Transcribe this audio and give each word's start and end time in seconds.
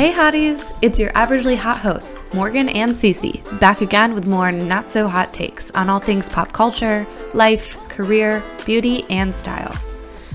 Hey 0.00 0.12
hotties, 0.12 0.74
it's 0.80 0.98
your 0.98 1.12
averagely 1.12 1.58
hot 1.58 1.80
hosts, 1.80 2.24
Morgan 2.32 2.70
and 2.70 2.96
C.C., 2.96 3.42
back 3.60 3.82
again 3.82 4.14
with 4.14 4.26
more 4.26 4.50
not 4.50 4.88
so 4.88 5.06
hot 5.06 5.34
takes 5.34 5.70
on 5.72 5.90
all 5.90 6.00
things 6.00 6.26
pop 6.26 6.52
culture, 6.52 7.06
life, 7.34 7.76
career, 7.90 8.42
beauty, 8.64 9.04
and 9.10 9.34
style. 9.34 9.76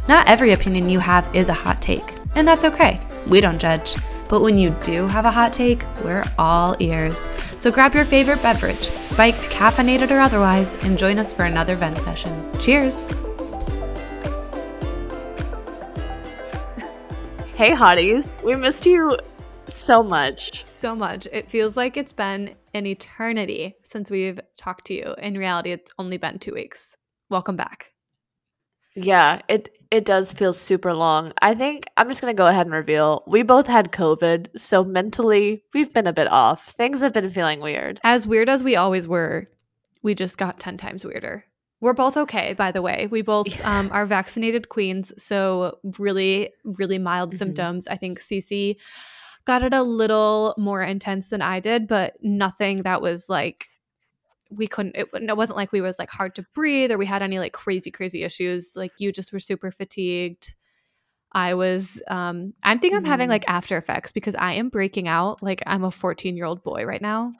Not 0.07 0.27
every 0.27 0.53
opinion 0.53 0.87
you 0.87 0.99
have 0.99 1.35
is 1.35 1.49
a 1.49 1.53
hot 1.53 1.81
take, 1.81 2.03
and 2.35 2.47
that's 2.47 2.63
okay. 2.63 3.01
We 3.27 3.41
don't 3.41 3.57
judge. 3.57 3.95
But 4.29 4.43
when 4.43 4.59
you 4.59 4.69
do 4.83 5.07
have 5.07 5.25
a 5.25 5.31
hot 5.31 5.51
take, 5.51 5.83
we're 6.03 6.25
all 6.37 6.75
ears. 6.79 7.27
So 7.57 7.71
grab 7.71 7.95
your 7.95 8.05
favorite 8.05 8.43
beverage, 8.43 8.87
spiked, 8.87 9.49
caffeinated, 9.49 10.11
or 10.11 10.19
otherwise, 10.19 10.75
and 10.85 10.95
join 10.95 11.17
us 11.17 11.33
for 11.33 11.45
another 11.45 11.75
vent 11.75 11.97
session. 11.97 12.51
Cheers! 12.59 13.09
Hey, 17.55 17.71
hotties. 17.71 18.27
We 18.43 18.55
missed 18.55 18.85
you 18.85 19.17
so 19.67 20.03
much. 20.03 20.63
So 20.65 20.95
much. 20.95 21.27
It 21.31 21.49
feels 21.49 21.75
like 21.77 21.97
it's 21.97 22.13
been 22.13 22.55
an 22.73 22.85
eternity 22.85 23.75
since 23.83 24.09
we've 24.11 24.39
talked 24.57 24.85
to 24.87 24.93
you. 24.93 25.15
In 25.21 25.37
reality, 25.37 25.71
it's 25.71 25.91
only 25.97 26.17
been 26.17 26.39
two 26.39 26.53
weeks. 26.53 26.97
Welcome 27.29 27.55
back. 27.55 27.91
Yeah, 28.95 29.41
it 29.47 29.69
it 29.91 30.05
does 30.05 30.31
feel 30.31 30.53
super 30.53 30.93
long. 30.93 31.33
I 31.41 31.53
think 31.53 31.85
I'm 31.97 32.07
just 32.07 32.21
gonna 32.21 32.33
go 32.33 32.47
ahead 32.47 32.65
and 32.65 32.73
reveal 32.75 33.23
we 33.27 33.43
both 33.43 33.67
had 33.67 33.91
COVID, 33.91 34.57
so 34.57 34.83
mentally 34.83 35.63
we've 35.73 35.93
been 35.93 36.07
a 36.07 36.13
bit 36.13 36.27
off. 36.31 36.67
Things 36.69 37.01
have 37.01 37.13
been 37.13 37.29
feeling 37.29 37.59
weird. 37.59 37.99
As 38.03 38.25
weird 38.25 38.47
as 38.49 38.63
we 38.63 38.75
always 38.75 39.07
were, 39.07 39.49
we 40.01 40.15
just 40.15 40.37
got 40.37 40.59
ten 40.59 40.77
times 40.77 41.03
weirder. 41.03 41.45
We're 41.81 41.93
both 41.93 42.15
okay, 42.15 42.53
by 42.53 42.71
the 42.71 42.81
way. 42.81 43.07
We 43.11 43.21
both 43.21 43.47
Yeah. 43.47 43.79
um, 43.79 43.89
are 43.91 44.05
vaccinated 44.05 44.69
queens, 44.69 45.13
so 45.21 45.79
really, 45.99 46.51
really 46.63 46.97
mild 46.97 47.33
Mhm. 47.33 47.37
symptoms. 47.37 47.87
I 47.87 47.97
think 47.97 48.19
C.C. 48.21 48.77
got 49.45 49.63
it 49.63 49.73
a 49.73 49.83
little 49.83 50.53
more 50.57 50.81
intense 50.81 51.29
than 51.29 51.41
I 51.41 51.59
did, 51.59 51.87
but 51.87 52.15
nothing 52.21 52.83
that 52.83 53.01
was 53.01 53.29
like 53.29 53.67
we 54.51 54.67
couldn't. 54.67 54.95
It, 54.95 55.07
it 55.13 55.35
wasn't 55.37 55.57
like 55.57 55.71
we 55.71 55.81
was 55.81 55.97
like 55.99 56.09
hard 56.11 56.35
to 56.35 56.45
breathe 56.53 56.91
or 56.91 56.97
we 56.97 57.05
had 57.07 57.21
any 57.23 57.39
like 57.39 57.51
crazy, 57.53 57.89
crazy 57.91 58.23
issues. 58.23 58.73
Like 58.75 58.91
you 58.99 59.11
just 59.11 59.33
were 59.33 59.39
super 59.39 59.71
fatigued. 59.71 60.53
I 61.33 61.55
was. 61.55 62.01
um 62.07 62.53
I 62.63 62.77
think 62.77 62.93
I'm 62.95 63.03
having 63.05 63.27
Mhm. 63.27 63.31
like 63.31 63.45
after 63.47 63.77
effects 63.77 64.11
because 64.11 64.35
I 64.35 64.53
am 64.53 64.69
breaking 64.69 65.07
out. 65.07 65.41
Like 65.43 65.61
I'm 65.65 65.83
a 65.83 65.91
14 65.91 66.37
year 66.37 66.45
old 66.45 66.63
boy 66.63 66.85
right 66.85 67.01
now. 67.01 67.33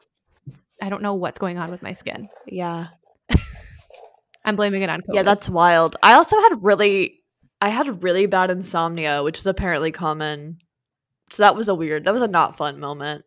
I 0.82 0.90
don't 0.90 1.02
know 1.02 1.14
what's 1.14 1.40
going 1.40 1.58
on 1.58 1.72
with 1.72 1.82
my 1.82 1.94
skin. 1.94 2.28
Yeah. 2.48 2.88
I'm 4.44 4.56
blaming 4.56 4.82
it 4.82 4.90
on 4.90 5.02
COVID. 5.02 5.14
Yeah, 5.16 5.24
that's 5.24 5.48
wild. 5.50 5.96
I 6.04 6.14
also 6.14 6.40
had 6.40 6.64
really 6.64 7.22
I 7.62 7.70
had 7.70 8.04
really 8.04 8.26
bad 8.26 8.52
insomnia, 8.52 9.24
which 9.24 9.38
is 9.40 9.48
apparently 9.48 9.92
common. 9.92 10.58
So 11.30 11.44
that 11.44 11.56
was 11.56 11.68
a 11.70 11.76
weird. 11.76 12.04
That 12.04 12.14
was 12.14 12.22
a 12.22 12.28
not 12.28 12.58
fun 12.58 12.80
moment. 12.80 13.26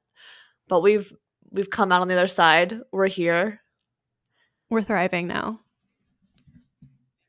But 0.68 0.82
we've 0.82 1.12
we've 1.50 1.70
come 1.70 1.92
out 1.92 2.02
on 2.02 2.08
the 2.08 2.14
other 2.14 2.28
side. 2.28 2.80
We're 2.92 3.08
here. 3.08 3.60
We're 4.70 4.82
thriving 4.82 5.26
now. 5.26 5.60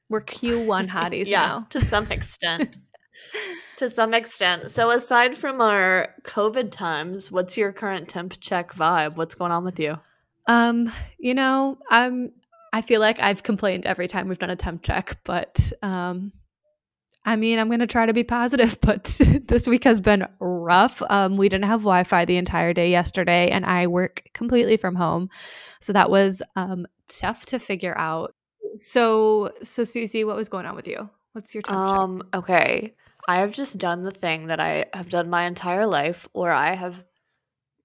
We're 0.09 0.22
Q1 0.22 0.89
hotties 0.89 1.28
yeah, 1.28 1.42
now. 1.42 1.67
to 1.70 1.81
some 1.81 2.11
extent. 2.11 2.78
to 3.78 3.89
some 3.89 4.14
extent. 4.14 4.72
So 4.72 4.92
aside 4.92 5.38
from 5.38 5.61
our 5.61 6.16
COVID 6.23 6.72
times, 6.72 7.31
what's 7.31 7.58
your 7.58 7.72
current 7.72 8.09
temp 8.09 8.39
check 8.39 8.73
vibe? 8.73 9.16
What's 9.16 9.36
going 9.36 9.52
on 9.52 9.64
with 9.64 9.80
you? 9.80 10.00
Um, 10.48 10.92
you 11.17 11.33
know, 11.33 11.78
I'm 11.89 12.31
I 12.73 12.81
feel 12.81 13.00
like 13.00 13.20
I've 13.20 13.44
complained 13.44 13.86
every 13.86 14.08
time 14.08 14.28
we've 14.28 14.39
done 14.39 14.50
a 14.50 14.56
temp 14.56 14.83
check, 14.83 15.20
but 15.23 15.72
um 15.81 16.33
I 17.30 17.36
mean, 17.36 17.60
I'm 17.60 17.68
going 17.68 17.80
to 17.80 17.86
try 17.86 18.08
to 18.08 18.14
be 18.14 18.24
positive, 18.24 18.80
but 18.82 19.04
this 19.46 19.68
week 19.68 19.84
has 19.84 20.02
been 20.02 20.28
rough. 20.40 21.02
Um 21.10 21.38
we 21.38 21.48
didn't 21.48 21.66
have 21.66 21.82
Wi-Fi 21.82 22.26
the 22.26 22.38
entire 22.38 22.74
day 22.74 22.90
yesterday 22.90 23.50
and 23.50 23.66
I 23.66 23.86
work 23.86 24.24
completely 24.34 24.78
from 24.78 24.96
home. 24.96 25.30
So 25.80 25.94
that 25.94 26.10
was 26.10 26.42
um 26.56 26.88
tough 27.08 27.45
to 27.48 27.60
figure 27.60 27.95
out. 27.98 28.34
So 28.78 29.52
so 29.62 29.84
Susie, 29.84 30.23
what 30.23 30.36
was 30.36 30.50
going 30.50 30.66
on 30.66 30.76
with 30.76 30.88
you? 30.88 31.10
What's 31.34 31.54
your 31.54 31.62
temp 31.62 31.88
check? 31.88 31.98
Um, 31.98 32.23
okay. 32.34 32.95
I 33.28 33.36
have 33.42 33.52
just 33.52 33.78
done 33.78 34.02
the 34.02 34.12
thing 34.12 34.48
that 34.48 34.60
I 34.60 34.86
have 34.94 35.10
done 35.10 35.30
my 35.30 35.44
entire 35.44 35.86
life 35.86 36.28
where 36.34 36.52
I 36.52 36.73
have 36.73 37.04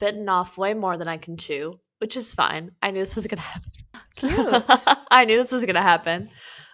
bitten 0.01 0.27
off 0.31 0.57
way 0.57 0.73
more 0.73 0.97
than 0.97 1.09
I 1.09 1.19
can 1.19 1.37
chew, 1.37 1.81
which 1.99 2.17
is 2.17 2.33
fine. 2.33 2.71
I 2.83 2.91
knew 2.91 3.01
this 3.01 3.15
was 3.15 3.27
gonna 3.27 3.43
happen. 3.53 3.73
Cute. 4.17 4.65
I 5.11 5.27
knew 5.27 5.37
this 5.37 5.53
was 5.53 5.67
gonna 5.67 5.83
happen. 5.83 6.31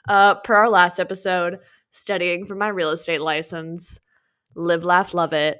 Uh, 0.08 0.36
per 0.36 0.54
our 0.54 0.70
last 0.70 1.00
episode, 1.00 1.58
studying 1.90 2.46
for 2.46 2.54
my 2.54 2.68
real 2.68 2.90
estate 2.90 3.20
license, 3.20 3.98
live, 4.54 4.84
laugh, 4.84 5.14
love 5.14 5.32
it, 5.32 5.58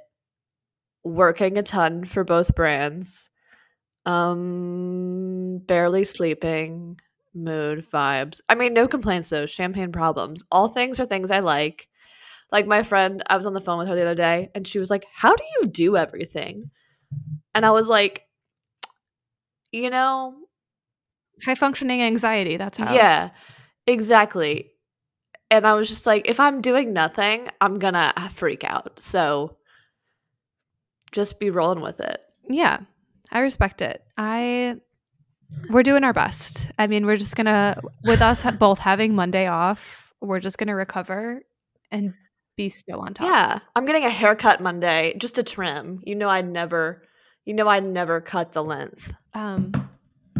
working 1.04 1.58
a 1.58 1.62
ton 1.62 2.04
for 2.04 2.24
both 2.24 2.54
brands, 2.54 3.28
um, 4.06 5.58
barely 5.66 6.04
sleeping, 6.04 7.00
mood, 7.34 7.86
vibes. 7.90 8.40
I 8.48 8.54
mean, 8.54 8.74
no 8.74 8.86
complaints 8.86 9.28
though. 9.28 9.46
Champagne 9.46 9.92
problems. 9.92 10.42
All 10.50 10.68
things 10.68 10.98
are 11.00 11.06
things 11.06 11.30
I 11.30 11.40
like. 11.40 11.88
Like 12.52 12.66
my 12.66 12.82
friend, 12.82 13.22
I 13.28 13.36
was 13.36 13.46
on 13.46 13.54
the 13.54 13.60
phone 13.60 13.78
with 13.78 13.88
her 13.88 13.94
the 13.94 14.02
other 14.02 14.14
day, 14.14 14.50
and 14.54 14.66
she 14.66 14.80
was 14.80 14.90
like, 14.90 15.06
"How 15.14 15.34
do 15.36 15.44
you 15.60 15.68
do 15.68 15.96
everything?" 15.96 16.70
And 17.54 17.64
I 17.64 17.70
was 17.70 17.86
like, 17.86 18.26
"You 19.70 19.88
know, 19.88 20.34
High 21.44 21.54
functioning 21.54 22.02
anxiety, 22.02 22.56
that's 22.56 22.78
how. 22.78 22.94
yeah, 22.94 23.30
exactly. 23.86 24.72
And 25.50 25.66
I 25.66 25.74
was 25.74 25.88
just 25.88 26.06
like, 26.06 26.28
if 26.28 26.38
I'm 26.38 26.60
doing 26.60 26.92
nothing, 26.92 27.48
I'm 27.60 27.78
gonna 27.78 28.12
freak 28.34 28.62
out. 28.64 29.00
So 29.00 29.56
just 31.12 31.40
be 31.40 31.50
rolling 31.50 31.80
with 31.80 32.00
it. 32.00 32.20
Yeah, 32.48 32.80
I 33.32 33.40
respect 33.40 33.82
it. 33.82 34.02
I 34.16 34.76
we're 35.68 35.82
doing 35.82 36.04
our 36.04 36.12
best. 36.12 36.70
I 36.78 36.86
mean, 36.86 37.06
we're 37.06 37.16
just 37.16 37.36
gonna 37.36 37.80
with 38.04 38.22
us 38.22 38.44
both 38.58 38.78
having 38.78 39.14
Monday 39.14 39.46
off, 39.46 40.12
we're 40.20 40.40
just 40.40 40.58
gonna 40.58 40.74
recover 40.74 41.42
and 41.90 42.14
be 42.56 42.68
so 42.68 43.00
on 43.00 43.14
top. 43.14 43.26
Yeah. 43.26 43.58
I'm 43.74 43.86
getting 43.86 44.04
a 44.04 44.10
haircut 44.10 44.60
Monday, 44.60 45.14
just 45.18 45.38
a 45.38 45.42
trim. 45.42 46.00
You 46.04 46.14
know 46.14 46.28
I'd 46.28 46.48
never 46.48 47.02
you 47.44 47.54
know 47.54 47.66
I'd 47.68 47.84
never 47.84 48.20
cut 48.20 48.52
the 48.52 48.62
length. 48.62 49.12
Um, 49.34 49.72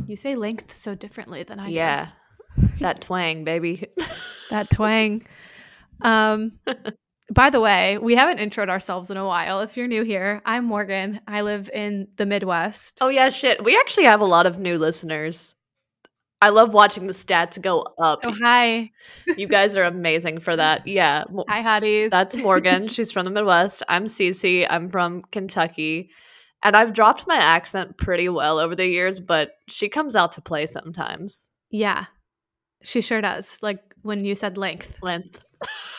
you 0.06 0.16
say 0.16 0.34
length 0.34 0.77
so 0.77 0.94
differently 0.94 1.42
than 1.42 1.59
I 1.59 1.69
do. 1.69 1.72
That 2.80 3.00
twang, 3.00 3.44
baby. 3.44 3.86
that 4.50 4.70
twang. 4.70 5.26
Um, 6.02 6.52
by 7.32 7.50
the 7.50 7.60
way, 7.60 7.98
we 7.98 8.14
haven't 8.16 8.38
introed 8.38 8.68
ourselves 8.68 9.10
in 9.10 9.16
a 9.16 9.26
while. 9.26 9.60
If 9.60 9.76
you're 9.76 9.86
new 9.86 10.02
here, 10.02 10.42
I'm 10.44 10.64
Morgan. 10.64 11.20
I 11.26 11.42
live 11.42 11.70
in 11.72 12.08
the 12.16 12.26
Midwest. 12.26 12.98
oh 13.00 13.08
yeah, 13.08 13.30
shit. 13.30 13.62
We 13.64 13.76
actually 13.78 14.04
have 14.04 14.20
a 14.20 14.24
lot 14.26 14.46
of 14.46 14.58
new 14.58 14.78
listeners. 14.78 15.54
I 16.42 16.48
love 16.48 16.72
watching 16.72 17.06
the 17.06 17.12
stats 17.12 17.60
go 17.60 17.86
up. 18.00 18.20
So 18.22 18.32
hi, 18.32 18.90
you 19.36 19.46
guys 19.46 19.76
are 19.76 19.84
amazing 19.84 20.40
for 20.40 20.56
that. 20.56 20.86
Yeah. 20.86 21.24
Hi, 21.50 21.62
hotties. 21.62 22.08
That's 22.08 22.34
Morgan. 22.38 22.88
She's 22.94 23.12
from 23.12 23.26
the 23.26 23.30
Midwest. 23.30 23.82
I'm 23.90 24.06
Cece. 24.06 24.66
I'm 24.70 24.88
from 24.88 25.20
Kentucky. 25.32 26.08
And 26.62 26.76
I've 26.76 26.94
dropped 26.94 27.26
my 27.26 27.36
accent 27.36 27.98
pretty 27.98 28.30
well 28.30 28.58
over 28.58 28.74
the 28.74 28.86
years, 28.86 29.20
but 29.20 29.50
she 29.68 29.90
comes 29.90 30.16
out 30.16 30.32
to 30.32 30.40
play 30.40 30.64
sometimes. 30.64 31.48
yeah, 31.70 32.06
she 32.82 33.00
sure 33.00 33.20
does. 33.20 33.58
Like 33.62 33.80
when 34.02 34.24
you 34.24 34.34
said 34.34 34.56
length, 34.56 34.98
Length. 35.02 35.44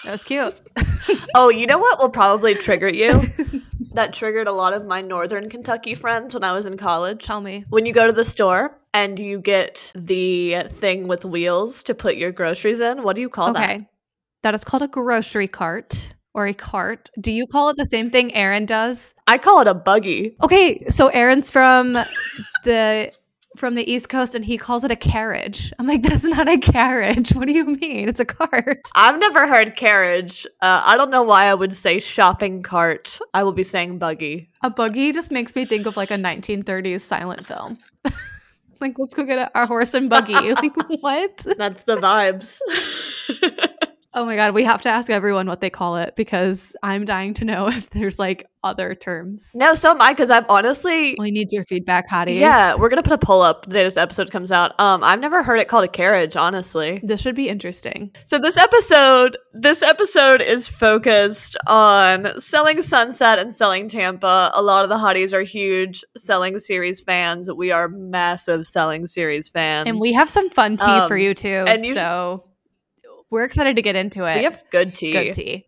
that 0.03 0.11
was 0.11 0.23
cute. 0.23 0.59
Oh, 1.33 1.49
you 1.49 1.65
know 1.65 1.79
what 1.79 1.99
will 1.99 2.09
probably 2.09 2.55
trigger 2.55 2.89
you? 2.89 3.21
that 3.93 4.13
triggered 4.13 4.47
a 4.47 4.51
lot 4.51 4.73
of 4.73 4.85
my 4.85 5.01
northern 5.01 5.49
Kentucky 5.49 5.95
friends 5.95 6.33
when 6.33 6.43
I 6.43 6.51
was 6.51 6.65
in 6.65 6.77
college. 6.77 7.23
Tell 7.23 7.41
me. 7.41 7.65
When 7.69 7.85
you 7.85 7.93
go 7.93 8.05
to 8.05 8.13
the 8.13 8.25
store 8.25 8.77
and 8.93 9.17
you 9.17 9.39
get 9.39 9.91
the 9.95 10.63
thing 10.79 11.07
with 11.07 11.25
wheels 11.25 11.83
to 11.83 11.95
put 11.95 12.17
your 12.17 12.31
groceries 12.31 12.79
in, 12.79 13.03
what 13.03 13.15
do 13.15 13.21
you 13.21 13.29
call 13.29 13.51
okay. 13.51 13.59
that? 13.59 13.69
Okay. 13.69 13.87
That 14.43 14.55
is 14.55 14.63
called 14.63 14.83
a 14.83 14.87
grocery 14.87 15.47
cart 15.47 16.15
or 16.33 16.47
a 16.47 16.53
cart. 16.53 17.09
Do 17.19 17.31
you 17.31 17.45
call 17.47 17.69
it 17.69 17.77
the 17.77 17.85
same 17.85 18.09
thing 18.09 18.33
Aaron 18.33 18.65
does? 18.65 19.13
I 19.27 19.37
call 19.37 19.61
it 19.61 19.67
a 19.67 19.73
buggy. 19.73 20.35
Okay, 20.43 20.85
so 20.89 21.07
Aaron's 21.07 21.51
from 21.51 21.93
the 22.63 23.11
from 23.57 23.75
the 23.75 23.89
East 23.89 24.09
Coast 24.09 24.35
and 24.35 24.45
he 24.45 24.57
calls 24.57 24.83
it 24.83 24.91
a 24.91 24.95
carriage. 24.95 25.73
I'm 25.77 25.87
like, 25.87 26.03
that's 26.03 26.23
not 26.23 26.47
a 26.47 26.57
carriage. 26.57 27.31
What 27.33 27.47
do 27.47 27.53
you 27.53 27.65
mean? 27.65 28.07
It's 28.07 28.19
a 28.19 28.25
cart. 28.25 28.81
I've 28.95 29.19
never 29.19 29.47
heard 29.47 29.75
carriage. 29.75 30.45
Uh, 30.61 30.81
I 30.85 30.97
don't 30.97 31.11
know 31.11 31.23
why 31.23 31.45
I 31.45 31.53
would 31.53 31.73
say 31.73 31.99
shopping 31.99 32.61
cart. 32.61 33.19
I 33.33 33.43
will 33.43 33.51
be 33.51 33.63
saying 33.63 33.99
buggy. 33.99 34.49
A 34.63 34.69
buggy 34.69 35.11
just 35.11 35.31
makes 35.31 35.55
me 35.55 35.65
think 35.65 35.85
of 35.85 35.97
like 35.97 36.11
a 36.11 36.15
1930s 36.15 37.01
silent 37.01 37.45
film. 37.45 37.77
like, 38.79 38.95
let's 38.97 39.13
go 39.13 39.23
get 39.23 39.37
a, 39.39 39.57
our 39.57 39.65
horse 39.65 39.93
and 39.93 40.09
buggy. 40.09 40.33
like, 40.53 40.75
what? 41.01 41.45
That's 41.57 41.83
the 41.83 41.97
vibes. 41.97 42.59
Oh 44.13 44.25
my 44.25 44.35
god, 44.35 44.53
we 44.53 44.65
have 44.65 44.81
to 44.81 44.89
ask 44.89 45.09
everyone 45.09 45.47
what 45.47 45.61
they 45.61 45.69
call 45.69 45.95
it 45.95 46.15
because 46.17 46.75
I'm 46.83 47.05
dying 47.05 47.33
to 47.35 47.45
know 47.45 47.67
if 47.69 47.89
there's 47.91 48.19
like 48.19 48.45
other 48.63 48.93
terms. 48.93 49.51
No, 49.55 49.73
so 49.73 49.89
am 49.91 50.01
I 50.01 50.11
because 50.11 50.29
I'm 50.29 50.45
honestly 50.49 51.15
We 51.17 51.31
need 51.31 51.51
your 51.51 51.65
feedback, 51.65 52.09
hotties. 52.09 52.39
Yeah, 52.39 52.75
we're 52.75 52.89
gonna 52.89 53.03
put 53.03 53.13
a 53.13 53.17
poll 53.17 53.41
up 53.41 53.65
the 53.65 53.71
day 53.73 53.83
this 53.85 53.97
episode 53.97 54.29
comes 54.29 54.51
out. 54.51 54.77
Um, 54.79 55.03
I've 55.03 55.19
never 55.21 55.41
heard 55.43 55.59
it 55.59 55.67
called 55.67 55.85
a 55.85 55.87
carriage, 55.87 56.35
honestly. 56.35 56.99
this 57.03 57.21
should 57.21 57.35
be 57.35 57.47
interesting. 57.49 58.11
So 58.25 58.37
this 58.37 58.57
episode, 58.57 59.37
this 59.53 59.81
episode 59.81 60.41
is 60.41 60.67
focused 60.67 61.55
on 61.65 62.39
selling 62.39 62.81
Sunset 62.81 63.39
and 63.39 63.55
selling 63.55 63.87
Tampa. 63.89 64.51
A 64.53 64.61
lot 64.61 64.83
of 64.83 64.89
the 64.89 64.97
hotties 64.97 65.31
are 65.33 65.41
huge 65.43 66.03
selling 66.17 66.59
series 66.59 66.99
fans. 67.01 67.49
We 67.51 67.71
are 67.71 67.87
massive 67.87 68.67
selling 68.67 69.07
series 69.07 69.47
fans, 69.49 69.87
And 69.87 69.99
we 69.99 70.13
have 70.13 70.29
some 70.29 70.49
fun 70.49 70.75
tea 70.77 70.83
for 71.07 71.15
Um, 71.15 71.17
you 71.17 71.33
too. 71.33 71.63
and 71.67 71.85
you- 71.85 71.95
so 71.95 72.43
we're 73.31 73.43
excited 73.43 73.77
to 73.77 73.81
get 73.81 73.95
into 73.95 74.25
it. 74.25 74.37
we 74.37 74.43
have 74.43 74.61
good 74.71 74.95
tea. 74.95 75.11
good 75.13 75.33
tea. 75.33 75.65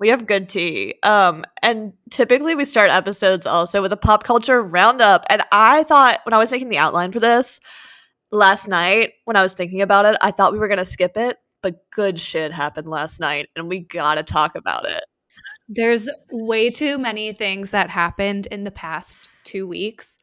We 0.00 0.08
have 0.10 0.26
good 0.26 0.48
tea. 0.48 0.94
Um, 1.02 1.44
and 1.60 1.92
typically 2.08 2.54
we 2.54 2.64
start 2.64 2.90
episodes 2.90 3.46
also 3.46 3.82
with 3.82 3.92
a 3.92 3.96
pop 3.96 4.22
culture 4.22 4.62
roundup. 4.62 5.26
And 5.28 5.42
I 5.50 5.82
thought 5.82 6.20
when 6.24 6.32
I 6.32 6.38
was 6.38 6.52
making 6.52 6.68
the 6.68 6.78
outline 6.78 7.10
for 7.10 7.18
this 7.18 7.58
last 8.30 8.68
night, 8.68 9.14
when 9.24 9.36
I 9.36 9.42
was 9.42 9.54
thinking 9.54 9.82
about 9.82 10.06
it, 10.06 10.16
I 10.22 10.30
thought 10.30 10.52
we 10.52 10.60
were 10.60 10.68
gonna 10.68 10.84
skip 10.84 11.16
it, 11.16 11.38
but 11.62 11.90
good 11.90 12.20
shit 12.20 12.52
happened 12.52 12.88
last 12.88 13.18
night, 13.18 13.48
and 13.56 13.68
we 13.68 13.80
gotta 13.80 14.22
talk 14.22 14.54
about 14.54 14.88
it. 14.88 15.02
There's 15.68 16.08
way 16.30 16.70
too 16.70 16.96
many 16.96 17.32
things 17.32 17.72
that 17.72 17.90
happened 17.90 18.46
in 18.46 18.62
the 18.62 18.70
past 18.70 19.28
two 19.42 19.66
weeks 19.66 20.18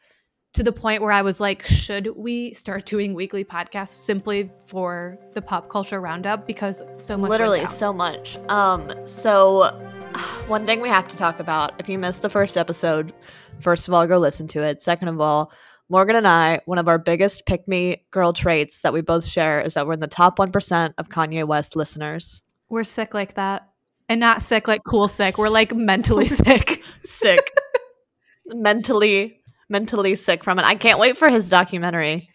to 0.56 0.63
the 0.63 0.72
point 0.72 1.02
where 1.02 1.12
I 1.12 1.22
was 1.22 1.42
like, 1.42 1.66
should 1.66 2.16
we 2.16 2.54
start 2.54 2.86
doing 2.86 3.13
weekly 3.13 3.44
podcasts 3.44 3.90
simply 3.90 4.50
for 4.66 5.19
the 5.34 5.42
pop 5.42 5.68
culture 5.68 6.00
roundup? 6.00 6.48
Because 6.48 6.81
so 6.94 7.18
much 7.18 7.30
Literally 7.30 7.68
so 7.68 7.92
much. 7.92 8.38
Um, 8.48 8.90
so 9.06 9.63
one 10.48 10.66
thing 10.66 10.80
we 10.80 10.88
have 10.88 11.10
to 11.10 11.18
talk 11.18 11.42
about, 11.42 11.74
if 11.80 11.90
you 11.90 12.00
missed 12.00 12.22
the 12.22 12.30
first 12.30 12.56
episode, 12.56 13.13
first 13.60 13.90
of 13.90 13.94
all, 13.94 14.07
go 14.07 14.18
listen 14.18 14.48
to 14.50 14.63
it. 14.63 14.81
Second 14.81 15.10
of 15.10 15.19
all, 15.19 15.52
Morgan 15.90 16.16
and 16.16 16.28
I, 16.28 16.62
one 16.66 16.78
of 16.78 16.88
our 16.88 16.98
biggest 16.98 17.46
pick 17.46 17.68
me 17.68 18.06
girl 18.12 18.31
traits 18.31 18.80
that 18.80 18.94
we 18.94 19.02
both 19.02 19.25
share 19.25 19.60
is 19.60 19.74
that 19.74 19.86
we're 19.86 19.94
in 19.94 20.00
the 20.00 20.07
top 20.07 20.38
1% 20.38 20.94
of 20.98 21.10
Kanye 21.10 21.46
West 21.46 21.75
listeners. 21.75 22.42
We're 22.69 22.86
sick 22.86 23.13
like 23.13 23.36
that. 23.36 23.69
And 24.07 24.22
not 24.22 24.42
sick 24.42 24.69
like 24.69 24.84
cool 24.88 25.10
sick. 25.10 25.38
We're 25.38 25.50
like 25.50 25.75
mentally 25.75 26.25
sick. 26.28 26.81
sick. 27.02 27.52
mentally, 28.48 29.42
mentally 29.70 30.16
sick 30.16 30.44
from 30.44 30.60
it. 30.60 30.66
I 30.66 30.76
can't 30.76 31.00
wait 31.00 31.18
for 31.18 31.30
his 31.30 31.50
documentary 31.50 32.30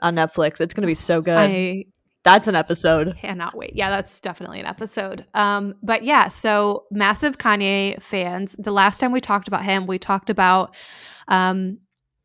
on 0.00 0.14
Netflix. 0.14 0.60
It's 0.60 0.74
going 0.74 0.82
to 0.82 0.86
be 0.86 0.94
so 0.94 1.20
good. 1.22 1.36
I 1.38 1.84
That's 2.24 2.48
an 2.48 2.54
episode. 2.54 3.16
cannot 3.20 3.56
wait. 3.56 3.72
Yeah, 3.74 3.90
that's 3.90 4.20
definitely 4.20 4.60
an 4.60 4.66
episode. 4.66 5.26
Um, 5.34 5.74
but 5.82 6.02
yeah, 6.04 6.28
so 6.28 6.84
massive 6.90 7.38
Kanye 7.38 8.00
fans. 8.02 8.54
The 8.58 8.70
last 8.72 8.98
time 9.00 9.12
we 9.12 9.20
talked 9.20 9.48
about 9.48 9.64
him, 9.64 9.86
we 9.86 9.98
talked 9.98 10.30
about 10.30 10.74
um 11.28 11.78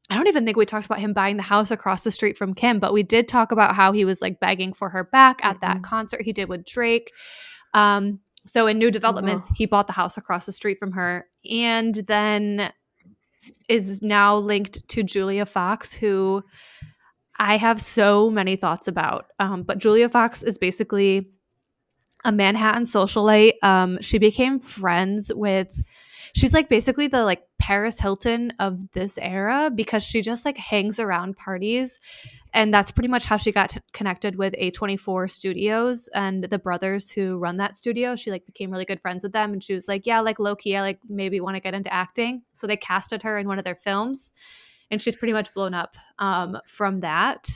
I 0.10 0.16
don't 0.16 0.28
even 0.28 0.46
think 0.46 0.56
we 0.56 0.66
talked 0.66 0.86
about 0.86 1.00
him 1.00 1.12
buying 1.12 1.36
the 1.36 1.44
house 1.44 1.70
across 1.70 2.06
the 2.06 2.12
street 2.14 2.38
from 2.38 2.54
Kim, 2.54 2.80
but 2.80 2.94
we 2.94 3.04
did 3.04 3.28
talk 3.28 3.52
about 3.52 3.76
how 3.76 3.92
he 3.92 4.06
was 4.06 4.22
like 4.22 4.40
begging 4.40 4.72
for 4.72 4.90
her 4.92 5.04
back 5.04 5.42
at 5.44 5.60
that 5.60 5.78
Mhm. 5.80 5.84
concert 5.84 6.22
he 6.22 6.32
did 6.32 6.48
with 6.48 6.66
Drake. 6.66 7.12
Um, 7.74 8.22
so 8.46 8.68
in 8.68 8.80
new 8.80 8.90
developments, 8.90 9.50
he 9.58 9.66
bought 9.66 9.88
the 9.88 9.94
house 9.94 10.16
across 10.16 10.46
the 10.46 10.54
street 10.54 10.78
from 10.80 10.94
her 10.94 11.26
and 11.52 11.94
then 12.08 12.72
is 13.68 14.02
now 14.02 14.38
linked 14.38 14.88
to 14.90 15.04
Julia 15.04 15.46
Fox, 15.46 15.94
who 15.94 16.44
I 17.40 17.58
have 17.58 17.82
so 17.82 18.30
many 18.30 18.56
thoughts 18.56 18.88
about. 18.88 19.28
Um, 19.40 19.64
but 19.64 19.78
Julia 19.78 20.10
Fox 20.10 20.44
is 20.44 20.58
basically 20.58 21.30
a 22.26 22.32
Manhattan 22.32 22.86
socialite. 22.86 23.54
Um, 23.62 24.00
she 24.02 24.18
became 24.18 24.60
friends 24.60 25.32
with 25.34 25.70
she's 26.38 26.54
like 26.54 26.70
basically 26.70 27.08
the 27.08 27.24
like 27.24 27.42
Paris 27.60 28.00
Hilton 28.00 28.54
of 28.60 28.92
this 28.92 29.18
era 29.18 29.72
because 29.74 30.04
she 30.04 30.22
just 30.22 30.46
like 30.46 30.58
hangs 30.58 31.00
around 31.00 31.36
parties 31.36 32.00
and 32.54 32.72
that's 32.72 32.92
pretty 32.92 33.08
much 33.08 33.26
how 33.26 33.38
she 33.38 33.52
got 33.52 33.72
t- 33.72 33.80
connected 33.92 34.36
with 34.36 34.54
A24 34.54 35.30
Studios 35.32 36.08
and 36.14 36.44
the 36.44 36.60
brothers 36.60 37.10
who 37.10 37.38
run 37.38 37.58
that 37.58 37.76
studio. 37.76 38.16
She 38.16 38.30
like 38.32 38.46
became 38.46 38.72
really 38.72 38.86
good 38.86 39.02
friends 39.02 39.24
with 39.24 39.34
them 39.34 39.52
and 39.52 39.64
she 39.64 39.74
was 39.74 39.88
like, 39.88 40.06
"Yeah, 40.06 40.22
like 40.22 40.40
low 40.40 40.56
key, 40.56 40.76
I 40.76 40.82
like 40.82 41.00
maybe 41.10 41.42
want 41.42 41.56
to 41.56 41.60
get 41.60 41.74
into 41.74 41.92
acting." 41.92 42.44
So 42.54 42.68
they 42.68 42.78
casted 42.78 43.24
her 43.24 43.38
in 43.38 43.48
one 43.48 43.58
of 43.58 43.66
their 43.66 43.76
films 43.76 44.34
and 44.92 45.02
she's 45.02 45.16
pretty 45.16 45.34
much 45.34 45.54
blown 45.54 45.74
up 45.74 45.98
um, 46.20 46.60
from 46.68 47.00
that. 47.00 47.48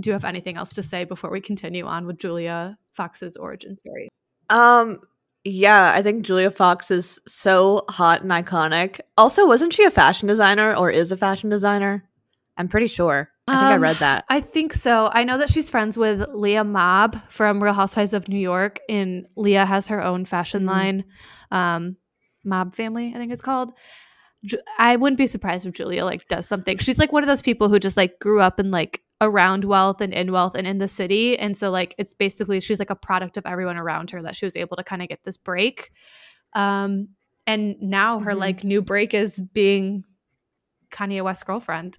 Do 0.00 0.08
you 0.08 0.12
have 0.14 0.24
anything 0.24 0.56
else 0.56 0.70
to 0.74 0.82
say 0.82 1.04
before 1.04 1.30
we 1.30 1.40
continue 1.40 1.84
on 1.84 2.06
with 2.06 2.18
Julia 2.18 2.78
Fox's 2.92 3.36
origin 3.36 3.76
story? 3.76 4.08
Um, 4.48 5.00
yeah, 5.44 5.92
I 5.94 6.02
think 6.02 6.24
Julia 6.26 6.50
Fox 6.50 6.90
is 6.90 7.20
so 7.26 7.84
hot 7.88 8.22
and 8.22 8.30
iconic. 8.30 9.00
Also, 9.16 9.46
wasn't 9.46 9.72
she 9.72 9.84
a 9.84 9.90
fashion 9.90 10.28
designer 10.28 10.74
or 10.74 10.90
is 10.90 11.10
a 11.12 11.16
fashion 11.16 11.48
designer? 11.50 12.04
I'm 12.56 12.68
pretty 12.68 12.88
sure. 12.88 13.30
I 13.48 13.52
think 13.52 13.62
I 13.64 13.74
Um, 13.76 13.80
read 13.82 13.96
that. 13.96 14.24
I 14.28 14.40
think 14.40 14.74
so. 14.74 15.10
I 15.12 15.24
know 15.24 15.38
that 15.38 15.48
she's 15.50 15.70
friends 15.70 15.96
with 15.96 16.24
Leah 16.28 16.62
Mob 16.62 17.16
from 17.28 17.62
Real 17.62 17.72
Housewives 17.72 18.12
of 18.12 18.28
New 18.28 18.38
York, 18.38 18.78
and 18.88 19.26
Leah 19.36 19.66
has 19.66 19.88
her 19.88 20.02
own 20.02 20.24
fashion 20.24 20.62
Mhm. 20.62 20.66
line, 20.66 21.04
um, 21.50 21.96
Mob 22.44 22.74
Family, 22.74 23.12
I 23.14 23.18
think 23.18 23.32
it's 23.32 23.42
called. 23.42 23.72
I 24.78 24.96
wouldn't 24.96 25.18
be 25.18 25.26
surprised 25.26 25.66
if 25.66 25.74
Julia 25.74 26.04
like 26.04 26.26
does 26.28 26.46
something. 26.48 26.78
She's 26.78 26.98
like 26.98 27.12
one 27.12 27.22
of 27.22 27.26
those 27.26 27.42
people 27.42 27.68
who 27.68 27.78
just 27.78 27.96
like 27.96 28.18
grew 28.20 28.40
up 28.40 28.58
in 28.60 28.70
like 28.70 29.02
around 29.20 29.64
wealth 29.64 30.00
and 30.00 30.12
in 30.14 30.32
wealth 30.32 30.54
and 30.54 30.66
in 30.66 30.78
the 30.78 30.88
city, 30.88 31.38
and 31.38 31.56
so 31.56 31.70
like 31.70 31.94
it's 31.98 32.14
basically 32.14 32.60
she's 32.60 32.78
like 32.78 32.90
a 32.90 32.96
product 32.96 33.36
of 33.36 33.44
everyone 33.46 33.76
around 33.76 34.10
her 34.10 34.22
that 34.22 34.34
she 34.36 34.44
was 34.46 34.56
able 34.56 34.76
to 34.76 34.84
kind 34.84 35.02
of 35.02 35.08
get 35.08 35.24
this 35.24 35.36
break. 35.36 35.90
Um, 36.54 37.08
and 37.46 37.76
now 37.80 38.20
her 38.20 38.32
Mhm. 38.32 38.38
like 38.38 38.64
new 38.64 38.82
break 38.82 39.12
is 39.14 39.40
being 39.40 40.04
Kanye 40.90 41.22
West's 41.22 41.44
girlfriend. 41.44 41.98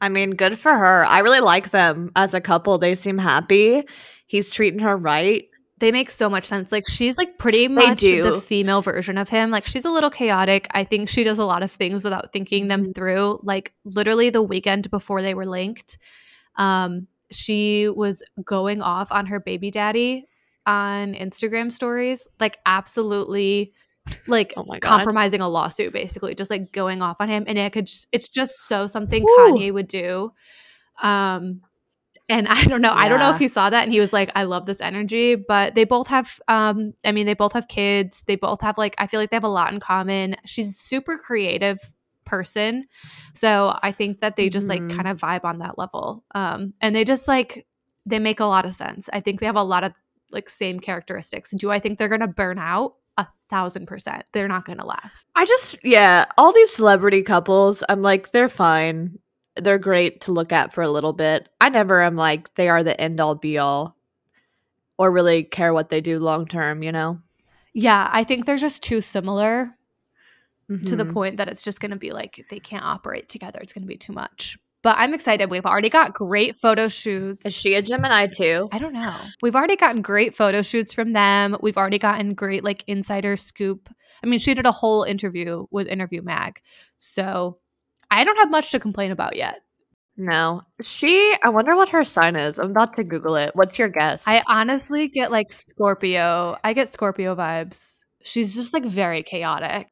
I 0.00 0.08
mean, 0.08 0.32
good 0.32 0.58
for 0.58 0.76
her. 0.76 1.04
I 1.06 1.20
really 1.20 1.40
like 1.40 1.70
them 1.70 2.10
as 2.14 2.34
a 2.34 2.40
couple. 2.40 2.76
They 2.78 2.94
seem 2.94 3.18
happy. 3.18 3.84
He's 4.26 4.52
treating 4.52 4.80
her 4.80 4.96
right. 4.96 5.46
They 5.78 5.90
make 5.90 6.10
so 6.10 6.30
much 6.30 6.44
sense. 6.44 6.70
Like 6.70 6.84
she's 6.88 7.18
like 7.18 7.36
pretty 7.36 7.66
much 7.66 8.00
the 8.00 8.40
female 8.40 8.80
version 8.80 9.18
of 9.18 9.28
him. 9.28 9.50
Like 9.50 9.66
she's 9.66 9.84
a 9.84 9.90
little 9.90 10.10
chaotic. 10.10 10.68
I 10.70 10.84
think 10.84 11.08
she 11.08 11.24
does 11.24 11.38
a 11.38 11.44
lot 11.44 11.62
of 11.64 11.72
things 11.72 12.04
without 12.04 12.32
thinking 12.32 12.68
them 12.68 12.86
Mhm. 12.86 12.94
through. 12.94 13.40
Like 13.42 13.74
literally 13.84 14.30
the 14.30 14.42
weekend 14.42 14.88
before 14.90 15.20
they 15.20 15.34
were 15.34 15.46
linked, 15.46 15.98
um, 16.56 17.08
she 17.32 17.88
was 17.88 18.22
going 18.44 18.82
off 18.82 19.10
on 19.10 19.26
her 19.26 19.40
baby 19.40 19.72
daddy 19.72 20.26
on 20.64 21.12
Instagram 21.14 21.72
stories, 21.72 22.28
like 22.38 22.58
absolutely 22.64 23.72
like 24.28 24.52
Oh 24.56 24.64
compromising 24.80 25.40
a 25.40 25.48
lawsuit, 25.48 25.92
basically, 25.92 26.34
just 26.36 26.50
like 26.50 26.70
going 26.72 27.02
off 27.02 27.16
on 27.20 27.28
him. 27.28 27.44
And 27.48 27.58
it 27.58 27.72
could 27.72 27.86
just 27.86 28.06
it's 28.12 28.28
just 28.28 28.54
so 28.68 28.86
something 28.86 29.24
Woo. 29.24 29.36
Kanye 29.38 29.72
would 29.74 29.88
do. 29.88 30.32
Um 31.02 31.62
and 32.28 32.48
I 32.48 32.64
don't 32.64 32.80
know. 32.80 32.92
I 32.92 33.08
don't 33.08 33.18
know 33.18 33.30
if 33.30 33.38
he 33.38 33.48
saw 33.48 33.68
that 33.70 33.84
and 33.84 33.92
he 33.92 34.00
was 34.00 34.12
like, 34.12 34.30
I 34.34 34.44
love 34.44 34.66
this 34.66 34.80
energy. 34.80 35.34
But 35.34 35.74
they 35.74 35.84
both 35.84 36.06
have 36.08 36.40
um, 36.48 36.94
I 37.04 37.12
mean, 37.12 37.26
they 37.26 37.34
both 37.34 37.52
have 37.52 37.68
kids. 37.68 38.24
They 38.26 38.36
both 38.36 38.60
have 38.62 38.78
like 38.78 38.94
I 38.98 39.06
feel 39.06 39.20
like 39.20 39.30
they 39.30 39.36
have 39.36 39.44
a 39.44 39.48
lot 39.48 39.72
in 39.72 39.80
common. 39.80 40.36
She's 40.44 40.68
a 40.70 40.72
super 40.72 41.18
creative 41.18 41.78
person. 42.24 42.86
So 43.34 43.78
I 43.82 43.92
think 43.92 44.20
that 44.20 44.36
they 44.36 44.48
just 44.48 44.66
like 44.68 44.80
Mhm. 44.80 44.96
kind 44.96 45.08
of 45.08 45.20
vibe 45.20 45.44
on 45.44 45.58
that 45.58 45.76
level. 45.78 46.24
Um, 46.34 46.72
and 46.80 46.94
they 46.96 47.04
just 47.04 47.28
like 47.28 47.66
they 48.06 48.18
make 48.18 48.40
a 48.40 48.44
lot 48.46 48.64
of 48.66 48.74
sense. 48.74 49.08
I 49.12 49.20
think 49.20 49.40
they 49.40 49.46
have 49.46 49.56
a 49.56 49.62
lot 49.62 49.84
of 49.84 49.92
like 50.30 50.48
same 50.50 50.80
characteristics. 50.80 51.50
Do 51.50 51.70
I 51.70 51.78
think 51.78 51.98
they're 51.98 52.08
gonna 52.08 52.26
burn 52.26 52.58
out? 52.58 52.94
A 53.16 53.26
thousand 53.48 53.86
percent. 53.86 54.24
They're 54.32 54.48
not 54.48 54.64
gonna 54.64 54.84
last. 54.84 55.26
I 55.36 55.44
just, 55.46 55.76
yeah, 55.84 56.24
all 56.36 56.52
these 56.52 56.72
celebrity 56.72 57.22
couples, 57.22 57.84
I'm 57.88 58.02
like, 58.02 58.32
they're 58.32 58.48
fine. 58.48 59.18
They're 59.56 59.78
great 59.78 60.20
to 60.22 60.32
look 60.32 60.52
at 60.52 60.72
for 60.72 60.82
a 60.82 60.90
little 60.90 61.12
bit. 61.12 61.48
I 61.60 61.68
never 61.68 62.02
am 62.02 62.16
like, 62.16 62.54
they 62.54 62.68
are 62.68 62.82
the 62.82 63.00
end 63.00 63.20
all 63.20 63.34
be 63.34 63.56
all 63.58 63.96
or 64.98 65.10
really 65.10 65.42
care 65.44 65.72
what 65.72 65.90
they 65.90 66.00
do 66.00 66.18
long 66.18 66.46
term, 66.46 66.82
you 66.82 66.90
know? 66.92 67.20
Yeah, 67.72 68.08
I 68.12 68.24
think 68.24 68.46
they're 68.46 68.56
just 68.56 68.82
too 68.82 69.00
similar 69.00 69.76
to 70.86 70.96
the 70.96 71.04
Mhm. 71.04 71.12
point 71.12 71.36
that 71.36 71.48
it's 71.48 71.62
just 71.62 71.78
going 71.80 71.90
to 71.90 71.96
be 71.96 72.10
like 72.12 72.46
they 72.48 72.58
can't 72.58 72.84
operate 72.84 73.28
together. 73.28 73.58
It's 73.60 73.72
going 73.72 73.82
to 73.82 73.88
be 73.88 73.96
too 73.98 74.12
much. 74.12 74.56
But 74.82 74.96
I'm 74.98 75.14
excited. 75.14 75.50
We've 75.50 75.64
already 75.64 75.88
got 75.88 76.12
great 76.14 76.56
photo 76.56 76.88
shoots. 76.88 77.46
Is 77.46 77.54
she 77.54 77.74
a 77.74 77.82
Gemini 77.82 78.26
too? 78.26 78.68
I 78.70 78.78
don't 78.78 78.92
know. 78.92 79.14
We've 79.42 79.54
already 79.54 79.76
gotten 79.76 80.02
great 80.02 80.34
photo 80.36 80.62
shoots 80.62 80.92
from 80.92 81.12
them. 81.12 81.56
We've 81.62 81.76
already 81.78 81.98
gotten 81.98 82.34
great 82.34 82.62
like 82.64 82.84
insider 82.86 83.36
scoop. 83.36 83.88
I 84.22 84.26
mean, 84.26 84.38
she 84.38 84.52
did 84.54 84.66
a 84.66 84.72
whole 84.72 85.02
interview 85.02 85.66
with 85.70 85.86
Interview 85.86 86.22
Mag. 86.22 86.60
So 86.98 87.58
I 88.10 88.24
don't 88.24 88.36
have 88.36 88.50
much 88.50 88.70
to 88.72 88.80
complain 88.80 89.10
about 89.10 89.36
yet. 89.36 89.60
No. 90.16 90.62
She, 90.82 91.34
I 91.42 91.48
wonder 91.48 91.74
what 91.74 91.88
her 91.88 92.04
sign 92.04 92.36
is. 92.36 92.58
I'm 92.58 92.70
about 92.70 92.94
to 92.96 93.04
Google 93.04 93.36
it. 93.36 93.50
What's 93.54 93.78
your 93.78 93.88
guess? 93.88 94.24
I 94.28 94.42
honestly 94.46 95.08
get 95.08 95.30
like 95.32 95.52
Scorpio. 95.52 96.56
I 96.62 96.72
get 96.72 96.88
Scorpio 96.88 97.34
vibes. 97.34 98.04
She's 98.22 98.54
just 98.54 98.72
like 98.72 98.84
very 98.84 99.22
chaotic. 99.22 99.88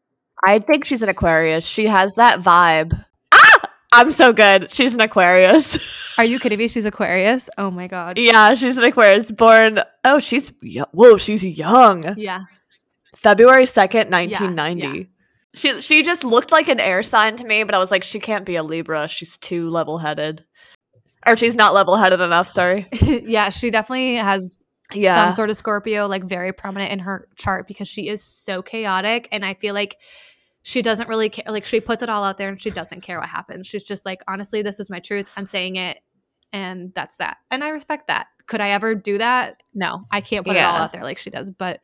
I 0.47 0.59
think 0.61 0.85
she's 0.85 1.03
an 1.03 1.09
Aquarius. 1.09 1.65
She 1.65 1.87
has 1.87 2.15
that 2.15 2.41
vibe. 2.41 3.05
Ah! 3.33 3.61
I'm 3.93 4.13
so 4.13 4.33
good. 4.33 4.73
She's 4.73 4.95
an 4.95 5.01
Aquarius. 5.01 5.79
Are 6.19 6.25
you 6.25 6.39
kidding 6.39 6.59
me? 6.59 6.69
She's 6.69 6.85
Aquarius. 6.85 7.49
Oh 7.59 7.71
my 7.71 7.87
god. 7.89 8.19
yeah, 8.19 8.55
she's 8.55 8.77
an 8.77 8.85
Aquarius. 8.85 9.31
Born. 9.31 9.81
Oh, 10.05 10.21
she's 10.21 10.53
whoa. 10.93 11.17
She's 11.17 11.45
young. 11.45 12.15
Yeah. 12.17 12.41
February 13.17 13.67
second, 13.67 14.11
1990. 14.11 14.81
yeah. 14.81 14.87
ninety. 14.89 15.11
She 15.55 15.81
she 15.81 16.03
just 16.03 16.25
looked 16.25 16.51
like 16.53 16.69
an 16.69 16.81
air 16.81 17.03
sign 17.03 17.37
to 17.37 17.45
me, 17.45 17.63
but 17.65 17.75
I 17.75 17.79
was 17.79 17.91
like, 17.91 18.03
she 18.05 18.19
can't 18.21 18.47
be 18.47 18.57
a 18.57 18.63
Libra. 18.63 19.07
She's 19.09 19.37
too 19.37 19.69
level 19.69 19.99
headed, 19.99 20.45
or 21.27 21.37
she's 21.37 21.55
not 21.57 21.75
level 21.75 21.97
headed 21.97 22.21
enough. 22.21 22.49
Sorry. 22.49 22.89
yeah, 22.93 23.51
she 23.51 23.71
definitely 23.71 24.17
has 24.17 24.59
Yeah. 24.95 25.15
some 25.15 25.33
sort 25.35 25.51
of 25.51 25.57
Scorpio 25.57 26.07
like 26.07 26.25
very 26.25 26.53
prominent 26.53 26.91
in 26.93 27.01
her 27.01 27.29
chart 27.37 27.67
because 27.69 27.89
she 27.89 28.09
is 28.09 28.23
so 28.23 28.63
chaotic 28.63 29.29
and 29.31 29.45
I 29.45 29.55
feel 29.55 29.75
like 29.75 29.97
she 30.63 30.81
doesn't 30.81 31.09
really 31.09 31.29
care 31.29 31.45
like 31.49 31.65
she 31.67 31.81
puts 31.81 32.03
it 32.03 32.09
all 32.09 32.25
out 32.25 32.39
there 32.39 32.49
and 32.49 32.61
she 32.61 32.71
doesn't 32.71 33.01
care 33.03 33.19
what 33.21 33.29
happens. 33.29 33.67
She's 33.67 33.85
just 33.85 34.07
like 34.07 34.23
honestly 34.29 34.63
this 34.63 34.81
is 34.81 34.89
my 34.89 35.01
truth. 35.01 35.29
I'm 35.37 35.47
saying 35.47 35.77
it 35.77 35.99
and 36.53 36.93
that's 36.95 37.17
that. 37.17 37.39
And 37.51 37.63
I 37.65 37.71
respect 37.71 38.07
that. 38.07 38.29
Could 38.47 38.61
I 38.61 38.71
ever 38.71 38.95
do 38.95 39.19
that? 39.19 39.63
No. 39.75 40.05
I 40.11 40.21
can't 40.23 40.47
put 40.47 40.57
it 40.57 40.61
all 40.61 40.77
out 40.77 40.93
there 40.93 41.03
like 41.03 41.19
she 41.19 41.31
does, 41.31 41.51
but 41.51 41.81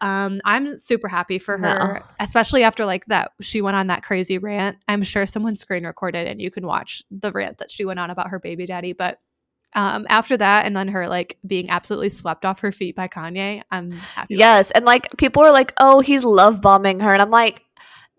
um 0.00 0.40
I'm 0.44 0.78
super 0.78 1.08
happy 1.08 1.38
for 1.38 1.58
No. 1.58 1.68
her, 1.68 2.02
especially 2.18 2.62
after 2.62 2.84
like 2.84 3.06
that 3.06 3.32
she 3.40 3.60
went 3.62 3.76
on 3.76 3.88
that 3.88 4.02
crazy 4.02 4.38
rant. 4.38 4.78
I'm 4.88 5.02
sure 5.02 5.26
someone 5.26 5.56
screen 5.56 5.84
recorded 5.84 6.26
and 6.26 6.40
you 6.40 6.50
can 6.50 6.66
watch 6.66 7.02
the 7.10 7.32
rant 7.32 7.58
that 7.58 7.70
she 7.70 7.84
went 7.84 8.00
on 8.00 8.10
about 8.10 8.28
her 8.30 8.38
baby 8.38 8.66
daddy, 8.66 8.92
but 8.92 9.18
um 9.74 10.04
after 10.08 10.36
that 10.36 10.66
and 10.66 10.76
then 10.76 10.88
her 10.88 11.06
like 11.08 11.38
being 11.46 11.70
absolutely 11.70 12.08
swept 12.08 12.44
off 12.44 12.60
her 12.60 12.72
feet 12.72 12.96
by 12.96 13.06
Kanye, 13.08 13.62
I'm 13.70 13.92
happy. 13.92 14.34
Yes, 14.34 14.70
and 14.72 14.84
like 14.84 15.06
people 15.16 15.42
are 15.44 15.52
like, 15.52 15.72
"Oh, 15.78 16.00
he's 16.00 16.24
love 16.24 16.60
bombing 16.60 17.00
her," 17.00 17.12
and 17.12 17.22
I'm 17.22 17.30
like, 17.30 17.62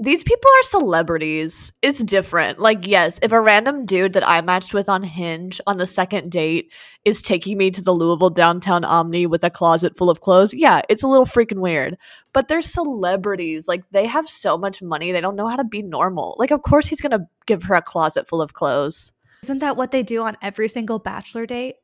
these 0.01 0.23
people 0.23 0.49
are 0.49 0.63
celebrities. 0.63 1.73
It's 1.83 2.01
different. 2.01 2.57
Like, 2.57 2.87
yes, 2.87 3.19
if 3.21 3.31
a 3.31 3.39
random 3.39 3.85
dude 3.85 4.13
that 4.13 4.27
I 4.27 4.41
matched 4.41 4.73
with 4.73 4.89
on 4.89 5.03
Hinge 5.03 5.61
on 5.67 5.77
the 5.77 5.85
second 5.85 6.31
date 6.31 6.71
is 7.05 7.21
taking 7.21 7.55
me 7.55 7.69
to 7.69 7.83
the 7.83 7.93
Louisville 7.93 8.31
downtown 8.31 8.83
Omni 8.83 9.27
with 9.27 9.43
a 9.43 9.51
closet 9.51 9.95
full 9.95 10.09
of 10.09 10.19
clothes, 10.19 10.55
yeah, 10.55 10.81
it's 10.89 11.03
a 11.03 11.07
little 11.07 11.27
freaking 11.27 11.59
weird. 11.59 11.97
But 12.33 12.47
they're 12.47 12.63
celebrities. 12.63 13.67
Like, 13.67 13.83
they 13.91 14.07
have 14.07 14.27
so 14.27 14.57
much 14.57 14.81
money, 14.81 15.11
they 15.11 15.21
don't 15.21 15.35
know 15.35 15.47
how 15.47 15.55
to 15.55 15.63
be 15.63 15.83
normal. 15.83 16.35
Like, 16.39 16.49
of 16.49 16.63
course, 16.63 16.87
he's 16.87 17.01
gonna 17.01 17.27
give 17.45 17.63
her 17.63 17.75
a 17.75 17.81
closet 17.81 18.27
full 18.27 18.41
of 18.41 18.53
clothes. 18.53 19.11
Isn't 19.43 19.59
that 19.59 19.77
what 19.77 19.91
they 19.91 20.01
do 20.01 20.23
on 20.23 20.35
every 20.41 20.67
single 20.67 20.97
bachelor 20.97 21.45
date? 21.45 21.75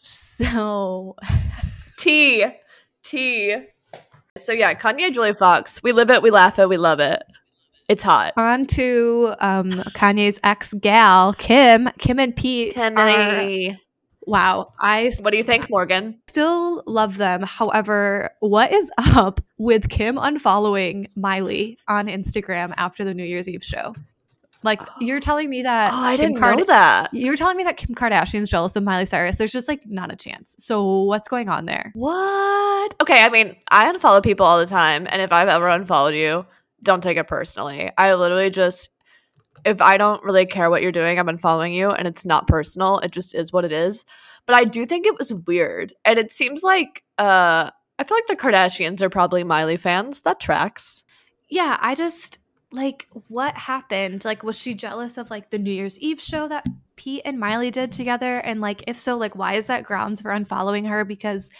So 0.00 1.14
T. 1.98 2.46
T. 3.04 3.56
So, 4.36 4.52
yeah, 4.52 4.74
Kanye 4.74 5.12
Julia 5.12 5.34
Fox. 5.34 5.80
We 5.84 5.92
live 5.92 6.10
it, 6.10 6.20
we 6.20 6.30
laugh 6.32 6.58
it, 6.58 6.68
we 6.68 6.76
love 6.76 6.98
it. 6.98 7.22
It's 7.90 8.02
hot. 8.04 8.34
on 8.36 8.66
to 8.66 9.34
um 9.40 9.72
Kanye's 9.94 10.38
ex 10.44 10.72
gal, 10.74 11.34
Kim. 11.34 11.90
Kim 11.98 12.18
and 12.20 12.34
Pete. 12.36 12.78
are- 12.80 12.90
Timmy. 12.90 13.80
wow. 14.22 14.68
I 14.78 15.10
What 15.20 15.32
do 15.32 15.36
you 15.38 15.42
think, 15.44 15.68
Morgan? 15.68 16.20
still 16.28 16.82
love 16.86 17.16
them. 17.16 17.42
However, 17.42 18.30
what 18.40 18.72
is 18.72 18.90
up 18.98 19.40
with 19.58 19.88
Kim 19.88 20.16
unfollowing 20.16 21.08
Miley 21.16 21.78
on 21.88 22.06
Instagram 22.06 22.72
after 22.76 23.04
the 23.04 23.12
New 23.12 23.24
Year's 23.24 23.48
Eve 23.48 23.64
show? 23.64 23.94
Like 24.62 24.80
you're 25.00 25.20
telling 25.20 25.48
me 25.48 25.62
that 25.62 25.92
Oh, 25.92 25.96
I 25.96 26.16
Kim 26.16 26.26
didn't 26.32 26.40
Kard- 26.40 26.58
know 26.58 26.64
that. 26.66 27.08
You're 27.14 27.36
telling 27.36 27.56
me 27.56 27.64
that 27.64 27.76
Kim 27.78 27.94
Kardashian's 27.94 28.50
jealous 28.50 28.76
of 28.76 28.82
Miley 28.84 29.06
Cyrus. 29.06 29.36
There's 29.36 29.52
just 29.52 29.68
like 29.68 29.80
not 29.86 30.12
a 30.12 30.16
chance. 30.16 30.54
So 30.58 31.02
what's 31.04 31.28
going 31.28 31.48
on 31.48 31.64
there? 31.64 31.90
What? 31.94 32.94
Okay, 33.00 33.24
I 33.24 33.30
mean, 33.30 33.56
I 33.70 33.90
unfollow 33.90 34.22
people 34.22 34.44
all 34.46 34.58
the 34.58 34.66
time, 34.66 35.06
and 35.10 35.22
if 35.22 35.32
I've 35.32 35.48
ever 35.48 35.66
unfollowed 35.68 36.14
you, 36.14 36.44
don't 36.82 37.02
take 37.02 37.16
it 37.16 37.28
personally. 37.28 37.90
I 37.96 38.14
literally 38.14 38.50
just, 38.50 38.88
if 39.64 39.80
I 39.80 39.96
don't 39.96 40.22
really 40.24 40.46
care 40.46 40.70
what 40.70 40.82
you're 40.82 40.92
doing, 40.92 41.18
I'm 41.18 41.26
unfollowing 41.26 41.74
you, 41.74 41.90
and 41.90 42.06
it's 42.08 42.24
not 42.24 42.46
personal. 42.46 42.98
It 42.98 43.10
just 43.10 43.34
is 43.34 43.52
what 43.52 43.64
it 43.64 43.72
is. 43.72 44.04
But 44.46 44.56
I 44.56 44.64
do 44.64 44.86
think 44.86 45.06
it 45.06 45.18
was 45.18 45.32
weird, 45.32 45.92
and 46.04 46.18
it 46.18 46.32
seems 46.32 46.62
like, 46.62 47.04
uh, 47.18 47.70
I 47.98 48.04
feel 48.04 48.16
like 48.16 48.26
the 48.26 48.36
Kardashians 48.36 49.02
are 49.02 49.10
probably 49.10 49.44
Miley 49.44 49.76
fans. 49.76 50.22
That 50.22 50.40
tracks. 50.40 51.02
Yeah, 51.48 51.76
I 51.80 51.94
just 51.94 52.38
like 52.72 53.08
what 53.28 53.56
happened? 53.56 54.24
Like 54.24 54.42
was 54.42 54.58
she 54.58 54.74
jealous 54.74 55.18
of 55.18 55.30
like 55.30 55.50
the 55.50 55.58
New 55.58 55.72
Year's 55.72 55.98
Eve 55.98 56.20
show 56.20 56.48
that 56.48 56.66
Pete 56.96 57.22
and 57.24 57.38
Miley 57.38 57.70
did 57.70 57.92
together 57.92 58.38
and 58.38 58.60
like 58.60 58.84
if 58.86 58.98
so 58.98 59.16
like 59.16 59.34
why 59.34 59.54
is 59.54 59.66
that 59.66 59.84
grounds 59.84 60.20
for 60.20 60.30
unfollowing 60.30 60.88
her 60.88 61.04
because 61.04 61.50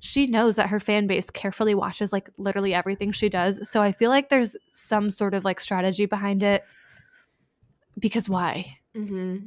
she 0.00 0.26
knows 0.26 0.56
that 0.56 0.68
her 0.68 0.80
fan 0.80 1.06
base 1.06 1.30
carefully 1.30 1.74
watches 1.74 2.12
like 2.12 2.30
literally 2.36 2.74
everything 2.74 3.12
she 3.12 3.28
does. 3.28 3.68
So 3.68 3.82
I 3.82 3.92
feel 3.92 4.10
like 4.10 4.28
there's 4.28 4.56
some 4.70 5.10
sort 5.10 5.34
of 5.34 5.44
like 5.44 5.60
strategy 5.60 6.06
behind 6.06 6.42
it. 6.42 6.64
Because 7.98 8.28
why? 8.28 8.76
Mm-hmm. 8.96 9.46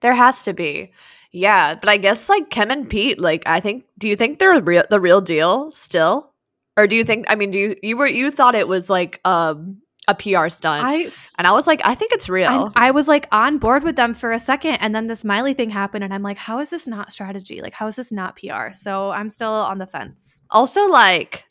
There 0.00 0.14
has 0.14 0.44
to 0.44 0.52
be. 0.52 0.92
Yeah, 1.32 1.74
but 1.74 1.88
I 1.88 1.96
guess 1.96 2.28
like 2.28 2.50
Kim 2.50 2.70
and 2.70 2.88
Pete, 2.88 3.20
like 3.20 3.42
I 3.46 3.60
think 3.60 3.84
do 3.98 4.08
you 4.08 4.16
think 4.16 4.38
they're 4.38 4.60
real 4.60 4.84
the 4.88 5.00
real 5.00 5.20
deal 5.20 5.70
still? 5.70 6.30
Or 6.76 6.86
do 6.86 6.96
you 6.96 7.04
think 7.04 7.26
I 7.28 7.34
mean 7.34 7.50
do 7.50 7.58
you 7.58 7.76
you 7.82 7.96
were 7.96 8.06
you 8.06 8.30
thought 8.30 8.54
it 8.54 8.68
was 8.68 8.88
like 8.88 9.20
um 9.24 9.82
a 10.08 10.14
PR 10.14 10.48
stunt. 10.48 10.84
I 10.84 11.10
and 11.38 11.46
I 11.46 11.52
was 11.52 11.66
like, 11.66 11.80
I 11.84 11.94
think 11.94 12.12
it's 12.12 12.28
real. 12.28 12.48
I'm- 12.48 12.72
I 12.74 12.90
was 12.90 13.06
like 13.06 13.28
on 13.32 13.58
board 13.58 13.82
with 13.84 13.96
them 13.96 14.14
for 14.14 14.32
a 14.32 14.40
second, 14.40 14.74
and 14.76 14.94
then 14.94 15.06
this 15.06 15.24
Miley 15.24 15.54
thing 15.54 15.70
happened, 15.70 16.02
and 16.04 16.12
I'm 16.12 16.22
like, 16.22 16.38
how 16.38 16.58
is 16.58 16.70
this 16.70 16.86
not 16.86 17.12
strategy? 17.12 17.60
Like, 17.62 17.74
how 17.74 17.86
is 17.86 17.96
this 17.96 18.10
not 18.10 18.36
PR? 18.36 18.72
So 18.74 19.10
I'm 19.10 19.30
still 19.30 19.50
on 19.52 19.78
the 19.78 19.86
fence. 19.86 20.42
also 20.50 20.86
like 20.88 21.44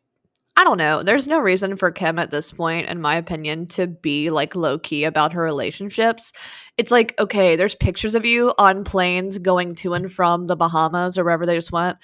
I 0.57 0.65
don't 0.65 0.77
know. 0.77 1.03
There's 1.03 1.25
no 1.27 1.39
reason 1.39 1.77
for 1.77 1.89
Kim 1.89 2.19
at 2.19 2.31
this 2.31 2.51
point, 2.51 2.89
in 2.89 2.99
my 2.99 3.15
opinion, 3.15 3.67
to 3.67 3.87
be 3.87 4.29
like 4.29 4.55
low 4.55 4.77
key 4.77 5.05
about 5.05 5.31
her 5.31 5.41
relationships. 5.41 6.33
It's 6.75 6.91
like, 6.91 7.15
okay, 7.17 7.55
there's 7.55 7.75
pictures 7.75 8.13
of 8.13 8.25
you 8.25 8.53
on 8.57 8.83
planes 8.83 9.37
going 9.39 9.75
to 9.75 9.93
and 9.93 10.11
from 10.11 10.45
the 10.45 10.57
Bahamas 10.57 11.17
or 11.17 11.23
wherever 11.23 11.45
they 11.45 11.55
just 11.55 11.71
went. 11.71 11.97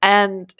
And 0.00 0.52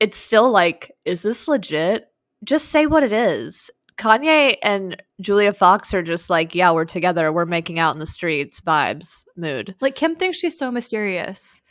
it's 0.00 0.16
still 0.18 0.50
like, 0.50 0.90
is 1.04 1.22
this 1.22 1.46
legit? 1.46 2.08
Just 2.42 2.64
say 2.68 2.84
what 2.84 3.04
it 3.04 3.12
is. 3.12 3.70
Kanye 3.98 4.56
and 4.62 5.02
Julia 5.20 5.52
Fox 5.52 5.94
are 5.94 6.02
just 6.02 6.28
like, 6.28 6.54
yeah, 6.54 6.70
we're 6.70 6.84
together. 6.84 7.32
We're 7.32 7.46
making 7.46 7.78
out 7.78 7.94
in 7.94 7.98
the 8.00 8.06
streets 8.06 8.60
vibes, 8.60 9.24
mood. 9.36 9.74
Like 9.80 9.94
Kim 9.94 10.16
thinks 10.16 10.38
she's 10.38 10.58
so 10.58 10.70
mysterious. 10.70 11.62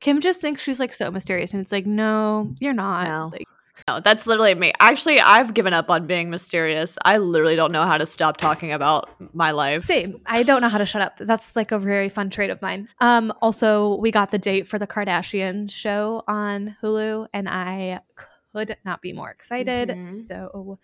Kim 0.00 0.20
just 0.20 0.40
thinks 0.40 0.62
she's 0.62 0.80
like 0.80 0.92
so 0.92 1.10
mysterious, 1.10 1.52
and 1.52 1.60
it's 1.62 1.72
like, 1.72 1.86
no, 1.86 2.54
you're 2.60 2.72
not. 2.74 3.06
No. 3.08 3.30
Like, 3.32 3.46
No, 3.88 4.00
that's 4.00 4.26
literally 4.26 4.54
me. 4.54 4.72
Actually, 4.80 5.20
I've 5.20 5.54
given 5.54 5.72
up 5.72 5.90
on 5.90 6.06
being 6.06 6.28
mysterious. 6.30 6.98
I 7.04 7.18
literally 7.18 7.56
don't 7.56 7.72
know 7.72 7.84
how 7.84 7.96
to 7.98 8.04
stop 8.06 8.36
talking 8.36 8.72
about 8.72 9.08
my 9.34 9.50
life. 9.52 9.82
same. 9.82 10.20
I 10.26 10.42
don't 10.42 10.60
know 10.60 10.68
how 10.68 10.78
to 10.78 10.86
shut 10.86 11.02
up. 11.02 11.16
That's 11.18 11.54
like 11.56 11.72
a 11.72 11.78
very 11.78 12.08
fun 12.08 12.30
trait 12.30 12.50
of 12.50 12.60
mine. 12.62 12.88
Um. 13.00 13.32
Also, 13.42 13.96
we 13.96 14.10
got 14.10 14.30
the 14.30 14.38
date 14.38 14.66
for 14.66 14.78
the 14.78 14.86
Kardashian 14.86 15.70
show 15.70 16.22
on 16.26 16.76
Hulu, 16.82 17.28
and 17.34 17.48
I 17.48 18.00
could 18.54 18.76
not 18.84 19.02
be 19.02 19.12
more 19.12 19.30
excited. 19.30 19.88
Mhm. 19.90 20.08
So 20.10 20.78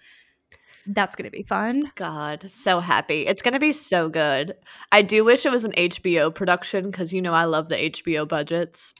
that's 0.86 1.16
gonna 1.16 1.30
be 1.30 1.42
fun. 1.42 1.92
God, 1.94 2.50
so 2.50 2.80
happy. 2.80 3.26
It's 3.26 3.42
going 3.42 3.54
to 3.54 3.60
be 3.60 3.72
so 3.72 4.08
good. 4.08 4.54
I 4.90 5.02
do 5.02 5.24
wish 5.24 5.46
it 5.46 5.52
was 5.52 5.64
an 5.64 5.72
HBO 5.72 6.34
production 6.34 6.90
because 6.90 7.12
you 7.12 7.22
know 7.22 7.32
I 7.34 7.44
love 7.44 7.68
the 7.68 7.76
HBO 7.76 8.26
budgets. 8.26 8.92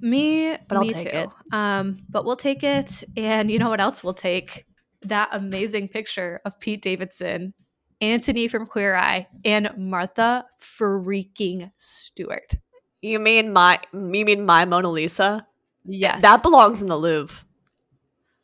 Me, 0.00 0.56
But 0.68 0.76
I'll 0.76 0.82
me 0.82 0.92
take 0.92 1.10
too. 1.10 1.16
it. 1.16 1.28
Um, 1.52 1.98
but 2.08 2.24
we'll 2.24 2.36
take 2.36 2.62
it, 2.62 3.02
and 3.16 3.50
you 3.50 3.58
know 3.58 3.68
what 3.68 3.80
else 3.80 4.02
we'll 4.04 4.14
take? 4.14 4.64
That 5.02 5.28
amazing 5.32 5.88
picture 5.88 6.40
of 6.44 6.58
Pete 6.60 6.82
Davidson, 6.82 7.52
Anthony 8.00 8.46
from 8.48 8.66
Queer 8.66 8.94
Eye, 8.94 9.26
and 9.44 9.70
Martha 9.76 10.44
freaking 10.60 11.70
Stewart. 11.78 12.54
You 13.02 13.18
mean 13.18 13.52
my 13.52 13.80
you 13.92 14.24
mean 14.24 14.44
my 14.46 14.64
Mona 14.64 14.90
Lisa? 14.90 15.46
Yes, 15.84 16.22
That 16.22 16.42
belongs 16.42 16.80
in 16.82 16.88
the 16.88 16.96
Louvre. 16.98 17.44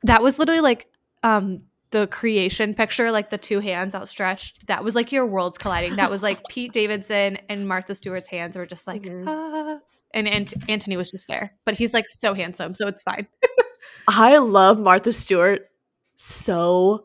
that 0.05 0.23
was 0.23 0.39
literally 0.39 0.61
like 0.61 0.87
um 1.23 1.61
the 1.95 2.09
creation 2.09 2.75
picture, 2.75 3.11
like 3.13 3.31
the 3.31 3.39
two 3.39 3.61
hands 3.61 3.95
outstretched. 3.95 4.67
That 4.67 4.83
was 4.83 4.97
like 4.97 5.13
your 5.13 5.25
worlds 5.27 5.59
colliding. 5.59 5.95
That 5.97 6.11
was 6.11 6.23
like 6.25 6.43
Pete 6.51 6.73
Davidson 6.73 7.39
and 7.49 7.69
Martha 7.69 7.95
Stewart's 7.95 8.27
hands 8.27 8.57
were 8.57 8.67
just 8.67 8.87
like, 8.89 9.03
Mhm. 9.03 9.25
ah. 9.29 9.79
and 10.13 10.27
Ant- 10.29 10.55
Anthony 10.69 10.97
was 10.97 11.11
just 11.11 11.29
there, 11.29 11.53
but 11.65 11.75
he's 11.77 11.95
like 11.95 12.07
so 12.09 12.35
handsome, 12.35 12.75
so 12.75 12.89
it's 12.89 13.03
fine. 13.05 13.29
I 14.09 14.39
love 14.39 14.79
Martha 14.79 15.13
Stewart 15.13 15.69
so 16.17 17.05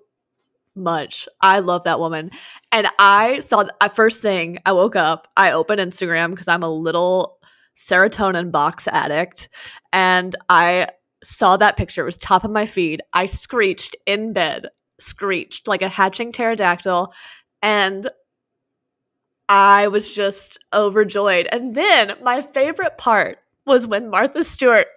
much. 0.75 1.27
I 1.41 1.60
love 1.60 1.84
that 1.84 2.00
woman. 2.00 2.31
And 2.72 2.88
I 2.98 3.39
saw 3.41 3.63
the 3.63 3.91
first 3.93 4.22
thing 4.22 4.58
I 4.65 4.72
woke 4.72 4.96
up, 4.96 5.27
I 5.38 5.51
opened 5.51 5.81
Instagram 5.81 6.31
because 6.31 6.48
I'm 6.48 6.63
a 6.63 6.69
little 6.69 7.38
serotonin 7.77 8.51
box 8.51 8.88
addict. 8.88 9.50
And 9.93 10.36
I 10.50 10.88
saw 11.24 11.58
that 11.58 11.75
picture. 11.77 12.01
It 12.01 12.05
was 12.05 12.17
top 12.17 12.43
of 12.43 12.51
my 12.51 12.65
feed. 12.65 13.01
I 13.13 13.25
screeched 13.25 13.96
in 14.05 14.31
bed, 14.31 14.67
screeched 15.01 15.67
like 15.67 15.81
a 15.81 15.89
hatching 15.89 16.31
pterodactyl. 16.31 17.13
And 17.61 18.09
I 19.47 19.87
was 19.87 20.09
just 20.09 20.59
overjoyed. 20.73 21.47
And 21.51 21.75
then 21.75 22.13
my 22.21 22.41
favorite 22.41 22.97
part 22.97 23.39
was 23.65 23.87
when 23.87 24.09
Martha 24.09 24.43
Stewart 24.43 24.87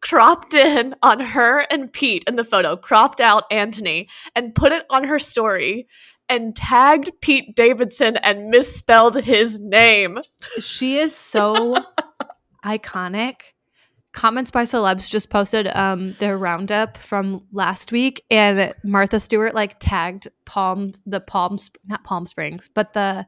cropped 0.00 0.52
in 0.54 0.94
on 1.02 1.20
her 1.20 1.60
and 1.70 1.92
Pete 1.92 2.24
in 2.26 2.36
the 2.36 2.44
photo, 2.44 2.76
cropped 2.76 3.20
out 3.20 3.44
Anthony, 3.50 4.08
and 4.34 4.54
put 4.54 4.72
it 4.72 4.84
on 4.90 5.04
her 5.04 5.18
story. 5.18 5.86
and 6.28 6.56
tagged 6.56 7.10
Pete 7.20 7.54
Davidson 7.54 8.16
and 8.18 8.48
misspelled 8.48 9.22
his 9.22 9.58
name. 9.58 10.20
She 10.60 10.96
is 10.98 11.14
so 11.14 11.76
iconic. 12.64 13.52
Comments 14.12 14.50
by 14.50 14.64
celebs 14.64 15.08
just 15.08 15.30
posted 15.30 15.68
um 15.74 16.12
their 16.18 16.36
roundup 16.36 16.98
from 16.98 17.44
last 17.50 17.92
week 17.92 18.22
and 18.30 18.74
Martha 18.84 19.18
Stewart 19.18 19.54
like 19.54 19.76
tagged 19.80 20.28
Palm 20.44 20.92
the 21.06 21.20
Palm 21.20 21.58
not 21.86 22.04
Palm 22.04 22.26
Springs, 22.26 22.68
but 22.74 22.92
the 22.92 23.26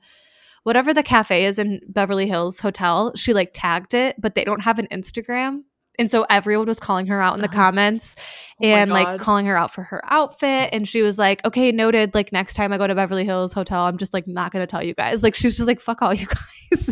whatever 0.65 0.93
the 0.93 1.03
cafe 1.03 1.47
is 1.47 1.59
in 1.59 1.81
Beverly 1.89 2.27
Hills 2.27 2.61
Hotel, 2.61 3.13
she 3.17 3.33
like 3.33 3.51
tagged 3.55 3.95
it, 3.95 4.21
but 4.21 4.35
they 4.35 4.45
don't 4.45 4.61
have 4.63 4.79
an 4.79 4.87
Instagram. 4.93 5.63
And 5.99 6.11
so 6.11 6.27
everyone 6.29 6.67
was 6.67 6.81
calling 6.81 7.07
her 7.07 7.21
out 7.21 7.35
in 7.37 7.41
the 7.41 7.47
Uh-huh. 7.49 7.57
comments 7.57 8.17
Oh 8.63 8.67
and 8.67 8.91
like 8.91 9.21
calling 9.21 9.47
her 9.47 9.57
out 9.57 9.73
for 9.73 9.85
her 9.85 10.03
outfit. 10.11 10.71
And 10.73 10.89
she 10.89 11.03
was 11.03 11.19
like, 11.19 11.43
okay, 11.45 11.71
noted. 11.71 12.15
Like 12.15 12.33
next 12.33 12.55
time 12.55 12.73
I 12.73 12.79
go 12.79 12.87
to 12.87 12.95
Beverly 12.97 13.25
Hills 13.25 13.53
Hotel, 13.53 13.85
I'm 13.85 13.97
just 13.97 14.13
like 14.13 14.27
not 14.27 14.53
gonna 14.53 14.67
tell 14.67 14.83
you 14.85 14.93
guys. 14.93 15.23
Like 15.23 15.35
she 15.37 15.47
was 15.47 15.57
just 15.57 15.69
like, 15.69 15.81
fuck 15.81 16.03
all 16.03 16.13
you 16.13 16.27
guys. 16.73 16.91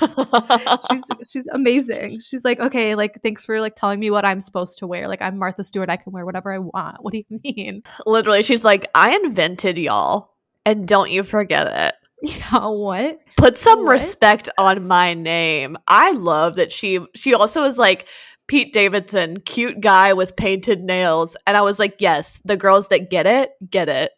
she's 0.90 1.02
she's 1.30 1.46
amazing. 1.48 2.20
She's 2.20 2.44
like, 2.44 2.60
okay, 2.60 2.94
like 2.94 3.20
thanks 3.22 3.44
for 3.44 3.60
like 3.60 3.74
telling 3.74 4.00
me 4.00 4.10
what 4.10 4.24
I'm 4.24 4.40
supposed 4.40 4.78
to 4.78 4.86
wear. 4.86 5.08
Like 5.08 5.22
I'm 5.22 5.38
Martha 5.38 5.64
Stewart, 5.64 5.90
I 5.90 5.96
can 5.96 6.12
wear 6.12 6.24
whatever 6.24 6.52
I 6.52 6.58
want. 6.58 6.98
What 7.02 7.12
do 7.12 7.18
you 7.28 7.40
mean? 7.44 7.82
Literally, 8.06 8.42
she's 8.42 8.64
like, 8.64 8.88
I 8.94 9.14
invented 9.16 9.78
y'all, 9.78 10.34
and 10.66 10.86
don't 10.86 11.10
you 11.10 11.22
forget 11.22 11.66
it. 11.66 11.94
Yeah, 12.22 12.66
what? 12.66 13.18
Put 13.36 13.56
some 13.58 13.84
What? 13.84 13.92
respect 13.92 14.48
on 14.58 14.86
my 14.88 15.14
name. 15.14 15.76
I 15.86 16.12
love 16.12 16.56
that 16.56 16.72
she 16.72 16.98
she 17.14 17.32
also 17.34 17.62
is 17.62 17.78
like 17.78 18.06
Pete 18.48 18.72
Davidson, 18.72 19.40
cute 19.40 19.80
guy 19.80 20.12
with 20.14 20.34
painted 20.34 20.82
nails. 20.82 21.36
And 21.46 21.56
I 21.56 21.60
was 21.60 21.78
like, 21.78 21.96
yes, 22.00 22.40
the 22.44 22.56
girls 22.56 22.88
that 22.88 23.10
get 23.10 23.26
it, 23.26 23.50
get 23.70 23.88
it. 23.88 24.10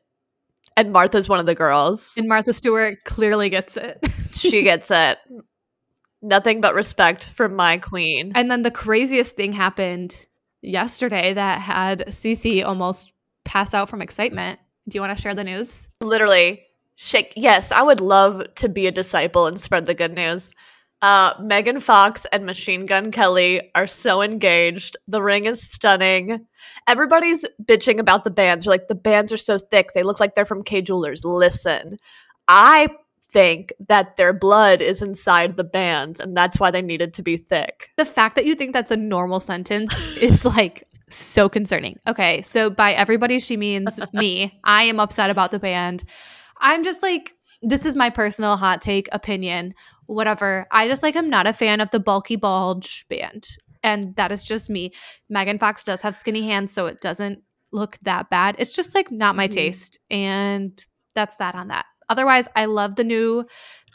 And 0.76 0.92
Martha's 0.92 1.28
one 1.28 1.40
of 1.40 1.46
the 1.46 1.54
girls. 1.54 2.12
And 2.16 2.28
Martha 2.28 2.52
Stewart 2.54 2.98
clearly 3.04 3.50
gets 3.50 3.76
it. 3.76 3.98
She 4.32 4.62
gets 4.62 4.90
it. 4.90 5.18
Nothing 6.22 6.60
but 6.60 6.74
respect 6.74 7.30
for 7.34 7.48
my 7.48 7.78
queen. 7.78 8.32
and 8.34 8.50
then 8.50 8.62
the 8.62 8.70
craziest 8.70 9.36
thing 9.36 9.52
happened 9.52 10.26
yesterday 10.62 11.32
that 11.34 11.60
had 11.60 12.12
C.C. 12.12 12.62
almost 12.62 13.12
pass 13.44 13.72
out 13.74 13.88
from 13.88 14.02
excitement. 14.02 14.60
Do 14.88 14.96
you 14.96 15.00
want 15.00 15.16
to 15.16 15.22
share 15.22 15.34
the 15.34 15.44
news? 15.44 15.88
literally 16.02 16.62
shake 16.96 17.32
yes 17.34 17.72
i 17.72 17.80
would 17.82 18.00
love 18.00 18.42
to 18.56 18.68
be 18.68 18.86
a 18.86 18.90
disciple 18.92 19.46
and 19.46 19.58
spread 19.58 19.86
the 19.86 19.94
good 19.94 20.14
news 20.14 20.52
uh 21.00 21.32
megan 21.40 21.80
fox 21.80 22.26
and 22.30 22.44
machine 22.44 22.84
gun 22.84 23.10
kelly 23.10 23.70
are 23.74 23.86
so 23.86 24.20
engaged 24.20 24.98
the 25.08 25.22
ring 25.22 25.46
is 25.46 25.62
stunning 25.62 26.46
everybody's 26.86 27.46
bitching 27.64 27.98
about 27.98 28.24
the 28.24 28.30
bands 28.30 28.66
They're 28.66 28.72
like 28.74 28.88
the 28.88 28.94
bands 28.94 29.32
are 29.32 29.38
so 29.38 29.56
thick 29.56 29.92
they 29.94 30.02
look 30.02 30.20
like 30.20 30.34
they're 30.34 30.44
from 30.44 30.62
Kay 30.62 30.82
jewelers 30.82 31.24
listen 31.24 31.96
i 32.48 32.88
think 33.32 33.72
that 33.88 34.16
their 34.16 34.32
blood 34.32 34.80
is 34.82 35.02
inside 35.02 35.56
the 35.56 35.64
bands 35.64 36.18
and 36.20 36.36
that's 36.36 36.58
why 36.58 36.70
they 36.70 36.82
needed 36.82 37.14
to 37.14 37.22
be 37.22 37.36
thick 37.36 37.90
The 37.96 38.04
fact 38.04 38.34
that 38.36 38.44
you 38.46 38.54
think 38.54 38.72
that's 38.72 38.90
a 38.90 38.96
normal 38.96 39.40
sentence 39.40 39.94
is 40.20 40.44
like 40.44 40.84
so 41.08 41.48
concerning. 41.48 41.98
Okay, 42.06 42.40
so 42.42 42.70
by 42.70 42.92
everybody, 42.92 43.40
she 43.40 43.56
means 43.56 43.98
me. 44.12 44.60
I 44.64 44.84
am 44.84 45.00
upset 45.00 45.28
about 45.28 45.50
the 45.50 45.58
band. 45.58 46.04
I'm 46.58 46.84
just 46.84 47.02
like, 47.02 47.34
this 47.62 47.84
is 47.84 47.96
my 47.96 48.10
personal 48.10 48.56
hot 48.56 48.80
take 48.80 49.08
opinion, 49.10 49.74
whatever. 50.06 50.66
I 50.70 50.86
just 50.86 51.02
like, 51.02 51.16
I'm 51.16 51.28
not 51.28 51.46
a 51.48 51.52
fan 51.52 51.80
of 51.80 51.90
the 51.90 51.98
bulky 52.00 52.36
bulge 52.36 53.06
band. 53.08 53.48
And 53.82 54.14
that 54.16 54.30
is 54.30 54.44
just 54.44 54.70
me. 54.70 54.92
Megan 55.28 55.58
Fox 55.58 55.82
does 55.82 56.02
have 56.02 56.14
skinny 56.14 56.46
hands, 56.46 56.72
so 56.72 56.86
it 56.86 57.00
doesn't 57.00 57.42
look 57.72 57.98
that 58.02 58.30
bad. 58.30 58.54
It's 58.58 58.72
just 58.72 58.94
like 58.94 59.10
not 59.10 59.34
my 59.36 59.48
Mhm. 59.48 59.52
taste. 59.52 59.98
And 60.10 60.80
that's 61.14 61.34
that 61.36 61.54
on 61.56 61.68
that. 61.68 61.86
Otherwise, 62.10 62.48
I 62.54 62.66
love 62.66 62.96
the 62.96 63.04
new 63.04 63.46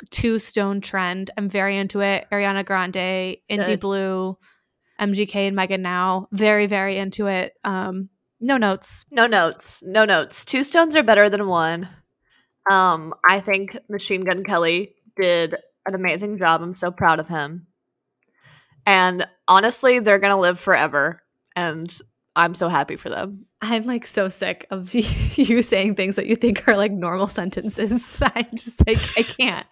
two 0.10 0.40
stone 0.40 0.82
trend. 0.82 1.30
I'm 1.38 1.50
very 1.50 1.78
into 1.78 2.02
it. 2.02 2.26
Ariana 2.32 2.66
Grande, 2.66 3.38
Indie 3.52 3.66
Good. 3.66 3.80
Blue, 3.82 4.38
MGK 5.00 5.36
and 5.48 5.56
Megan 5.56 5.82
now. 5.82 6.28
Very, 6.32 6.66
very 6.66 6.98
into 6.98 7.28
it. 7.28 7.54
Um, 7.64 8.10
no 8.40 8.58
notes. 8.58 9.06
No 9.12 9.28
notes. 9.28 9.84
No 9.86 10.06
notes. 10.06 10.46
Two 10.46 10.64
stones 10.64 10.96
are 10.96 11.04
better 11.04 11.30
than 11.30 11.48
one. 11.48 11.90
Um, 12.72 13.14
I 13.30 13.42
think 13.42 13.78
Machine 13.90 14.24
Gun 14.24 14.44
Kelly 14.44 14.96
did 15.20 15.56
an 15.86 15.94
amazing 15.94 16.38
job. 16.38 16.62
I'm 16.62 16.74
so 16.74 16.92
proud 16.92 17.20
of 17.20 17.28
him. 17.28 17.68
And 18.86 19.28
honestly, 19.48 20.00
they're 20.00 20.20
gonna 20.20 20.40
live 20.40 20.60
forever. 20.60 21.22
And 21.56 21.96
I'm 22.36 22.54
so 22.54 22.68
happy 22.68 22.98
for 22.98 23.10
them. 23.10 23.46
I'm 23.62 23.86
like 23.86 24.06
so 24.06 24.30
sick 24.30 24.68
of 24.70 24.94
you 25.38 25.62
saying 25.62 25.96
things 25.96 26.18
that 26.18 26.28
you 26.28 26.36
think 26.36 26.68
are 26.68 26.76
like 26.76 26.92
normal 26.92 27.28
sentences. 27.28 28.20
I'm 28.36 28.48
just 28.54 28.86
like, 28.86 29.00
I 29.18 29.24
can't. 29.24 29.68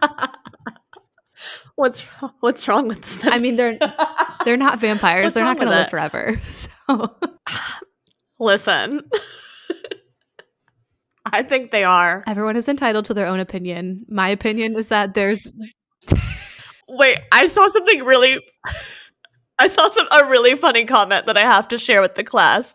What's 1.74 2.02
what's 2.40 2.68
wrong 2.68 2.86
with 2.86 3.00
this? 3.00 3.24
I 3.24 3.38
mean, 3.38 3.56
they're 3.56 3.76
they're 4.44 4.58
not 4.58 4.78
vampires. 4.78 5.24
What's 5.24 5.34
they're 5.34 5.42
not 5.42 5.56
going 5.56 5.70
to 5.70 5.74
live 5.74 5.90
forever. 5.90 6.40
So 6.44 6.68
listen. 8.38 9.00
I 11.24 11.42
think 11.42 11.70
they 11.70 11.82
are. 11.82 12.22
everyone 12.26 12.56
is 12.56 12.68
entitled 12.68 13.06
to 13.06 13.14
their 13.14 13.26
own 13.26 13.40
opinion. 13.40 14.04
My 14.08 14.28
opinion 14.28 14.76
is 14.76 14.88
that 14.88 15.14
there's 15.14 15.52
Wait, 16.88 17.18
I 17.32 17.46
saw 17.46 17.66
something 17.68 18.04
really 18.04 18.38
I 19.62 19.68
saw 19.68 19.88
some 19.90 20.08
a 20.10 20.28
really 20.28 20.56
funny 20.56 20.84
comment 20.84 21.26
that 21.26 21.36
I 21.36 21.42
have 21.42 21.68
to 21.68 21.78
share 21.78 22.02
with 22.02 22.16
the 22.16 22.24
class. 22.24 22.74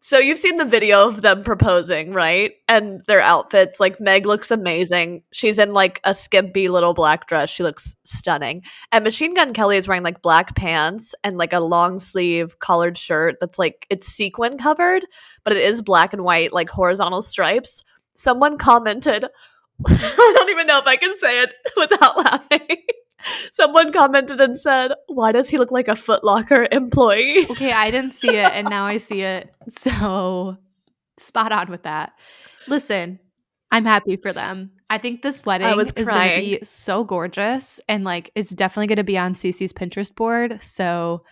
So 0.00 0.18
you've 0.18 0.38
seen 0.38 0.56
the 0.56 0.64
video 0.64 1.06
of 1.06 1.22
them 1.22 1.44
proposing, 1.44 2.12
right? 2.12 2.54
And 2.66 3.04
their 3.06 3.20
outfits, 3.20 3.78
like 3.78 4.00
Meg 4.00 4.26
looks 4.26 4.50
amazing. 4.50 5.22
She's 5.32 5.56
in 5.56 5.72
like 5.72 6.00
a 6.02 6.12
skimpy 6.12 6.68
little 6.68 6.94
black 6.94 7.28
dress. 7.28 7.48
She 7.48 7.62
looks 7.62 7.94
stunning. 8.02 8.62
And 8.90 9.04
Machine 9.04 9.34
Gun 9.34 9.52
Kelly 9.52 9.76
is 9.76 9.86
wearing 9.86 10.02
like 10.02 10.20
black 10.20 10.56
pants 10.56 11.14
and 11.22 11.38
like 11.38 11.52
a 11.52 11.60
long 11.60 12.00
sleeve 12.00 12.58
collared 12.58 12.98
shirt 12.98 13.36
that's 13.40 13.58
like 13.58 13.86
it's 13.88 14.08
sequin 14.08 14.58
covered, 14.58 15.04
but 15.44 15.52
it 15.52 15.62
is 15.62 15.80
black 15.80 16.12
and 16.12 16.24
white, 16.24 16.52
like 16.52 16.70
horizontal 16.70 17.22
stripes. 17.22 17.84
Someone 18.14 18.58
commented, 18.58 19.26
I 19.86 20.34
don't 20.36 20.50
even 20.50 20.66
know 20.66 20.78
if 20.80 20.86
I 20.88 20.96
can 20.96 21.16
say 21.20 21.40
it 21.42 21.52
without 21.76 22.16
laughing. 22.16 22.78
Someone 23.52 23.92
commented 23.92 24.40
and 24.40 24.58
said, 24.58 24.92
Why 25.08 25.32
does 25.32 25.48
he 25.50 25.58
look 25.58 25.70
like 25.72 25.88
a 25.88 25.96
Foot 25.96 26.24
Locker 26.24 26.66
employee? 26.70 27.46
okay. 27.50 27.72
I 27.72 27.90
didn't 27.90 28.14
see 28.14 28.30
it, 28.36 28.52
and 28.52 28.68
now 28.68 28.84
I 28.86 28.96
see 28.98 29.22
it. 29.22 29.52
So 29.70 30.56
spot 31.18 31.52
on 31.52 31.70
with 31.70 31.82
that. 31.82 32.12
Listen, 32.66 33.18
I'm 33.70 33.84
happy 33.84 34.16
for 34.16 34.32
them. 34.32 34.72
I 34.88 34.98
think 34.98 35.22
this 35.22 35.44
wedding 35.46 35.76
was 35.76 35.92
is 35.92 36.06
going 36.06 36.30
to 36.30 36.40
be 36.40 36.58
so 36.62 37.04
gorgeous, 37.04 37.80
and 37.88 38.02
like 38.04 38.30
it's 38.34 38.50
definitely 38.50 38.88
going 38.88 38.96
to 38.96 39.04
be 39.04 39.16
on 39.18 39.34
C.C.'s 39.34 39.72
Pinterest 39.72 40.14
board. 40.14 40.60
So 40.62 41.24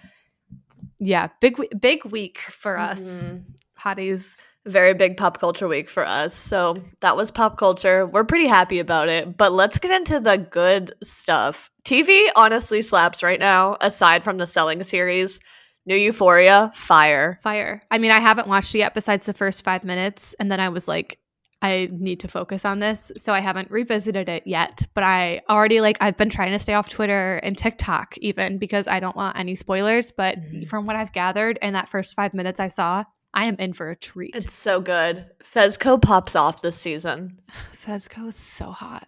yeah, 1.01 1.29
big 1.41 1.57
big 1.81 2.05
week 2.05 2.39
for 2.39 2.79
us, 2.79 3.33
Mhm. 3.33 3.45
hotties. 3.81 4.41
Very 4.69 4.93
big 4.95 5.17
pop 5.17 5.41
culture 5.41 5.67
week 5.67 5.89
for 5.89 6.05
us. 6.07 6.35
So 6.35 6.75
that 7.01 7.17
was 7.17 7.31
pop 7.31 7.57
culture. 7.59 8.07
We're 8.07 8.25
pretty 8.25 8.47
happy 8.47 8.79
about 8.79 9.09
it. 9.09 9.37
But 9.37 9.53
let's 9.53 9.79
get 9.79 9.91
into 9.91 10.21
the 10.21 10.37
good 10.39 10.93
stuff. 11.03 11.71
TV 11.85 12.29
honestly 12.37 12.83
slaps 12.83 13.23
right 13.23 13.41
now, 13.41 13.77
aside 13.81 14.25
from 14.25 14.37
the 14.39 14.47
selling 14.47 14.83
series. 14.85 15.41
New 15.87 15.97
Euphoria, 15.97 16.71
fire. 16.75 17.39
Fire. 17.43 17.83
I 17.91 17.97
mean, 17.97 18.11
I 18.11 18.21
haven't 18.21 18.47
watched 18.47 18.75
it 18.75 18.79
yet 18.79 18.93
besides 18.93 19.25
the 19.25 19.33
first 19.33 19.65
five 19.65 19.85
minutes. 19.85 20.35
And 20.39 20.53
then 20.53 20.61
I 20.61 20.69
was 20.69 20.87
like, 20.87 21.19
I 21.63 21.89
need 21.91 22.21
to 22.21 22.29
focus 22.29 22.67
on 22.67 22.79
this. 22.79 23.11
So 23.17 23.33
I 23.33 23.41
haven't 23.41 23.71
revisited 23.71 24.29
it 24.29 24.47
yet. 24.47 24.85
But 24.95 25.03
I 25.05 25.41
already 25.49 25.81
like, 25.81 25.97
I've 26.01 26.17
been 26.19 26.29
trying 26.29 26.53
to 26.53 26.59
stay 26.59 26.75
off 26.75 26.91
Twitter 26.91 27.37
and 27.39 27.57
TikTok 27.57 28.19
even 28.19 28.59
because 28.59 28.87
I 28.87 29.01
don't 29.01 29.17
want 29.17 29.39
any 29.39 29.55
spoilers. 29.55 30.13
But 30.13 30.39
Mhm. 30.39 30.69
from 30.69 30.85
what 30.85 30.95
I've 30.95 31.13
gathered 31.13 31.59
in 31.63 31.73
that 31.73 31.89
first 31.89 32.15
five 32.15 32.35
minutes 32.35 32.61
I 32.61 32.69
saw, 32.69 33.05
I 33.39 33.45
am 33.45 33.55
in 33.61 33.73
for 33.73 33.89
a 33.89 33.95
treat. 33.95 34.35
It's 34.35 34.53
so 34.53 34.81
good. 34.81 35.27
Fezco 35.45 36.03
pops 36.03 36.35
off 36.35 36.61
this 36.61 36.77
season. 36.77 37.39
Fezco 37.87 38.27
is 38.27 38.35
so 38.35 38.73
hot. 38.73 39.07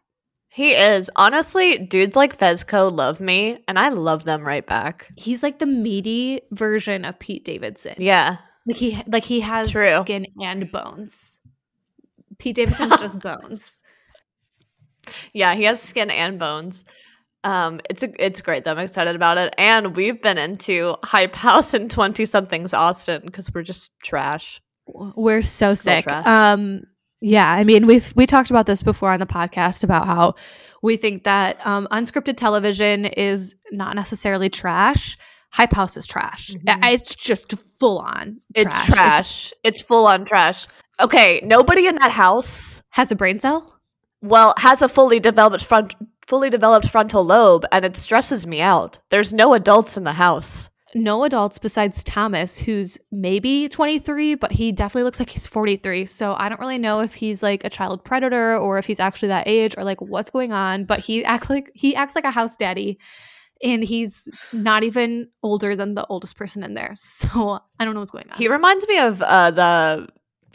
He 0.49 0.71
is. 0.71 1.11
Honestly, 1.16 1.79
dudes 1.79 2.14
like 2.14 2.38
Fezco 2.38 2.93
love 2.93 3.19
me, 3.19 3.59
and 3.66 3.77
I 3.77 3.88
love 3.88 4.23
them 4.23 4.47
right 4.47 4.64
back. 4.64 5.11
He's 5.16 5.43
like 5.43 5.59
the 5.59 5.66
meaty 5.66 6.43
version 6.53 7.05
of 7.05 7.19
Pete 7.19 7.45
Davidson. 7.45 7.97
Yeah. 7.99 8.37
Like 8.66 8.77
he 8.77 9.03
like 9.09 9.25
he 9.25 9.40
has 9.40 9.73
True. 9.73 9.99
skin 9.99 10.27
and 10.40 10.71
bones. 10.71 11.40
Pete 12.38 12.55
Davidson's 12.55 13.01
just 13.01 13.19
bones. 13.21 13.81
Yeah, 15.33 15.57
he 15.57 15.64
has 15.64 15.83
skin 15.83 16.09
and 16.09 16.38
bones. 16.38 16.85
Um, 17.42 17.81
it's 17.88 18.03
a, 18.03 18.11
it's 18.24 18.40
great. 18.40 18.64
though. 18.64 18.72
I'm 18.72 18.79
excited 18.79 19.16
about 19.16 19.38
it, 19.38 19.55
and 19.57 19.96
we've 19.96 20.20
been 20.20 20.37
into 20.38 20.96
Hype 21.05 21.35
House 21.37 21.72
and 21.74 21.90
Twenty 21.90 22.26
Somethings 22.26 22.74
Austin 22.74 23.22
because 23.24 23.50
we're 23.53 23.62
just 23.62 23.90
trash. 24.03 24.61
We're 24.87 25.42
so 25.42 25.74
sick. 25.74 26.05
trash. 26.05 26.26
Um 26.26 26.83
yeah, 27.22 27.48
I 27.50 27.64
mean 27.64 27.87
we've 27.87 28.12
we 28.16 28.26
talked 28.26 28.50
about 28.50 28.66
this 28.66 28.83
before 28.83 29.11
on 29.11 29.20
the 29.20 29.26
podcast 29.26 29.85
about 29.85 30.07
how 30.07 30.35
we 30.83 30.96
think 30.96 31.24
that 31.24 31.64
um 31.66 31.87
unscripted 31.90 32.37
television 32.37 33.05
is 33.05 33.55
not 33.70 33.94
necessarily 33.94 34.50
trash. 34.50 35.16
Hype 35.53 35.72
House 35.72 35.96
is 35.96 36.07
trash. 36.07 36.50
Mhm. 36.50 36.92
It's 36.92 37.14
just 37.14 37.53
full 37.79 37.98
on 37.98 38.40
trash. 38.57 38.66
It's 38.66 38.87
trash. 38.87 39.53
It's 39.64 39.83
full 39.83 40.07
on 40.07 40.24
trash. 40.24 40.66
Okay, 41.00 41.40
nobody 41.44 41.87
in 41.87 41.94
that 41.96 42.11
house 42.11 42.83
Has 42.90 43.11
a 43.12 43.16
brain 43.16 43.38
cell? 43.40 43.76
well 44.22 44.53
has 44.59 44.83
a 44.83 44.88
fully 44.88 45.18
developed 45.20 45.64
front 45.64 45.94
fully 46.31 46.49
developed 46.49 46.88
frontal 46.88 47.25
lobe 47.25 47.66
and 47.73 47.85
it 47.85 47.97
stresses 47.97 48.47
me 48.47 48.61
out. 48.61 49.01
There's 49.11 49.33
no 49.33 49.53
adults 49.53 49.97
in 49.97 50.05
the 50.05 50.12
house. 50.12 50.71
No 50.95 51.25
adults 51.25 51.59
besides 51.59 52.05
Thomas, 52.05 52.59
who's 52.59 52.99
maybe 53.11 53.69
23, 53.69 54.37
but 54.37 54.53
he 54.53 54.71
definitely 54.71 55.03
looks 55.03 55.19
like 55.19 55.31
he's 55.31 55.49
43. 55.49 56.07
So 56.07 56.37
I 56.38 56.49
don't 56.49 56.61
really 56.61 56.79
know 56.79 57.01
if 57.01 57.14
he's 57.14 57.43
like 57.43 57.64
a 57.64 57.71
child 57.71 58.05
predator 58.05 58.57
or 58.57 58.79
if 58.79 58.87
he's 58.87 59.01
actually 59.01 59.29
that 59.29 59.49
age 59.49 59.75
or 59.77 59.83
like 59.83 60.01
what's 60.01 60.31
going 60.31 60.53
on. 60.53 60.85
But 60.85 61.01
he 61.01 61.25
acts 61.25 61.51
like 61.51 61.73
he 61.75 61.97
acts 61.97 62.14
like 62.14 62.25
a 62.25 62.31
house 62.31 62.57
daddy, 62.57 62.99
and 63.62 63.83
he's 63.83 64.29
not 64.53 64.85
even 64.85 65.29
older 65.43 65.75
than 65.75 65.95
the 65.95 66.07
oldest 66.07 66.37
person 66.37 66.62
in 66.62 66.75
there. 66.75 66.95
So 66.97 67.61
I 67.79 67.85
don't 67.85 67.95
know 67.95 68.01
what's 68.01 68.12
going 68.12 68.31
on. 68.31 68.38
He 68.38 68.49
reminds 68.49 68.87
me 68.87 68.99
of 68.99 69.21
uh, 69.23 69.51
the 69.51 70.09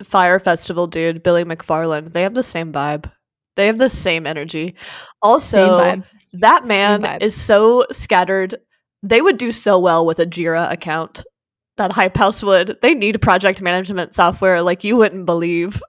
Fyre 0.04 0.40
Festival 0.40 0.88
dude, 0.88 1.22
Billy 1.22 1.44
McFarland. 1.44 2.14
They 2.14 2.24
have 2.24 2.34
the 2.34 2.44
same 2.44 2.72
vibe. 2.72 3.12
They 3.56 3.68
have 3.68 3.78
the 3.78 3.90
same 3.90 4.28
energy. 4.28 4.76
Also, 5.22 5.80
Same 5.80 6.04
that 6.34 6.66
man 6.66 7.22
is 7.22 7.36
so 7.36 7.86
scattered. 7.92 8.56
They 9.02 9.22
would 9.22 9.38
do 9.38 9.52
so 9.52 9.80
well 9.80 10.06
with 10.06 10.20
a 10.20 10.26
Jira 10.26 10.72
account. 10.72 11.24
That 11.78 11.92
Hype 11.94 12.16
House 12.18 12.42
would. 12.44 12.78
They 12.82 12.94
need 12.94 13.22
project 13.22 13.62
management 13.62 14.14
software 14.16 14.62
like 14.62 14.84
you 14.84 14.96
wouldn't 14.98 15.26
believe. 15.26 15.82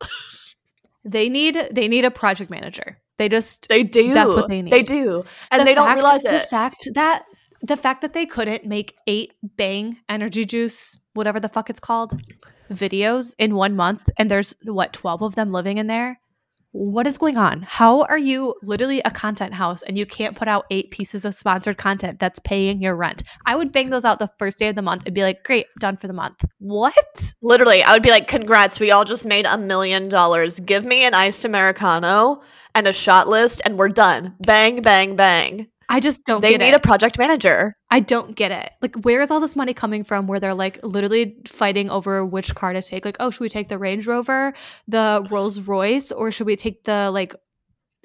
They 1.04 1.28
need 1.28 1.68
they 1.70 1.86
need 1.86 2.04
a 2.04 2.10
project 2.10 2.50
manager. 2.50 2.98
They 3.16 3.28
just 3.28 3.68
They 3.68 3.82
do. 3.84 4.12
That's 4.12 4.34
what 4.34 4.48
they 4.48 4.62
need. 4.62 4.72
They 4.72 4.82
do, 4.82 5.24
and 5.50 5.60
the 5.60 5.64
they 5.64 5.74
don't 5.74 5.86
fact- 5.86 5.96
realize 5.96 6.22
the 6.22 6.40
fact 6.40 6.88
that 6.94 7.24
the 7.62 7.76
fact 7.76 8.00
that 8.02 8.12
they 8.12 8.26
couldn't 8.26 8.66
make 8.66 8.96
eight 9.06 9.32
bang 9.42 9.98
energy 10.08 10.44
juice 10.44 10.98
whatever 11.14 11.40
the 11.40 11.48
fuck 11.48 11.70
it's 11.70 11.80
called 11.80 12.20
videos 12.70 13.34
in 13.38 13.54
one 13.54 13.74
month 13.74 14.08
and 14.18 14.30
there's 14.30 14.54
what 14.64 14.92
12 14.92 15.22
of 15.22 15.34
them 15.34 15.52
living 15.52 15.78
in 15.78 15.86
there 15.86 16.20
what 16.76 17.06
is 17.06 17.16
going 17.16 17.36
on 17.36 17.62
how 17.62 18.02
are 18.02 18.18
you 18.18 18.54
literally 18.62 19.00
a 19.04 19.10
content 19.10 19.54
house 19.54 19.82
and 19.82 19.96
you 19.96 20.04
can't 20.04 20.36
put 20.36 20.48
out 20.48 20.66
eight 20.70 20.90
pieces 20.90 21.24
of 21.24 21.34
sponsored 21.34 21.78
content 21.78 22.18
that's 22.18 22.38
paying 22.40 22.82
your 22.82 22.94
rent 22.94 23.22
i 23.46 23.56
would 23.56 23.72
bang 23.72 23.90
those 23.90 24.04
out 24.04 24.18
the 24.18 24.30
first 24.38 24.58
day 24.58 24.68
of 24.68 24.76
the 24.76 24.82
month 24.82 25.02
and 25.06 25.14
be 25.14 25.22
like 25.22 25.42
great 25.42 25.66
done 25.80 25.96
for 25.96 26.06
the 26.06 26.12
month 26.12 26.44
what 26.58 26.94
Literally, 27.42 27.82
I 27.82 27.92
would 27.92 28.02
be 28.02 28.10
like, 28.10 28.26
"Congrats, 28.26 28.80
we 28.80 28.90
all 28.90 29.04
just 29.04 29.24
made 29.24 29.46
a 29.46 29.58
million 29.58 30.08
dollars. 30.08 30.58
Give 30.58 30.84
me 30.84 31.04
an 31.04 31.14
iced 31.14 31.44
americano 31.44 32.42
and 32.74 32.86
a 32.86 32.92
shot 32.92 33.28
list, 33.28 33.62
and 33.64 33.78
we're 33.78 33.88
done. 33.88 34.34
Bang, 34.40 34.82
bang, 34.82 35.16
bang." 35.16 35.68
I 35.88 36.00
just 36.00 36.24
don't 36.24 36.40
They 36.40 36.56
need 36.56 36.68
it 36.68 36.74
a 36.74 36.80
project 36.80 37.18
manager. 37.18 37.76
I 37.90 38.00
don't 38.00 38.34
get 38.34 38.50
it. 38.50 38.70
Like, 38.82 38.96
where 39.04 39.22
is 39.22 39.30
all 39.30 39.40
this 39.40 39.54
money 39.54 39.72
coming 39.72 40.02
from? 40.04 40.26
Where 40.26 40.40
they're 40.40 40.54
like 40.54 40.80
literally 40.82 41.36
fighting 41.46 41.90
over 41.90 42.24
which 42.26 42.54
car 42.54 42.72
to 42.72 42.82
take. 42.82 43.04
Like, 43.04 43.16
oh, 43.20 43.30
should 43.30 43.40
we 43.40 43.48
take 43.48 43.68
the 43.68 43.78
Range 43.78 44.06
Rover, 44.06 44.52
the 44.88 45.26
Rolls 45.30 45.60
Royce, 45.60 46.10
or 46.12 46.30
should 46.30 46.46
we 46.46 46.56
take 46.56 46.84
the 46.84 47.10
like, 47.12 47.34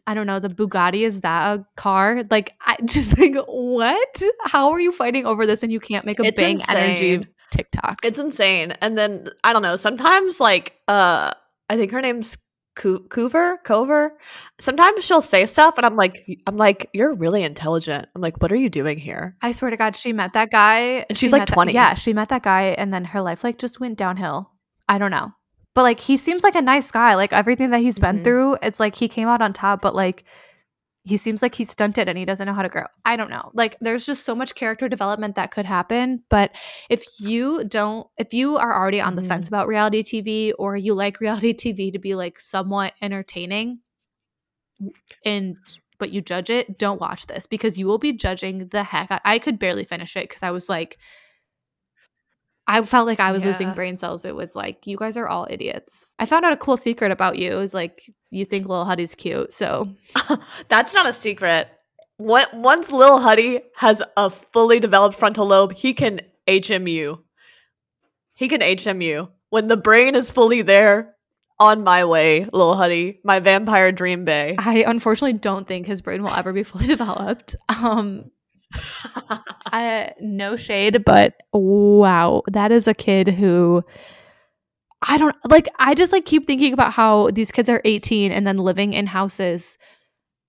I 0.06 0.14
don't 0.14 0.28
know, 0.28 0.40
the 0.40 0.50
Bugatti? 0.50 1.06
Is 1.06 1.22
that 1.22 1.60
a 1.60 1.66
car? 1.76 2.24
Like, 2.30 2.54
I 2.62 2.78
just 2.86 3.18
like 3.18 3.36
what? 3.48 4.22
How 4.46 4.72
are 4.72 4.80
you 4.80 4.92
fighting 4.92 5.26
over 5.26 5.46
this 5.48 5.64
and 5.64 5.72
you 5.72 5.80
can't 5.80 6.06
make 6.06 6.20
a 6.20 6.24
It's 6.24 6.38
bang 6.38 6.60
energy 6.70 7.14
insane. 7.14 7.28
TikTok? 7.52 8.00
It's 8.04 8.20
insane. 8.20 8.72
And 8.82 8.98
then 8.98 9.30
I 9.44 9.54
don't 9.54 9.64
know. 9.64 9.76
Sometimes, 9.76 10.40
like, 10.40 10.76
uh, 10.88 11.32
I 11.70 11.76
think 11.78 11.92
her 11.92 12.02
name's 12.02 12.38
Co- 12.76 13.00
Kouvr. 13.00 13.58
Cover. 13.64 14.18
Sometimes 14.60 15.04
she'll 15.04 15.22
say 15.22 15.46
stuff, 15.46 15.74
and 15.78 15.86
I'm 15.86 15.96
like, 15.96 16.26
I'm 16.48 16.58
like, 16.58 16.90
you're 16.94 17.14
really 17.14 17.44
intelligent. 17.44 18.08
I'm 18.16 18.22
like, 18.22 18.42
what 18.42 18.52
are 18.52 18.56
you 18.56 18.70
doing 18.70 18.98
here? 18.98 19.36
I 19.42 19.52
swear 19.52 19.72
to 19.72 19.78
God, 19.78 19.96
she 19.96 20.14
met 20.14 20.34
that 20.34 20.52
guy. 20.52 21.06
And 21.10 21.18
she 21.18 21.26
she's, 21.26 21.32
like, 21.34 21.42
met 21.42 21.48
that- 21.50 21.54
20. 21.54 21.74
yeah, 21.74 21.94
she 21.96 22.14
met 22.14 22.30
that 22.30 22.44
guy, 22.44 22.76
and 22.78 22.94
then 22.94 23.06
her 23.06 23.22
life 23.22 23.44
like 23.44 23.58
just 23.58 23.80
went 23.80 23.98
downhill. 23.98 24.52
I 24.88 24.98
don't 24.98 25.12
know, 25.12 25.32
but 25.74 25.84
like 25.84 26.00
he 26.00 26.18
seems 26.18 26.44
like 26.44 26.56
a 26.56 26.62
nice 26.62 26.92
guy. 26.92 27.16
Like 27.16 27.34
everything 27.34 27.70
that 27.72 27.80
he's 27.80 28.00
been 28.00 28.20
Mhm. 28.20 28.24
through, 28.24 28.58
it's 28.62 28.80
like 28.80 28.96
he 28.96 29.08
came 29.08 29.28
out 29.28 29.42
on 29.42 29.54
top. 29.54 29.82
But 29.82 29.96
like 29.96 30.24
he 31.04 31.18
seems 31.18 31.42
like 31.42 31.56
he's 31.56 31.72
stunted 31.72 32.08
and 32.08 32.18
he 32.18 32.26
doesn't 32.26 32.46
know 32.46 32.54
how 32.54 32.62
to 32.62 32.70
grow. 32.70 32.86
I 33.06 33.16
don't 33.16 33.30
know. 33.32 33.50
Like 33.54 33.76
there's 33.82 34.06
just 34.06 34.24
so 34.24 34.36
much 34.36 34.54
character 34.54 34.88
development 34.88 35.36
that 35.36 35.50
could 35.52 35.66
happen. 35.66 36.24
But 36.30 36.52
if 36.90 37.04
you 37.20 37.64
don't, 37.64 38.06
if 38.18 38.34
you 38.34 38.58
are 38.58 38.74
already 38.80 39.02
on 39.02 39.16
the 39.16 39.22
Mhm. 39.24 39.28
fence 39.28 39.48
about 39.48 39.68
reality 39.68 40.04
TV 40.04 40.54
or 40.60 40.76
you 40.78 40.94
like 40.94 41.20
reality 41.20 41.54
TV 41.54 41.92
to 41.92 42.00
be 42.00 42.14
like 42.14 42.40
somewhat 42.40 42.94
entertaining, 43.02 43.80
and 45.26 45.56
but 45.98 46.12
you 46.12 46.20
judge 46.22 46.50
it, 46.50 46.80
don't 46.80 47.00
watch 47.00 47.28
this 47.28 47.46
because 47.46 47.78
you 47.78 47.86
will 47.86 48.00
be 48.00 48.12
judging 48.12 48.68
the 48.70 48.84
heck. 48.84 49.12
out- 49.12 49.22
I 49.24 49.38
could 49.38 49.60
barely 49.60 49.84
finish 49.84 50.16
it 50.18 50.28
because 50.28 50.42
I 50.42 50.50
was 50.52 50.68
like, 50.68 50.98
I 52.68 52.82
felt 52.84 53.08
like 53.08 53.20
I 53.20 53.32
was 53.32 53.44
losing 53.44 53.74
brain 53.74 53.98
cells. 53.98 54.24
It 54.24 54.36
was 54.36 54.56
like, 54.56 54.88
you 54.88 54.96
guys 54.98 55.18
are 55.18 55.28
all 55.28 55.48
idiots. 55.50 56.16
I 56.20 56.26
found 56.26 56.46
out 56.46 56.54
a 56.54 56.58
cool 56.58 56.78
secret 56.78 57.12
about 57.12 57.38
you. 57.38 57.52
It 57.52 57.56
was 57.56 57.74
like, 57.74 58.10
you 58.30 58.46
think 58.46 58.68
Lil 58.68 58.86
Huddy's 58.86 59.16
cute. 59.16 59.52
So 59.52 59.90
That's 60.70 60.94
not 60.94 61.08
a 61.08 61.14
secret. 61.14 61.70
What 62.18 62.54
once 62.54 62.92
Lil 62.92 63.20
Huddy 63.20 63.62
has 63.78 64.02
a 64.16 64.30
fully 64.30 64.80
developed 64.80 65.18
frontal 65.18 65.48
lobe, 65.48 65.74
he 65.74 65.94
can 65.94 66.22
HMU. 66.48 67.20
He 68.36 68.48
can 68.48 68.62
HMU. 68.62 69.30
When 69.50 69.68
the 69.68 69.78
brain 69.78 70.16
is 70.16 70.30
fully 70.30 70.62
there, 70.62 71.16
on 71.62 71.84
my 71.84 72.04
way, 72.06 72.48
Lil 72.52 72.76
Huddy, 72.76 73.20
my 73.24 73.40
vampire 73.40 73.92
dream 73.92 74.26
bay. 74.26 74.56
I 74.58 74.84
unfortunately 74.88 75.34
don't 75.34 75.68
think 75.68 75.86
his 75.86 76.02
brain 76.02 76.24
will 76.24 76.32
ever 76.32 76.54
be 76.54 76.64
fully 76.64 76.88
developed. 76.96 77.56
Um, 77.70 78.32
I, 79.72 80.06
uh, 80.08 80.14
no 80.20 80.56
shade, 80.56 81.04
but 81.06 81.36
wow, 81.54 82.44
that 82.48 82.72
is 82.72 82.88
a 82.88 82.94
kid 82.94 83.28
who 83.28 83.84
I 85.02 85.18
don't 85.18 85.36
like. 85.50 85.68
I 85.80 85.96
just 85.96 86.12
like 86.12 86.26
keep 86.26 86.46
thinking 86.46 86.74
about 86.74 86.94
how 86.94 87.32
these 87.32 87.52
kids 87.52 87.70
are 87.70 87.82
18 87.86 88.32
and 88.32 88.46
then 88.46 88.58
living 88.58 88.94
in 88.94 89.08
houses 89.08 89.78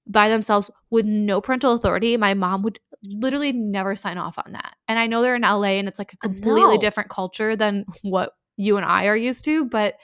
by 0.07 0.29
themselves 0.29 0.71
with 0.91 1.07
no 1.07 1.41
parental 1.41 1.73
authority. 1.73 2.17
My 2.17 2.35
mom 2.35 2.63
would 2.63 2.79
literally 3.05 3.53
never 3.53 3.97
sign 3.97 4.19
off 4.19 4.39
on 4.39 4.53
that. 4.53 4.75
And 4.89 4.99
I 4.99 5.07
know 5.07 5.23
they're 5.23 5.37
in 5.37 5.43
LA 5.43 5.79
and 5.79 5.89
it's 5.89 5.99
like 5.99 6.13
a 6.13 6.17
completely 6.17 6.79
different 6.79 7.11
culture 7.11 7.57
than 7.57 7.85
what 8.03 8.33
you 8.57 8.77
and 8.77 8.87
I 8.87 9.07
are 9.07 9.17
used 9.17 9.45
to, 9.47 9.65
but 9.65 9.95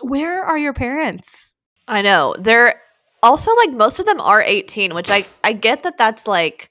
where 0.00 0.44
are 0.44 0.58
your 0.58 0.72
parents? 0.72 1.54
I 1.86 2.02
know. 2.02 2.34
They're 2.38 2.80
also 3.22 3.54
like 3.56 3.72
most 3.72 3.98
of 3.98 4.06
them 4.06 4.20
are 4.20 4.42
18, 4.42 4.94
which 4.94 5.10
I 5.10 5.26
I 5.42 5.52
get 5.52 5.82
that 5.84 5.98
that's 5.98 6.26
like 6.26 6.70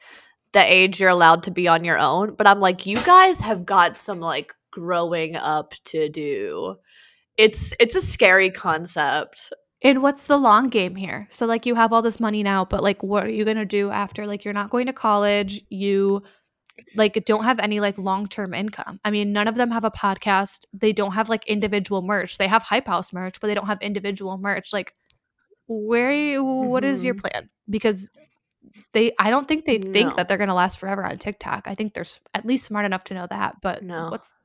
the 0.53 0.63
age 0.63 0.99
you're 0.99 1.09
allowed 1.09 1.43
to 1.43 1.51
be 1.51 1.67
on 1.67 1.83
your 1.83 1.99
own, 1.99 2.35
but 2.35 2.47
I'm 2.47 2.59
like 2.59 2.85
you 2.85 2.97
guys 2.97 3.41
have 3.41 3.65
got 3.65 3.97
some 3.97 4.19
like 4.19 4.53
growing 4.71 5.35
up 5.35 5.73
to 5.85 6.09
do. 6.09 6.75
It's 7.37 7.73
it's 7.79 7.95
a 7.95 8.01
scary 8.01 8.49
concept. 8.49 9.53
And 9.83 10.01
what's 10.01 10.23
the 10.23 10.37
long 10.37 10.65
game 10.65 10.95
here? 10.95 11.27
So 11.29 11.45
like 11.45 11.65
you 11.65 11.75
have 11.75 11.93
all 11.93 12.01
this 12.01 12.19
money 12.19 12.41
now, 12.41 12.65
but 12.65 12.81
like 12.81 13.03
what 13.03 13.25
are 13.25 13.29
you 13.29 13.45
going 13.45 13.57
to 13.57 13.65
do 13.65 13.91
after? 13.91 14.25
Like 14.25 14.43
you're 14.43 14.53
not 14.53 14.71
going 14.71 14.87
to 14.87 14.93
college, 14.93 15.61
you 15.69 16.23
like 16.95 17.23
don't 17.25 17.43
have 17.43 17.59
any 17.59 17.79
like 17.79 17.97
long-term 17.97 18.53
income. 18.53 18.99
I 19.03 19.11
mean, 19.11 19.33
none 19.33 19.47
of 19.47 19.55
them 19.55 19.71
have 19.71 19.83
a 19.83 19.91
podcast. 19.91 20.65
They 20.73 20.93
don't 20.93 21.13
have 21.13 21.29
like 21.29 21.45
individual 21.47 22.01
merch. 22.01 22.37
They 22.37 22.47
have 22.47 22.63
Hype 22.63 22.87
House 22.87 23.13
merch, 23.13 23.39
but 23.39 23.47
they 23.47 23.53
don't 23.53 23.67
have 23.67 23.81
individual 23.81 24.37
merch. 24.37 24.73
Like 24.73 24.93
where 25.67 26.11
you, 26.11 26.43
what 26.43 26.83
is 26.83 27.03
your 27.03 27.15
mm-hmm. 27.15 27.27
plan? 27.27 27.49
Because 27.69 28.09
they 28.93 29.11
I 29.19 29.29
don't 29.29 29.47
think 29.47 29.65
they 29.65 29.77
think 29.77 30.09
No. 30.09 30.15
that 30.15 30.27
they're 30.27 30.37
going 30.37 30.47
to 30.49 30.53
last 30.53 30.79
forever 30.79 31.05
on 31.05 31.17
TikTok. 31.17 31.67
I 31.67 31.75
think 31.75 31.93
they're 31.93 32.05
at 32.33 32.45
least 32.45 32.65
smart 32.65 32.85
enough 32.85 33.03
to 33.05 33.13
know 33.13 33.27
that, 33.29 33.55
but 33.61 33.83
No. 33.83 34.09
what's 34.09 34.35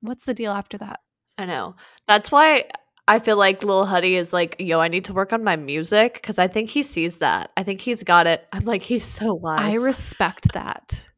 what's 0.00 0.24
the 0.24 0.34
deal 0.34 0.52
after 0.52 0.78
that? 0.78 1.00
I 1.38 1.46
know. 1.46 1.76
That's 2.06 2.30
why 2.32 2.64
I 3.08 3.18
feel 3.18 3.36
like 3.36 3.64
Lil 3.64 3.86
Huddy 3.86 4.14
is 4.16 4.32
like, 4.32 4.56
yo, 4.58 4.80
I 4.80 4.88
need 4.88 5.04
to 5.06 5.12
work 5.12 5.32
on 5.32 5.42
my 5.42 5.56
music 5.56 6.14
because 6.14 6.38
I 6.38 6.46
think 6.46 6.70
he 6.70 6.82
sees 6.82 7.18
that. 7.18 7.50
I 7.56 7.62
think 7.64 7.80
he's 7.80 8.02
got 8.02 8.26
it. 8.26 8.46
I'm 8.52 8.64
like, 8.64 8.82
he's 8.82 9.04
so 9.04 9.34
wise. 9.34 9.60
I 9.60 9.74
respect 9.74 10.52
that. 10.52 11.08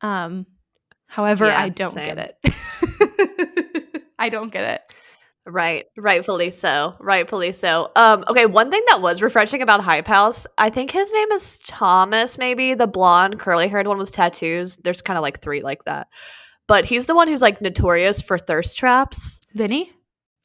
Um, 0.00 0.46
however, 1.06 1.46
Yeah, 1.46 1.60
I 1.60 1.68
don't 1.68 1.92
same. 1.92 2.14
get 2.14 2.36
it. 2.44 4.00
I 4.18 4.28
don't 4.30 4.52
get 4.52 4.64
it. 4.64 4.94
Right, 5.46 5.86
rightfully 5.96 6.50
so. 6.50 6.94
Rightfully 6.98 7.52
so. 7.52 7.90
Um, 7.96 8.24
okay, 8.28 8.46
one 8.46 8.70
thing 8.70 8.82
that 8.88 9.02
was 9.02 9.20
refreshing 9.20 9.60
about 9.60 9.82
Hype 9.82 10.06
House, 10.06 10.46
I 10.56 10.70
think 10.70 10.90
his 10.90 11.12
name 11.12 11.30
is 11.32 11.60
Thomas, 11.66 12.38
maybe 12.38 12.72
the 12.72 12.86
blonde, 12.86 13.38
curly 13.38 13.68
haired 13.68 13.86
one 13.86 13.98
with 13.98 14.12
tattoos. 14.12 14.78
There's 14.78 15.02
kind 15.02 15.18
of 15.18 15.22
like 15.22 15.42
three 15.42 15.62
like 15.62 15.84
that. 15.84 16.08
But 16.66 16.86
he's 16.86 17.06
the 17.06 17.14
one 17.14 17.28
who's 17.28 17.42
like 17.42 17.60
notorious 17.60 18.22
for 18.22 18.38
thirst 18.38 18.78
traps. 18.78 19.40
Vinny? 19.54 19.92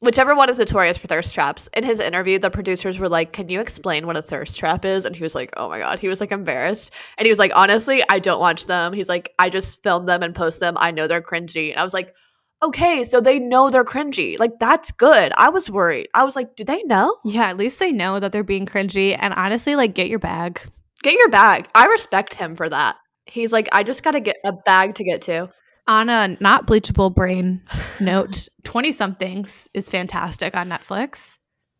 Whichever 0.00 0.34
one 0.34 0.48
is 0.48 0.58
notorious 0.58 0.96
for 0.96 1.06
thirst 1.06 1.34
traps. 1.34 1.68
In 1.74 1.84
his 1.84 2.00
interview, 2.00 2.38
the 2.38 2.50
producers 2.50 2.98
were 2.98 3.08
like, 3.08 3.32
Can 3.32 3.48
you 3.48 3.60
explain 3.60 4.06
what 4.06 4.16
a 4.16 4.22
thirst 4.22 4.58
trap 4.58 4.84
is? 4.84 5.04
And 5.04 5.16
he 5.16 5.22
was 5.22 5.34
like, 5.34 5.50
Oh 5.56 5.68
my 5.68 5.78
God. 5.78 5.98
He 5.98 6.08
was 6.08 6.20
like 6.20 6.32
embarrassed. 6.32 6.90
And 7.16 7.26
he 7.26 7.32
was 7.32 7.38
like, 7.38 7.52
Honestly, 7.54 8.02
I 8.08 8.18
don't 8.18 8.40
watch 8.40 8.66
them. 8.66 8.92
He's 8.92 9.08
like, 9.08 9.32
I 9.38 9.48
just 9.48 9.82
film 9.82 10.06
them 10.06 10.22
and 10.22 10.34
post 10.34 10.60
them. 10.60 10.74
I 10.78 10.90
know 10.90 11.06
they're 11.06 11.22
cringy. 11.22 11.70
And 11.70 11.78
I 11.78 11.84
was 11.84 11.94
like, 11.94 12.14
Okay, 12.62 13.04
so 13.04 13.20
they 13.20 13.38
know 13.38 13.70
they're 13.70 13.84
cringy. 13.84 14.38
Like, 14.38 14.58
that's 14.58 14.90
good. 14.90 15.32
I 15.36 15.48
was 15.48 15.70
worried. 15.70 16.08
I 16.14 16.24
was 16.24 16.36
like, 16.36 16.56
Do 16.56 16.64
they 16.64 16.82
know? 16.82 17.16
Yeah, 17.24 17.48
at 17.48 17.56
least 17.56 17.78
they 17.78 17.92
know 17.92 18.20
that 18.20 18.32
they're 18.32 18.44
being 18.44 18.66
cringy. 18.66 19.16
And 19.18 19.32
honestly, 19.34 19.76
like, 19.76 19.94
get 19.94 20.08
your 20.08 20.18
bag. 20.18 20.60
Get 21.02 21.14
your 21.14 21.30
bag. 21.30 21.68
I 21.74 21.86
respect 21.86 22.34
him 22.34 22.56
for 22.56 22.68
that. 22.68 22.96
He's 23.24 23.52
like, 23.52 23.68
I 23.72 23.82
just 23.82 24.02
got 24.02 24.10
to 24.12 24.20
get 24.20 24.36
a 24.44 24.52
bag 24.52 24.96
to 24.96 25.04
get 25.04 25.22
to. 25.22 25.48
On 25.86 26.08
a 26.08 26.36
not 26.40 26.66
bleachable 26.66 27.12
brain 27.14 27.62
note, 27.98 28.48
20 28.64 28.92
somethings 28.92 29.68
is 29.72 29.88
fantastic 29.88 30.54
on 30.54 30.68
Netflix. 30.68 31.38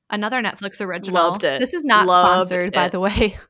Another 0.09 0.43
Netflix 0.43 0.81
original. 0.81 1.23
Loved 1.23 1.45
it. 1.45 1.61
This 1.61 1.75
is 1.75 1.85
not 1.85 2.07
Loved 2.07 2.49
sponsored, 2.49 2.73
by 2.73 2.88
the 2.88 3.01
way. 3.01 3.37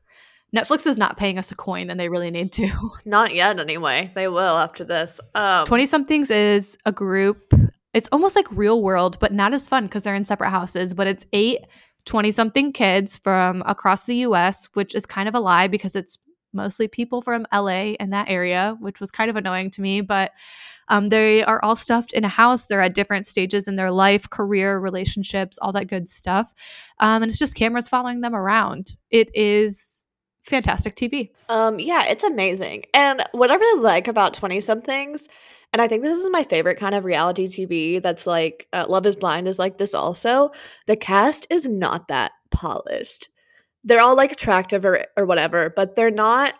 Netflix 0.55 0.85
is 0.85 0.97
not 0.97 1.17
paying 1.17 1.37
us 1.37 1.51
a 1.51 1.55
coin 1.55 1.89
and 1.89 1.99
they 1.99 2.09
really 2.09 2.29
need 2.29 2.51
to. 2.53 2.69
Not 3.05 3.33
yet, 3.33 3.59
anyway. 3.59 4.11
They 4.13 4.27
will 4.27 4.57
after 4.57 4.83
this. 4.83 5.21
Um, 5.33 5.65
20 5.65 5.85
somethings 5.85 6.29
is 6.29 6.77
a 6.85 6.91
group. 6.91 7.53
It's 7.93 8.09
almost 8.11 8.35
like 8.35 8.51
real 8.51 8.81
world, 8.81 9.17
but 9.19 9.33
not 9.33 9.53
as 9.53 9.69
fun 9.69 9.85
because 9.85 10.03
they're 10.03 10.15
in 10.15 10.25
separate 10.25 10.49
houses. 10.49 10.93
But 10.93 11.07
it's 11.07 11.25
eight 11.33 11.59
20 12.05 12.31
something 12.31 12.73
kids 12.73 13.17
from 13.17 13.63
across 13.65 14.05
the 14.05 14.15
US, 14.17 14.65
which 14.73 14.95
is 14.95 15.05
kind 15.05 15.29
of 15.29 15.35
a 15.35 15.39
lie 15.39 15.67
because 15.67 15.95
it's 15.95 16.17
mostly 16.53 16.87
people 16.87 17.21
from 17.21 17.45
LA 17.53 17.93
and 17.99 18.11
that 18.11 18.29
area, 18.29 18.75
which 18.79 18.99
was 18.99 19.11
kind 19.11 19.29
of 19.29 19.35
annoying 19.35 19.71
to 19.71 19.81
me. 19.81 20.01
But 20.01 20.31
um, 20.87 21.07
they 21.07 21.43
are 21.43 21.63
all 21.63 21.75
stuffed 21.75 22.11
in 22.11 22.25
a 22.25 22.29
house. 22.29 22.67
They're 22.67 22.81
at 22.81 22.95
different 22.95 23.27
stages 23.27 23.67
in 23.67 23.75
their 23.75 23.91
life, 23.91 24.29
career, 24.29 24.79
relationships, 24.79 25.57
all 25.61 25.71
that 25.73 25.87
good 25.87 26.07
stuff. 26.07 26.53
Um, 26.99 27.23
and 27.23 27.29
it's 27.29 27.39
just 27.39 27.55
cameras 27.55 27.87
following 27.87 28.21
them 28.21 28.35
around. 28.35 28.97
It 29.09 29.29
is 29.33 30.00
fantastic 30.41 30.95
TV. 30.95 31.31
Um, 31.49 31.79
yeah, 31.79 32.05
it's 32.05 32.23
amazing. 32.23 32.83
And 32.93 33.23
what 33.31 33.51
I 33.51 33.55
really 33.55 33.81
like 33.81 34.07
about 34.07 34.33
20 34.33 34.61
somethings, 34.61 35.27
and 35.73 35.81
I 35.81 35.87
think 35.87 36.03
this 36.03 36.17
is 36.17 36.29
my 36.29 36.43
favorite 36.43 36.77
kind 36.77 36.95
of 36.95 37.05
reality 37.05 37.47
TV 37.47 38.01
that's 38.01 38.27
like 38.27 38.67
uh, 38.73 38.85
Love 38.89 39.05
is 39.05 39.15
Blind 39.15 39.47
is 39.47 39.59
like 39.59 39.77
this 39.77 39.93
also. 39.93 40.51
The 40.87 40.95
cast 40.95 41.47
is 41.49 41.67
not 41.67 42.07
that 42.09 42.31
polished. 42.49 43.29
They're 43.83 44.01
all 44.01 44.15
like 44.15 44.31
attractive 44.31 44.85
or, 44.85 45.05
or 45.17 45.25
whatever, 45.25 45.71
but 45.75 45.95
they're 45.95 46.11
not 46.11 46.55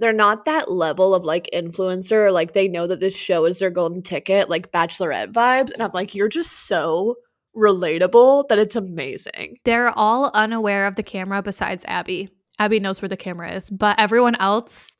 they're 0.00 0.12
not 0.12 0.44
that 0.44 0.70
level 0.70 1.12
of 1.12 1.24
like 1.24 1.50
influencer 1.52 2.32
like 2.32 2.52
they 2.52 2.68
know 2.68 2.86
that 2.86 3.00
this 3.00 3.16
show 3.16 3.44
is 3.44 3.58
their 3.58 3.68
golden 3.70 4.00
ticket 4.00 4.48
like 4.48 4.70
bachelorette 4.70 5.32
vibes 5.32 5.72
and 5.72 5.82
i'm 5.82 5.90
like 5.92 6.14
you're 6.14 6.28
just 6.28 6.52
so 6.52 7.16
relatable 7.56 8.46
that 8.48 8.60
it's 8.60 8.76
amazing 8.76 9.58
They're 9.64 9.90
all 9.90 10.30
unaware 10.34 10.86
of 10.86 10.94
the 10.94 11.02
camera 11.02 11.42
besides 11.42 11.84
Abby. 11.88 12.30
Abby 12.58 12.80
knows 12.80 13.00
where 13.00 13.08
the 13.08 13.16
camera 13.16 13.52
is, 13.52 13.70
but 13.70 13.98
everyone 13.98 14.34
else 14.36 14.96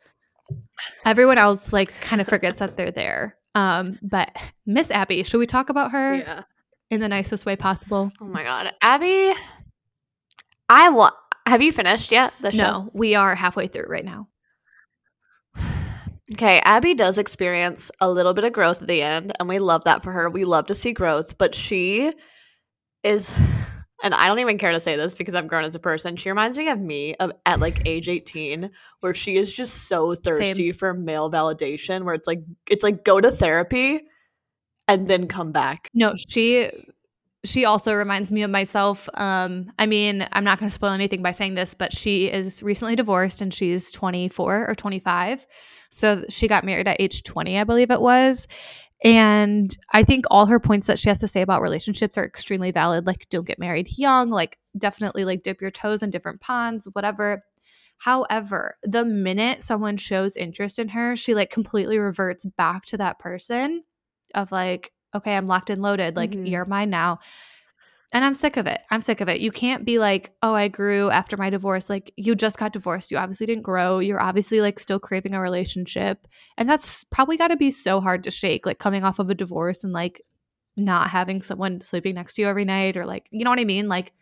everyone 1.05 1.37
else 1.39 1.73
like 1.73 1.93
kind 2.01 2.21
of 2.21 2.29
forgets 2.29 2.59
that 2.61 2.77
they're 2.77 2.91
there. 2.91 3.37
Um, 3.55 3.99
but 4.03 4.35
Miss 4.65 4.91
Abby, 4.91 5.23
should 5.23 5.39
we 5.39 5.47
talk 5.47 5.69
about 5.69 5.91
her 5.93 6.15
yeah 6.17 6.43
in 6.91 7.01
the 7.01 7.09
nicest 7.09 7.45
way 7.45 7.55
possible? 7.55 8.11
oh 8.19 8.25
my 8.25 8.43
god 8.43 8.73
abby 8.81 9.35
i 10.71 10.89
want 10.89 11.13
have 11.45 11.61
you 11.61 11.71
finished 11.71 12.11
yet 12.11 12.33
the 12.41 12.51
show 12.51 12.59
No, 12.59 12.91
we 12.95 13.15
are 13.15 13.35
halfway 13.35 13.69
through 13.69 13.89
right 13.89 14.05
now. 14.05 14.29
Okay, 16.31 16.61
Abby 16.61 16.93
does 16.93 17.17
experience 17.17 17.91
a 18.03 18.11
little 18.11 18.35
bit 18.35 18.45
of 18.45 18.53
growth 18.53 18.83
at 18.83 18.89
the 18.89 19.01
end, 19.01 19.33
and 19.41 19.49
we 19.49 19.59
love 19.59 19.85
that 19.85 20.03
for 20.03 20.13
her. 20.13 20.29
We 20.29 20.45
love 20.45 20.67
to 20.67 20.75
see 20.75 20.93
growth, 20.93 21.39
but 21.39 21.55
she 21.55 22.13
is, 23.03 23.33
and 24.03 24.15
I 24.15 24.29
don't 24.29 24.39
even 24.39 24.59
care 24.59 24.73
to 24.73 24.81
say 24.81 24.97
this 24.97 25.15
because 25.15 25.35
I'm 25.35 25.47
grown 25.47 25.65
as 25.65 25.75
a 25.75 25.81
person. 25.81 26.17
She 26.17 26.29
reminds 26.29 26.57
me 26.57 26.69
of 26.69 26.79
me 26.79 27.15
of 27.17 27.33
at 27.47 27.61
like 27.61 27.83
age 27.87 28.09
18, 28.09 28.71
where 29.01 29.15
she 29.15 29.37
is 29.37 29.53
just 29.53 29.89
so 29.89 30.15
thirsty 30.15 30.73
for 30.73 30.95
male 30.95 31.31
validation. 31.31 32.05
Where 32.05 32.15
it's 32.15 32.27
like 32.27 32.43
it's 32.69 32.83
like 32.83 33.05
go 33.05 33.21
to 33.21 33.31
therapy 33.31 34.03
and 34.87 35.09
then 35.09 35.27
come 35.27 35.53
back. 35.53 35.91
No, 35.95 36.15
she 36.17 36.71
she 37.45 37.65
also 37.65 37.95
reminds 37.95 38.33
me 38.33 38.43
of 38.43 38.51
myself. 38.51 39.09
Um, 39.15 39.73
I 39.79 39.87
mean, 39.87 40.27
I'm 40.33 40.45
not 40.45 40.59
going 40.59 40.69
to 40.69 40.75
spoil 40.75 40.91
anything 40.91 41.23
by 41.23 41.31
saying 41.31 41.55
this, 41.55 41.75
but 41.75 41.93
she 41.93 42.27
is 42.27 42.63
recently 42.63 42.97
divorced 42.97 43.41
and 43.41 43.55
she's 43.55 43.93
24 43.93 44.67
or 44.69 44.75
25. 44.75 45.47
So 45.91 46.25
she 46.29 46.49
got 46.49 46.65
married 46.65 46.89
at 46.89 47.01
age 47.01 47.23
20, 47.23 47.59
I 47.59 47.65
believe 47.65 47.91
it 47.91 48.01
was. 48.01 48.49
And 49.05 49.77
I 49.93 50.03
think 50.03 50.25
all 50.31 50.47
her 50.47 50.59
points 50.59 50.87
that 50.89 50.99
she 50.99 51.09
has 51.09 51.21
to 51.21 51.29
say 51.29 51.41
about 51.43 51.63
relationships 51.63 52.19
are 52.19 52.25
extremely 52.25 52.71
valid. 52.73 53.07
Like, 53.07 53.29
don't 53.31 53.47
get 53.47 53.59
married 53.59 53.97
young, 53.97 54.31
like, 54.31 54.59
definitely 54.77 55.25
like 55.25 55.43
dip 55.43 55.61
your 55.61 55.71
toes 55.71 56.03
in 56.03 56.11
different 56.11 56.41
ponds, 56.41 56.89
whatever. 56.93 57.45
However, 57.99 58.77
the 58.83 59.05
minute 59.05 59.63
someone 59.63 59.97
shows 59.97 60.37
interest 60.37 60.79
in 60.79 60.89
her, 60.91 61.17
she 61.17 61.35
like 61.35 61.51
completely 61.51 61.99
reverts 61.99 62.45
back 62.47 62.85
to 62.87 62.97
that 62.99 63.19
person 63.19 63.85
of 64.35 64.53
like, 64.53 64.93
okay, 65.15 65.37
I'm 65.37 65.47
locked 65.47 65.71
and 65.71 65.83
loaded. 65.83 66.15
Like, 66.17 66.33
Mhm. 66.33 66.49
you're 66.51 66.65
mine 66.65 66.91
now. 66.91 67.19
And 68.13 68.25
I'm 68.25 68.33
sick 68.33 68.57
of 68.57 68.67
it. 68.67 68.81
I'm 68.91 69.03
sick 69.03 69.21
of 69.21 69.29
it. 69.29 69.41
You 69.41 69.51
can't 69.51 69.85
be 69.85 69.99
like, 69.99 70.33
oh, 70.43 70.55
I 70.55 70.69
grew 70.69 71.11
after 71.11 71.37
my 71.37 71.51
divorce. 71.51 71.91
Like, 71.91 72.11
you 72.17 72.35
just 72.35 72.57
got 72.57 72.73
divorced. 72.73 73.11
You 73.11 73.19
obviously 73.19 73.45
didn't 73.45 73.65
grow. 73.65 73.99
You're 73.99 74.23
obviously 74.23 74.63
like 74.63 74.81
still 74.81 74.99
craving 74.99 75.35
a 75.35 75.41
relationship. 75.41 76.27
And 76.57 76.69
that's 76.69 77.05
probably 77.05 77.37
got 77.37 77.49
to 77.49 77.57
be 77.57 77.71
so 77.71 78.01
hard 78.01 78.25
to 78.25 78.31
shake, 78.31 78.65
like 78.65 78.79
coming 78.79 79.05
off 79.05 79.19
of 79.19 79.29
a 79.29 79.35
divorce 79.35 79.85
and 79.85 79.93
like 79.93 80.23
not 80.75 81.11
having 81.11 81.43
someone 81.43 81.83
sleeping 81.83 82.15
next 82.15 82.35
to 82.35 82.43
you 82.43 82.49
every 82.49 82.65
night 82.65 82.97
or 82.97 83.05
like, 83.05 83.27
you 83.31 83.45
know 83.45 83.51
what 83.51 83.59
I 83.61 83.65
mean? 83.65 83.89
Like, 83.89 84.13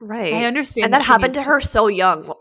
Right. 0.00 0.32
I 0.34 0.46
understand. 0.46 0.86
and 0.86 0.94
that 0.94 1.02
she 1.02 1.06
happened 1.06 1.34
to 1.34 1.44
her 1.44 1.60
so 1.60 1.86
young. 1.86 2.34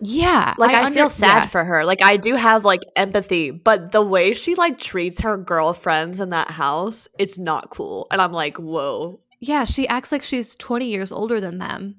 Yeah. 0.00 0.54
Like 0.58 0.74
I, 0.74 0.90
feel 0.90 1.04
under- 1.04 1.08
sad 1.10 1.42
yeah. 1.42 1.46
for 1.46 1.64
her. 1.64 1.84
Like 1.84 2.02
I 2.02 2.16
do 2.16 2.34
have 2.34 2.64
like 2.64 2.82
empathy, 2.96 3.52
but 3.52 3.92
the 3.92 4.02
way 4.02 4.34
she 4.34 4.56
like 4.56 4.80
treats 4.80 5.20
her 5.20 5.36
girlfriends 5.36 6.18
in 6.18 6.30
that 6.30 6.50
house, 6.50 7.06
it's 7.18 7.38
not 7.38 7.70
cool. 7.70 8.08
And 8.10 8.20
I'm 8.20 8.32
like, 8.32 8.56
whoa. 8.58 9.20
Yeah, 9.40 9.64
she 9.64 9.86
acts 9.86 10.10
like 10.12 10.22
she's 10.22 10.56
20 10.56 10.86
years 10.86 11.12
older 11.12 11.40
than 11.40 11.58
them, 11.58 11.96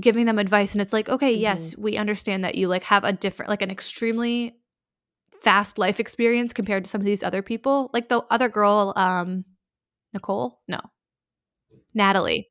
giving 0.00 0.26
them 0.26 0.38
advice. 0.38 0.72
And 0.72 0.80
it's 0.80 0.92
like, 0.92 1.08
okay, 1.08 1.32
yes, 1.32 1.76
we 1.76 1.96
understand 1.96 2.44
that 2.44 2.54
you 2.54 2.68
like 2.68 2.84
have 2.84 3.04
a 3.04 3.12
different, 3.12 3.50
like 3.50 3.62
an 3.62 3.70
extremely 3.70 4.56
fast 5.42 5.78
life 5.78 6.00
experience 6.00 6.52
compared 6.52 6.84
to 6.84 6.90
some 6.90 7.00
of 7.00 7.04
these 7.04 7.22
other 7.22 7.42
people. 7.42 7.90
Like 7.92 8.08
the 8.08 8.22
other 8.30 8.48
girl, 8.48 8.92
um, 8.96 9.44
Nicole, 10.12 10.60
no, 10.68 10.80
Natalie. 11.94 12.48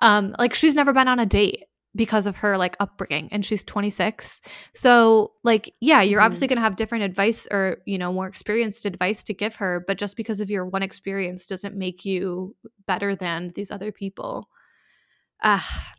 Um, 0.00 0.34
like 0.38 0.54
she's 0.54 0.74
never 0.74 0.92
been 0.92 1.08
on 1.08 1.18
a 1.18 1.26
date 1.26 1.64
because 1.94 2.26
of 2.26 2.36
her 2.36 2.56
like 2.56 2.76
upbringing 2.80 3.28
and 3.32 3.44
she's 3.44 3.62
26 3.64 4.40
so 4.74 5.32
like 5.44 5.74
yeah 5.80 6.00
you're 6.00 6.20
Mhm. 6.20 6.24
obviously 6.24 6.46
going 6.46 6.56
to 6.56 6.62
have 6.62 6.76
different 6.76 7.04
advice 7.04 7.46
or 7.50 7.78
you 7.84 7.98
know 7.98 8.12
more 8.12 8.26
experienced 8.26 8.86
advice 8.86 9.22
to 9.24 9.34
give 9.34 9.56
her 9.56 9.84
but 9.86 9.98
just 9.98 10.16
because 10.16 10.40
of 10.40 10.48
your 10.50 10.64
one 10.64 10.82
experience 10.82 11.44
doesn't 11.46 11.76
make 11.76 12.04
you 12.04 12.56
better 12.86 13.14
than 13.14 13.52
these 13.54 13.70
other 13.70 13.92
people 13.92 14.48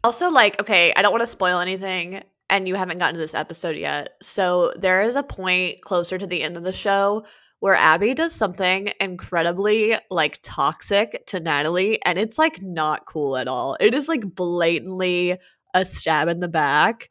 Also, 0.04 0.30
like, 0.30 0.60
okay, 0.62 0.94
I 0.96 1.02
don't 1.02 1.12
want 1.12 1.22
to 1.22 1.28
spoil 1.28 1.60
anything, 1.60 2.24
and 2.50 2.68
you 2.68 2.76
haven't 2.76 3.00
gotten 3.00 3.16
to 3.16 3.20
this 3.20 3.34
episode 3.34 3.76
yet. 3.76 4.10
So 4.22 4.72
there 4.78 5.02
is 5.04 5.16
a 5.16 5.24
point 5.24 5.82
closer 5.82 6.18
to 6.18 6.28
the 6.28 6.44
end 6.44 6.56
of 6.58 6.64
the 6.64 6.72
show 6.74 7.26
where 7.60 7.76
Abby 7.76 8.14
does 8.14 8.34
something 8.34 8.90
incredibly 9.00 9.96
like 10.12 10.40
toxic 10.44 11.26
to 11.28 11.40
Natalie, 11.40 12.02
and 12.06 12.18
it's 12.20 12.38
like 12.38 12.62
not 12.62 13.06
cool 13.06 13.36
at 13.38 13.48
all. 13.48 13.76
It 13.80 13.94
is 13.94 14.08
like 14.08 14.24
blatantly 14.36 15.38
a 15.74 15.86
stab 15.86 16.28
in 16.28 16.40
the 16.40 16.48
back. 16.48 17.10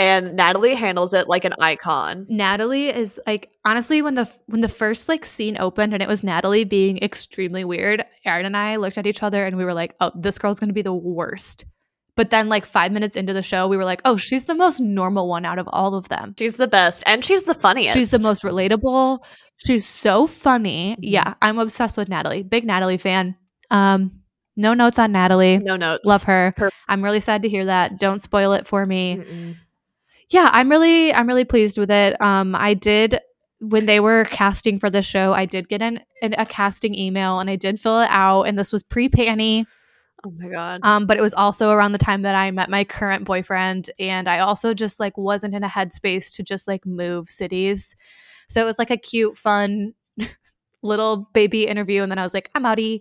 And 0.00 0.36
Natalie 0.36 0.76
handles 0.76 1.12
it 1.12 1.28
like 1.28 1.44
an 1.44 1.54
icon. 1.60 2.24
Natalie 2.28 2.88
is 2.88 3.20
like 3.26 3.50
honestly 3.64 4.00
when 4.00 4.14
the 4.14 4.30
when 4.46 4.60
the 4.60 4.68
first 4.68 5.08
like 5.08 5.24
scene 5.24 5.56
opened 5.58 5.92
and 5.92 6.00
it 6.00 6.08
was 6.08 6.22
Natalie 6.22 6.62
being 6.64 6.98
extremely 6.98 7.64
weird, 7.64 8.04
Aaron 8.24 8.46
and 8.46 8.56
I 8.56 8.76
looked 8.76 8.96
at 8.96 9.06
each 9.08 9.24
other 9.24 9.44
and 9.44 9.56
we 9.56 9.64
were 9.64 9.74
like, 9.74 9.96
"Oh, 10.00 10.12
this 10.14 10.38
girl's 10.38 10.60
going 10.60 10.68
to 10.68 10.74
be 10.74 10.82
the 10.82 10.92
worst." 10.94 11.64
But 12.14 12.30
then 12.30 12.48
like 12.48 12.64
5 12.64 12.92
minutes 12.92 13.16
into 13.16 13.32
the 13.32 13.42
show, 13.42 13.66
we 13.66 13.76
were 13.76 13.84
like, 13.84 14.00
"Oh, 14.04 14.16
she's 14.16 14.44
the 14.44 14.54
most 14.54 14.78
normal 14.80 15.28
one 15.28 15.44
out 15.44 15.58
of 15.58 15.68
all 15.72 15.94
of 15.96 16.08
them." 16.08 16.34
She's 16.38 16.56
the 16.56 16.68
best, 16.68 17.02
and 17.06 17.24
she's 17.24 17.42
the 17.44 17.54
funniest. 17.54 17.94
She's 17.96 18.10
the 18.12 18.18
most 18.20 18.44
relatable. 18.44 19.18
She's 19.56 19.84
so 19.86 20.28
funny. 20.28 20.92
Mhm. 20.92 20.98
Yeah, 21.00 21.34
I'm 21.42 21.58
obsessed 21.58 21.96
with 21.96 22.08
Natalie. 22.08 22.44
Big 22.44 22.64
Natalie 22.64 22.98
fan. 22.98 23.34
Um 23.70 24.17
no 24.58 24.74
notes 24.74 24.98
on 24.98 25.12
Natalie. 25.12 25.56
no 25.58 25.76
notes. 25.76 26.04
Love 26.04 26.24
her. 26.24 26.52
Per- 26.56 26.70
I'm 26.88 27.02
really 27.02 27.20
sad 27.20 27.40
to 27.42 27.48
hear 27.48 27.64
that. 27.64 27.98
Don't 27.98 28.20
spoil 28.20 28.52
it 28.52 28.66
for 28.66 28.84
me 28.84 29.16
Mm-mm. 29.16 29.56
yeah 30.30 30.50
i'm 30.52 30.68
really 30.70 31.14
i'm 31.14 31.26
really 31.26 31.44
pleased 31.46 31.78
with 31.78 31.90
it 31.90 32.20
um 32.20 32.54
i 32.54 32.74
did 32.74 33.18
when 33.60 33.86
they 33.86 33.98
were 34.00 34.24
casting 34.26 34.78
for 34.78 34.90
the 34.90 35.00
show 35.02 35.32
i 35.32 35.44
did 35.46 35.68
get 35.68 35.80
an, 35.80 36.00
an 36.22 36.34
a 36.36 36.44
casting 36.44 36.94
email 36.94 37.40
and 37.40 37.48
i 37.48 37.56
did 37.56 37.80
fill 37.80 38.00
it 38.00 38.08
out 38.10 38.42
and 38.42 38.58
this 38.58 38.70
was 38.72 38.82
pre-panny 38.82 39.64
Oh 40.24 40.30
my 40.36 40.48
god. 40.48 40.80
um 40.82 41.06
but 41.06 41.16
it 41.16 41.22
was 41.22 41.32
also 41.34 41.70
around 41.70 41.92
the 41.92 41.98
time 41.98 42.22
that 42.22 42.34
i 42.34 42.50
met 42.50 42.68
my 42.68 42.84
current 42.84 43.24
boyfriend 43.24 43.90
and 43.98 44.28
i 44.28 44.40
also 44.40 44.74
just 44.74 45.00
like 45.00 45.16
wasn't 45.16 45.54
in 45.54 45.64
a 45.64 45.68
headspace 45.68 46.34
to 46.36 46.42
just 46.42 46.68
like 46.68 46.84
move 46.84 47.30
cities 47.30 47.96
so 48.48 48.60
it 48.60 48.64
was 48.64 48.78
like 48.78 48.90
a 48.90 48.96
cute 48.98 49.36
fun 49.38 49.94
little 50.82 51.28
baby 51.32 51.66
interview 51.66 52.02
and 52.02 52.10
then 52.12 52.18
i 52.18 52.24
was 52.24 52.34
like 52.34 52.50
i'm 52.54 52.64
outie 52.64 53.00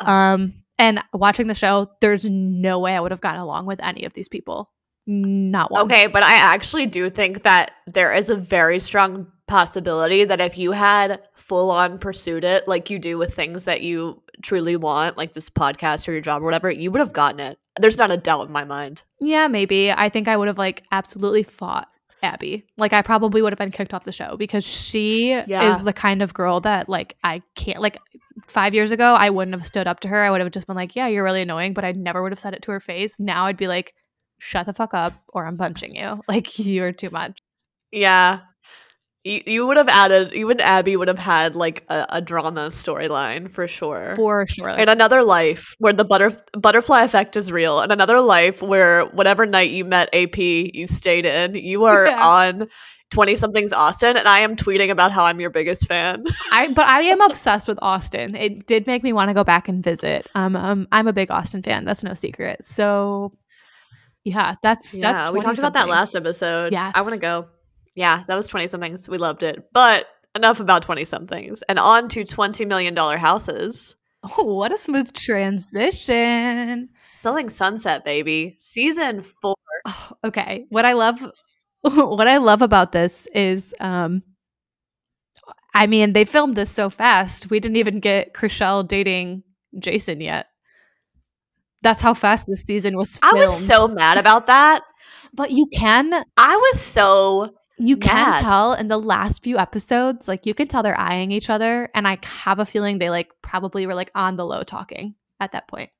Oh. 0.00 0.06
um 0.06 0.54
and 0.78 1.00
watching 1.12 1.46
the 1.48 1.54
show 1.54 1.90
there's 2.00 2.24
no 2.24 2.78
way 2.78 2.94
i 2.96 3.00
would 3.00 3.10
have 3.10 3.20
gotten 3.20 3.40
along 3.40 3.66
with 3.66 3.80
any 3.82 4.04
of 4.04 4.12
these 4.14 4.28
people 4.28 4.70
not 5.10 5.70
one 5.70 5.84
Okay, 5.84 6.06
but 6.06 6.22
I 6.22 6.34
actually 6.34 6.84
do 6.84 7.08
think 7.08 7.42
that 7.44 7.70
there 7.86 8.12
is 8.12 8.28
a 8.28 8.36
very 8.36 8.78
strong 8.78 9.28
possibility 9.46 10.24
that 10.24 10.38
if 10.38 10.58
you 10.58 10.72
had 10.72 11.22
full 11.34 11.70
on 11.70 11.98
pursued 11.98 12.44
it 12.44 12.68
like 12.68 12.90
you 12.90 12.98
do 12.98 13.16
with 13.16 13.32
things 13.34 13.64
that 13.64 13.80
you 13.80 14.22
truly 14.42 14.76
want, 14.76 15.16
like 15.16 15.32
this 15.32 15.48
podcast 15.48 16.06
or 16.08 16.12
your 16.12 16.20
job 16.20 16.42
or 16.42 16.44
whatever, 16.44 16.70
you 16.70 16.90
would 16.90 17.00
have 17.00 17.14
gotten 17.14 17.40
it. 17.40 17.58
There's 17.80 17.96
not 17.96 18.10
a 18.10 18.18
doubt 18.18 18.48
in 18.48 18.52
my 18.52 18.64
mind. 18.64 19.02
Yeah, 19.18 19.48
maybe. 19.48 19.90
I 19.90 20.10
think 20.10 20.28
I 20.28 20.36
would 20.36 20.48
have 20.48 20.58
like 20.58 20.82
absolutely 20.92 21.42
fought. 21.42 21.88
Abby. 22.22 22.66
Like 22.76 22.92
I 22.92 23.00
probably 23.00 23.40
would 23.40 23.52
have 23.52 23.58
been 23.58 23.70
kicked 23.70 23.94
off 23.94 24.04
the 24.04 24.12
show 24.12 24.36
because 24.36 24.64
she 24.64 25.30
Yeah. 25.30 25.76
is 25.76 25.84
the 25.84 25.92
kind 25.94 26.20
of 26.20 26.34
girl 26.34 26.60
that 26.60 26.86
like 26.88 27.16
I 27.24 27.40
can't 27.54 27.80
like 27.80 27.96
5 28.46 28.74
years 28.74 28.92
ago 28.92 29.14
I 29.14 29.30
wouldn't 29.30 29.54
have 29.56 29.66
stood 29.66 29.86
up 29.86 30.00
to 30.00 30.08
her. 30.08 30.22
I 30.24 30.30
would 30.30 30.40
have 30.40 30.50
just 30.52 30.66
been 30.66 30.76
like, 30.76 30.94
"Yeah, 30.96 31.06
you're 31.08 31.24
really 31.24 31.42
annoying," 31.42 31.74
but 31.74 31.84
I 31.84 31.92
never 31.92 32.22
would 32.22 32.32
have 32.32 32.38
said 32.38 32.54
it 32.54 32.62
to 32.62 32.72
her 32.72 32.80
face. 32.80 33.18
Now 33.20 33.46
I'd 33.46 33.56
be 33.56 33.68
like, 33.68 33.94
"Shut 34.38 34.66
the 34.66 34.74
fuck 34.74 34.94
up 34.94 35.14
or 35.28 35.46
I'm 35.46 35.56
punching 35.58 35.96
you." 35.96 36.22
Like 36.28 36.58
you're 36.58 36.92
too 36.92 37.10
much. 37.10 37.38
Yeah. 37.92 38.40
You, 39.24 39.42
you 39.46 39.66
would 39.66 39.76
have 39.76 39.88
added, 39.88 40.32
you 40.32 40.48
and 40.50 40.60
Abby 40.60 40.96
would 40.96 41.08
have 41.08 41.18
had 41.18 41.56
like 41.56 41.84
a, 41.88 42.06
a 42.08 42.20
drama 42.20 42.68
storyline 42.68 43.50
for 43.50 43.66
sure. 43.66 44.14
For 44.16 44.46
sure. 44.46 44.70
in 44.70 44.88
another 44.88 45.22
life 45.22 45.74
where 45.78 45.92
the 45.92 46.04
butter, 46.04 46.40
butterfly 46.52 47.02
effect 47.02 47.36
is 47.36 47.50
real, 47.50 47.80
and 47.80 47.90
another 47.92 48.20
life 48.20 48.62
where 48.62 49.04
whatever 49.06 49.44
night 49.44 49.70
you 49.70 49.84
met 49.84 50.08
AP, 50.14 50.38
you 50.38 50.86
stayed 50.86 51.26
in, 51.26 51.54
you 51.56 51.84
are 51.84 52.06
Yeah. 52.06 52.26
on 52.26 52.68
20 53.10 53.36
somethings 53.36 53.72
Austin, 53.72 54.16
and 54.16 54.28
I 54.28 54.40
am 54.40 54.54
tweeting 54.54 54.90
about 54.90 55.12
how 55.12 55.24
I'm 55.24 55.40
your 55.40 55.50
biggest 55.50 55.86
fan. 55.88 56.24
I 56.52 56.72
but 56.72 56.86
I 56.86 57.00
am 57.02 57.20
obsessed 57.22 57.66
with 57.66 57.78
Austin. 57.80 58.34
It 58.34 58.66
did 58.66 58.86
make 58.86 59.02
me 59.02 59.12
want 59.12 59.30
to 59.30 59.34
go 59.34 59.44
back 59.44 59.66
and 59.68 59.82
visit. 59.82 60.26
Um, 60.34 60.54
um 60.54 60.86
I'm 60.92 61.08
a 61.08 61.12
big 61.12 61.30
Austin 61.30 61.62
fan. 61.62 61.84
That's 61.84 62.02
no 62.02 62.14
secret. 62.14 62.64
So 62.64 63.32
yeah, 64.24 64.56
that's 64.62 64.92
that's 64.92 65.24
yeah, 65.24 65.30
we 65.30 65.40
talked 65.40 65.58
about 65.58 65.72
that 65.72 65.88
last 65.88 66.14
episode. 66.14 66.72
Yeah, 66.72 66.92
I 66.94 67.00
want 67.00 67.14
to 67.14 67.20
go. 67.20 67.46
Yeah, 67.98 68.22
that 68.28 68.36
was 68.36 68.46
20 68.46 68.68
somethings. 68.68 69.08
We 69.08 69.18
loved 69.18 69.42
it. 69.42 69.70
But 69.72 70.06
enough 70.36 70.60
about 70.60 70.82
20 70.82 71.04
somethings 71.04 71.62
and 71.68 71.80
on 71.80 72.08
to 72.10 72.22
$20 72.22 72.64
million 72.64 72.94
houses. 72.94 73.96
Oh, 74.22 74.44
what 74.44 74.72
a 74.72 74.78
smooth 74.78 75.12
transition. 75.12 76.90
Selling 77.14 77.50
Sunset, 77.50 78.04
baby. 78.04 78.56
Season 78.60 79.22
four. 79.22 79.56
Oh, 79.84 80.10
okay. 80.22 80.66
What 80.68 80.84
I 80.84 80.92
love 80.92 81.20
what 81.80 82.28
I 82.28 82.36
love 82.36 82.62
about 82.62 82.92
this 82.92 83.26
is 83.34 83.74
um 83.80 84.22
I 85.74 85.88
mean, 85.88 86.12
they 86.12 86.24
filmed 86.24 86.54
this 86.56 86.70
so 86.70 86.90
fast. 86.90 87.50
We 87.50 87.58
didn't 87.58 87.76
even 87.78 87.98
get 87.98 88.32
Chrishell 88.32 88.86
dating 88.86 89.42
Jason 89.76 90.20
yet. 90.20 90.46
That's 91.82 92.02
how 92.02 92.14
fast 92.14 92.46
this 92.46 92.62
season 92.62 92.96
was 92.96 93.18
I 93.22 93.32
was 93.32 93.66
so 93.66 93.88
mad 93.88 94.18
about 94.18 94.46
that. 94.46 94.82
but 95.34 95.50
you 95.50 95.66
can 95.72 96.24
I 96.36 96.56
was 96.56 96.80
so 96.80 97.54
you 97.78 97.96
can 97.96 98.30
Mad. 98.30 98.42
tell 98.42 98.74
in 98.74 98.88
the 98.88 98.98
last 98.98 99.42
few 99.42 99.58
episodes, 99.58 100.28
like 100.28 100.46
you 100.46 100.54
can 100.54 100.68
tell 100.68 100.82
they're 100.82 100.98
eyeing 100.98 101.30
each 101.30 101.48
other, 101.50 101.90
and 101.94 102.06
I 102.06 102.18
have 102.22 102.58
a 102.58 102.66
feeling 102.66 102.98
they 102.98 103.10
like 103.10 103.30
probably 103.42 103.86
were 103.86 103.94
like 103.94 104.10
on 104.14 104.36
the 104.36 104.44
low 104.44 104.62
talking 104.62 105.14
at 105.40 105.52
that 105.52 105.68
point. 105.68 105.90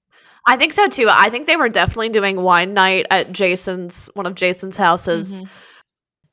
I 0.46 0.56
think 0.56 0.72
so 0.72 0.88
too. 0.88 1.08
I 1.10 1.30
think 1.30 1.46
they 1.46 1.56
were 1.56 1.68
definitely 1.68 2.08
doing 2.08 2.40
wine 2.40 2.74
night 2.74 3.06
at 3.10 3.32
Jason's 3.32 4.10
one 4.14 4.26
of 4.26 4.34
Jason's 4.34 4.76
houses. 4.76 5.40
Mhm. 5.40 5.48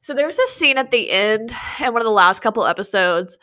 So 0.01 0.13
there 0.13 0.27
was 0.27 0.39
a 0.39 0.47
scene 0.47 0.77
at 0.77 0.91
the 0.91 1.11
end 1.11 1.51
in 1.79 1.93
one 1.93 2.01
of 2.01 2.05
the 2.05 2.11
last 2.11 2.41
couple 2.41 2.65
episodes, 2.65 3.37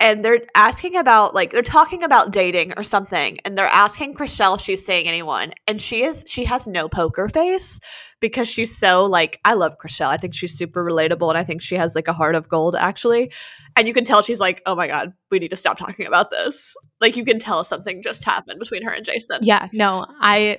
and 0.00 0.24
they're 0.24 0.42
asking 0.54 0.96
about 0.96 1.34
like 1.34 1.50
they're 1.50 1.62
talking 1.62 2.02
about 2.02 2.30
dating 2.30 2.72
or 2.76 2.82
something, 2.82 3.36
and 3.44 3.58
they're 3.58 3.66
asking 3.66 4.14
Chrishell 4.14 4.56
if 4.56 4.62
she's 4.62 4.84
seeing 4.84 5.08
anyone, 5.08 5.52
and 5.66 5.80
she 5.80 6.02
is 6.02 6.24
she 6.28 6.44
has 6.44 6.66
no 6.66 6.88
poker 6.88 7.28
face 7.28 7.80
because 8.20 8.48
she's 8.48 8.76
so 8.76 9.06
like 9.06 9.40
I 9.44 9.54
love 9.54 9.76
Chrishell. 9.78 10.08
I 10.08 10.16
think 10.16 10.34
she's 10.34 10.56
super 10.56 10.84
relatable, 10.84 11.28
and 11.28 11.38
I 11.38 11.44
think 11.44 11.62
she 11.62 11.74
has 11.74 11.94
like 11.94 12.08
a 12.08 12.12
heart 12.12 12.34
of 12.34 12.48
gold 12.48 12.76
actually. 12.76 13.32
And 13.76 13.86
you 13.86 13.94
can 13.94 14.04
tell 14.04 14.22
she's 14.22 14.40
like, 14.40 14.62
oh 14.66 14.74
my 14.74 14.86
god, 14.86 15.12
we 15.30 15.38
need 15.38 15.50
to 15.50 15.56
stop 15.56 15.78
talking 15.78 16.06
about 16.06 16.30
this. 16.30 16.76
Like 17.00 17.16
you 17.16 17.24
can 17.24 17.38
tell 17.38 17.64
something 17.64 18.02
just 18.02 18.24
happened 18.24 18.58
between 18.58 18.82
her 18.84 18.90
and 18.90 19.04
Jason. 19.04 19.38
Yeah, 19.42 19.68
no, 19.72 20.06
I 20.20 20.58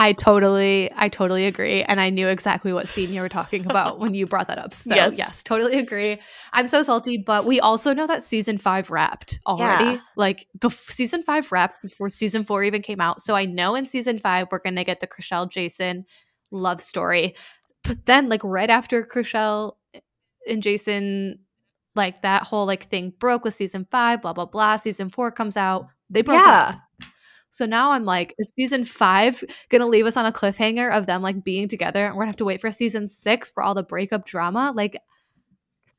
I 0.00 0.12
totally 0.12 0.90
I 0.94 1.08
totally 1.08 1.46
agree. 1.46 1.82
And 1.82 2.00
I 2.00 2.10
knew 2.10 2.28
exactly 2.28 2.72
what 2.72 2.86
scene 2.88 3.12
you 3.12 3.20
were 3.20 3.28
talking 3.28 3.64
about 3.70 3.98
when 3.98 4.14
you 4.14 4.26
brought 4.26 4.46
that 4.48 4.58
up. 4.58 4.72
So 4.72 4.94
Yes. 4.94 5.14
yes, 5.18 5.42
totally 5.42 5.78
agree. 5.78 6.18
I'm 6.52 6.68
so 6.68 6.82
salty, 6.82 7.18
but 7.18 7.44
we 7.46 7.58
also 7.60 7.92
know 7.92 8.06
that 8.06 8.22
season 8.22 8.58
five 8.58 8.90
wrapped 8.90 9.40
already. 9.46 9.84
Yeah. 9.92 10.00
Like 10.16 10.46
bef- 10.58 10.90
season 10.92 11.22
five 11.22 11.50
wrapped 11.50 11.82
before 11.82 12.10
season 12.10 12.44
four 12.44 12.62
even 12.64 12.82
came 12.82 13.00
out. 13.00 13.22
So 13.22 13.34
I 13.34 13.44
know 13.44 13.74
in 13.74 13.86
season 13.86 14.18
five 14.18 14.48
we're 14.52 14.60
gonna 14.60 14.84
get 14.84 15.00
the 15.00 15.06
Chrishell 15.06 15.50
Jason 15.50 16.04
love 16.50 16.80
story. 16.80 17.34
But 17.84 18.06
then 18.06 18.28
like 18.28 18.42
right 18.44 18.70
after 18.70 19.02
Chrishell 19.04 19.74
and 20.48 20.62
Jason 20.62 21.40
like 21.94 22.22
that 22.22 22.44
whole 22.44 22.66
like 22.66 22.84
thing 22.88 23.12
broke 23.18 23.44
with 23.44 23.54
season 23.54 23.86
five, 23.90 24.22
blah 24.22 24.32
blah 24.32 24.44
blah. 24.46 24.76
Season 24.76 25.10
four 25.10 25.32
comes 25.32 25.56
out. 25.56 25.88
They 26.08 26.22
broke 26.22 26.38
Yeah. 26.40 26.68
up. 26.74 26.80
So 27.50 27.66
now 27.66 27.92
I'm 27.92 28.04
like, 28.04 28.34
is 28.38 28.52
season 28.54 28.84
five 28.84 29.42
gonna 29.70 29.86
leave 29.86 30.06
us 30.06 30.16
on 30.16 30.26
a 30.26 30.32
cliffhanger 30.32 30.92
of 30.92 31.06
them 31.06 31.22
like 31.22 31.42
being 31.42 31.66
together 31.68 32.06
and 32.06 32.14
we're 32.14 32.22
gonna 32.22 32.30
have 32.30 32.36
to 32.36 32.44
wait 32.44 32.60
for 32.60 32.70
season 32.70 33.08
six 33.08 33.50
for 33.50 33.62
all 33.62 33.74
the 33.74 33.82
breakup 33.82 34.24
drama? 34.26 34.72
Like, 34.76 35.00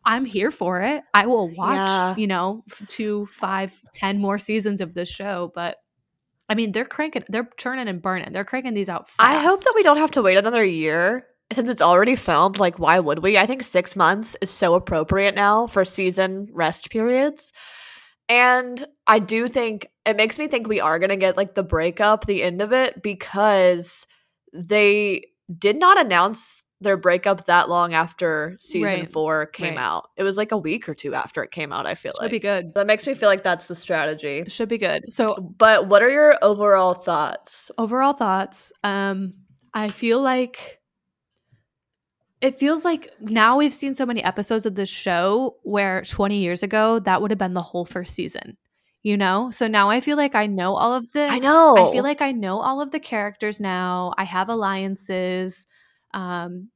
I'm 0.05 0.25
here 0.25 0.51
for 0.51 0.81
it. 0.81 1.03
I 1.13 1.25
will 1.27 1.49
watch, 1.49 1.75
Yeah. 1.75 2.15
you 2.15 2.27
know, 2.27 2.63
two, 2.87 3.25
five, 3.27 3.77
ten 3.93 4.19
more 4.19 4.39
seasons 4.39 4.79
of 4.81 4.93
this 4.93 5.09
show. 5.09 5.51
But 5.53 5.77
I 6.47 6.55
mean, 6.55 6.71
they're 6.71 6.85
cranking, 6.85 7.23
they're 7.27 7.49
churning 7.57 7.87
and 7.87 8.01
burning. 8.01 8.31
They're 8.33 8.45
cranking 8.45 8.73
these 8.73 8.89
out 8.89 9.07
fast. 9.09 9.19
I 9.19 9.39
hope 9.43 9.63
that 9.63 9.73
we 9.75 9.83
don't 9.83 9.97
have 9.97 10.11
to 10.11 10.21
wait 10.21 10.37
another 10.37 10.63
year 10.63 11.27
since 11.51 11.69
it's 11.69 11.81
already 11.81 12.15
filmed. 12.15 12.57
Like, 12.59 12.79
why 12.79 12.99
would 12.99 13.19
we? 13.21 13.37
I 13.37 13.45
think 13.45 13.63
six 13.63 13.95
months 13.95 14.35
is 14.41 14.49
so 14.49 14.73
appropriate 14.75 15.35
now 15.35 15.67
for 15.67 15.83
season 15.85 16.47
rest 16.51 16.89
periods. 16.89 17.51
And 18.29 18.85
I 19.07 19.19
do 19.19 19.47
think 19.47 19.89
it 20.05 20.15
makes 20.15 20.37
me 20.39 20.47
think 20.47 20.67
we 20.67 20.79
are 20.79 20.99
going 20.99 21.09
to 21.09 21.15
get 21.17 21.35
like 21.35 21.55
the 21.55 21.63
breakup, 21.63 22.25
the 22.27 22.43
end 22.43 22.61
of 22.61 22.71
it, 22.71 23.01
because 23.01 24.05
they 24.53 25.25
did 25.57 25.77
not 25.77 25.99
announce 25.99 26.63
their 26.81 26.95
breakup 26.95 27.45
that 27.47 27.67
long 27.67 27.93
after 27.93 28.55
season 28.59 29.01
Right. 29.01 29.11
four 29.11 29.47
came 29.47 29.75
Right. 29.75 29.81
out. 29.81 30.09
It 30.15 30.23
was 30.23 30.37
like 30.37 30.51
a 30.53 30.57
week 30.57 30.87
or 30.87 30.93
two 30.93 31.13
after 31.13 31.43
it 31.43 31.51
came 31.51 31.73
out, 31.73 31.85
I 31.85 31.95
feel 31.95 32.13
like. 32.17 32.27
should 32.27 32.31
like. 32.31 32.31
be 32.31 32.39
good. 32.39 32.73
That 32.75 32.87
makes 32.87 33.05
me 33.05 33.15
feel 33.15 33.27
like 33.27 33.43
that's 33.43 33.65
the 33.65 33.75
strategy. 33.75 34.45
Should 34.47 34.69
be 34.69 34.77
good. 34.77 35.11
So 35.11 35.35
But 35.57 35.87
what 35.87 36.01
are 36.03 36.09
your 36.09 36.37
overall 36.41 36.93
thoughts? 36.93 37.69
overall 37.77 38.13
thoughts 38.13 38.71
um 38.83 39.33
i 39.73 39.89
feel 39.89 40.21
like 40.21 40.79
it 42.41 42.57
feels 42.57 42.85
like 42.85 43.11
now 43.19 43.57
we've 43.57 43.73
seen 43.73 43.95
so 43.95 44.05
many 44.05 44.23
episodes 44.23 44.65
of 44.65 44.75
this 44.75 44.89
show 44.89 45.55
where 45.63 46.03
20 46.03 46.37
years 46.37 46.63
ago 46.63 46.99
that 46.99 47.21
would 47.21 47.31
have 47.31 47.37
been 47.37 47.53
the 47.53 47.61
whole 47.61 47.85
first 47.85 48.13
season 48.13 48.57
you 49.01 49.15
know? 49.15 49.49
So 49.51 49.67
now 49.67 49.89
i 49.89 50.01
feel 50.01 50.17
like 50.17 50.35
i 50.35 50.45
know 50.45 50.73
all 50.75 50.93
of 50.93 51.09
the 51.13 51.21
I 51.21 51.39
know. 51.39 51.75
i 51.77 51.89
feel 51.91 52.03
like 52.03 52.21
i 52.21 52.33
know 52.33 52.59
all 52.59 52.81
of 52.81 52.91
the 52.91 52.99
characters 52.99 53.59
now. 53.61 54.13
I 54.17 54.25
have 54.25 54.49
alliances 54.49 55.65
um 56.13 56.69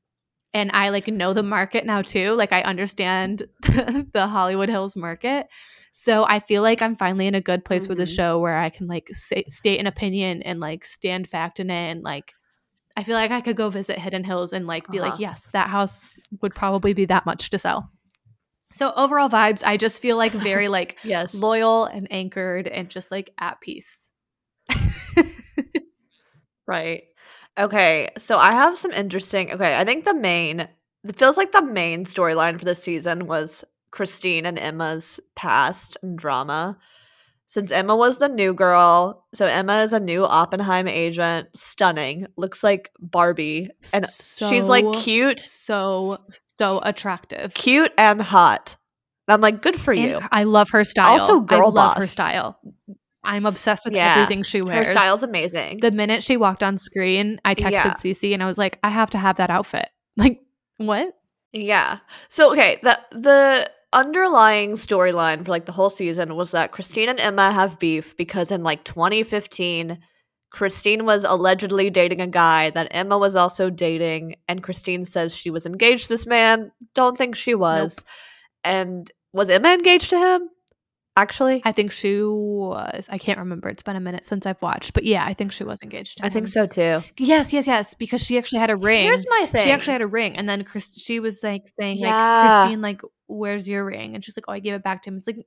and 0.53 0.69
i 0.73 0.89
like 0.89 1.07
know 1.07 1.33
the 1.33 1.43
market 1.43 1.85
now 1.85 2.01
too. 2.01 2.31
Like 2.31 2.53
i 2.53 2.61
understand 2.61 3.43
the 3.61 4.27
hollywood 4.27 4.69
hills 4.69 4.95
market. 4.95 5.47
So 5.91 6.23
i 6.25 6.39
feel 6.39 6.61
like 6.61 6.81
i'm 6.81 6.95
finally 6.95 7.27
in 7.27 7.35
a 7.35 7.41
good 7.41 7.65
place 7.65 7.87
with 7.89 7.97
the 7.97 8.05
Mhm. 8.05 8.15
show 8.15 8.39
where 8.39 8.57
i 8.57 8.69
can 8.69 8.87
like 8.87 9.09
say, 9.11 9.43
state 9.49 9.79
an 9.79 9.87
opinion 9.87 10.41
and 10.43 10.59
like 10.61 10.85
stand 10.85 11.27
fact 11.29 11.59
in 11.59 11.69
it 11.69 11.91
and 11.91 12.03
like 12.03 12.33
i 12.97 13.03
feel 13.03 13.15
like 13.15 13.31
i 13.31 13.41
could 13.41 13.55
go 13.55 13.69
visit 13.69 13.97
hidden 13.97 14.23
hills 14.23 14.53
and 14.53 14.67
like 14.67 14.87
be 14.89 14.99
like 14.99 15.13
Uh-huh. 15.13 15.21
yes 15.21 15.49
that 15.53 15.69
house 15.69 16.19
would 16.41 16.53
probably 16.55 16.93
be 16.93 17.05
that 17.05 17.25
much 17.25 17.49
to 17.49 17.59
sell 17.59 17.89
so 18.73 18.91
overall 18.95 19.29
vibes 19.29 19.63
i 19.65 19.77
just 19.77 20.01
feel 20.01 20.17
like 20.17 20.31
very 20.33 20.67
like 20.67 20.97
yes. 21.03 21.33
loyal 21.33 21.85
and 21.85 22.07
anchored 22.11 22.67
and 22.67 22.89
just 22.89 23.11
like 23.11 23.31
at 23.39 23.59
peace 23.61 24.11
Right. 26.65 27.03
Okay. 27.59 28.09
So 28.17 28.37
I 28.37 28.53
have 28.53 28.77
some 28.77 28.91
interesting. 28.91 29.51
Okay. 29.51 29.77
I 29.77 29.83
think 29.83 30.05
the 30.05 30.13
main, 30.13 30.61
it 30.61 31.15
feels 31.17 31.35
like 31.37 31.51
the 31.51 31.61
main 31.61 32.05
storyline 32.05 32.57
for 32.57 32.63
this 32.65 32.81
season 32.81 33.27
was 33.27 33.65
Christine 33.91 34.45
and 34.45 34.57
Emma's 34.57 35.19
past 35.35 35.97
and 36.01 36.17
drama. 36.17 36.77
Since 37.53 37.69
Emma 37.71 37.95
was 37.95 38.17
the 38.17 38.29
new 38.29 38.55
girl, 38.55 39.27
so 39.35 39.45
Emma 39.45 39.81
is 39.83 39.93
a 39.93 39.99
new 39.99 40.25
Oppenheim 40.25 40.87
agent, 40.87 41.49
stunning, 41.55 42.25
looks 42.35 42.63
like 42.63 42.91
Barbie, 42.99 43.69
and 43.93 44.07
she's 44.09 44.63
like 44.65 44.85
cute, 45.03 45.39
so 45.39 46.17
so 46.57 46.79
attractive 46.81 47.53
cute 47.53 47.91
and 47.95 48.23
hot. 48.23 48.75
And 49.27 49.35
I'm 49.35 49.41
like, 49.41 49.61
good 49.61 49.79
for 49.79 49.93
And 49.93 50.01
you. 50.01 50.19
i 50.31 50.45
love 50.45 50.69
her 50.71 50.83
style 50.83 51.11
Also, 51.21 51.41
girl 51.41 51.67
i 51.67 51.81
love 51.83 51.97
her 51.97 52.07
style 52.07 52.59
i'm 53.23 53.45
obsessed 53.45 53.85
with 53.85 53.93
Yeah. 53.93 54.15
everything 54.15 54.41
she 54.41 54.63
wears. 54.63 54.87
Her 54.87 54.93
style's 54.95 55.21
amazing. 55.21 55.77
the 55.77 55.91
minute 55.91 56.23
she 56.23 56.37
walked 56.37 56.63
on 56.63 56.79
screen 56.79 57.39
i 57.45 57.53
texted 57.53 57.71
Yeah. 57.71 57.93
Cece 57.93 58.33
and 58.33 58.41
i 58.41 58.47
was 58.47 58.57
like 58.57 58.79
i 58.83 58.89
have 58.89 59.11
to 59.11 59.19
have 59.19 59.37
that 59.37 59.51
outfit 59.51 59.89
like 60.17 60.41
what 60.77 61.13
Yeah. 61.51 61.99
So 62.29 62.51
okay, 62.53 62.79
the 62.81 62.99
the 63.11 63.69
underlying 63.93 64.73
storyline 64.73 65.45
for 65.45 65.51
like 65.51 65.65
the 65.65 65.71
whole 65.71 65.89
season 65.89 66.35
was 66.35 66.51
that 66.51 66.71
Christine 66.71 67.09
and 67.09 67.19
Emma 67.19 67.51
have 67.51 67.79
beef 67.79 68.17
because 68.17 68.51
in 68.51 68.63
like 68.63 68.83
2015 68.83 69.99
Christine 70.53 71.05
was 71.05 71.23
allegedly 71.23 71.89
dating 71.89 72.21
a 72.21 72.27
guy 72.27 72.69
that 72.69 72.87
Emma 72.91 73.17
was 73.17 73.35
also 73.35 73.71
dating 73.71 74.35
and 74.47 74.61
Christine 74.61 75.03
says 75.03 75.35
she 75.35 75.49
was 75.49 75.65
engaged 75.65 76.03
to 76.03 76.09
this 76.09 76.27
man. 76.27 76.71
Don't 76.93 77.17
think 77.17 77.35
she 77.35 77.55
was. 77.55 78.03
And 78.63 79.09
was 79.33 79.49
Emma 79.49 79.69
engaged 79.69 80.11
to 80.11 80.19
him? 80.19 80.49
Actually? 81.15 81.61
I 81.65 81.71
think 81.71 81.91
she 81.91 82.21
was. 82.23 83.07
I 83.09 83.17
can't 83.17 83.39
remember. 83.39 83.69
It's 83.69 83.83
been 83.83 83.95
a 83.95 83.99
minute 84.01 84.25
since 84.25 84.45
I've 84.45 84.61
watched, 84.61 84.93
but 84.93 85.03
yeah, 85.03 85.25
I 85.25 85.33
think 85.33 85.51
she 85.51 85.63
was 85.63 85.81
engaged. 85.81 86.17
To 86.17 86.25
I 86.25 86.29
think 86.29 86.47
so 86.47 86.65
too. 86.65 87.03
Yes, 87.17 87.53
yes, 87.53 87.67
yes. 87.67 87.93
Because 87.93 88.23
she 88.23 88.37
actually 88.37 88.59
had 88.59 88.69
a 88.69 88.75
ring. 88.75 89.05
Here's 89.05 89.25
my 89.29 89.47
thing. 89.51 89.63
She 89.63 89.71
actually 89.71 89.93
had 89.93 90.01
a 90.01 90.07
ring, 90.07 90.37
and 90.37 90.47
then 90.47 90.63
Chris, 90.63 90.93
she 91.01 91.19
was 91.19 91.43
like 91.43 91.63
saying, 91.79 91.97
Yeah. 91.97 92.09
like, 92.09 92.61
Christine, 92.61 92.81
like, 92.81 93.01
where's 93.27 93.67
your 93.67 93.85
ring? 93.85 94.15
And 94.15 94.23
she's 94.23 94.37
like, 94.37 94.45
oh, 94.47 94.53
I 94.53 94.59
gave 94.59 94.73
it 94.73 94.83
back 94.83 95.01
to 95.03 95.09
him. 95.09 95.17
It's 95.17 95.27
like, 95.27 95.45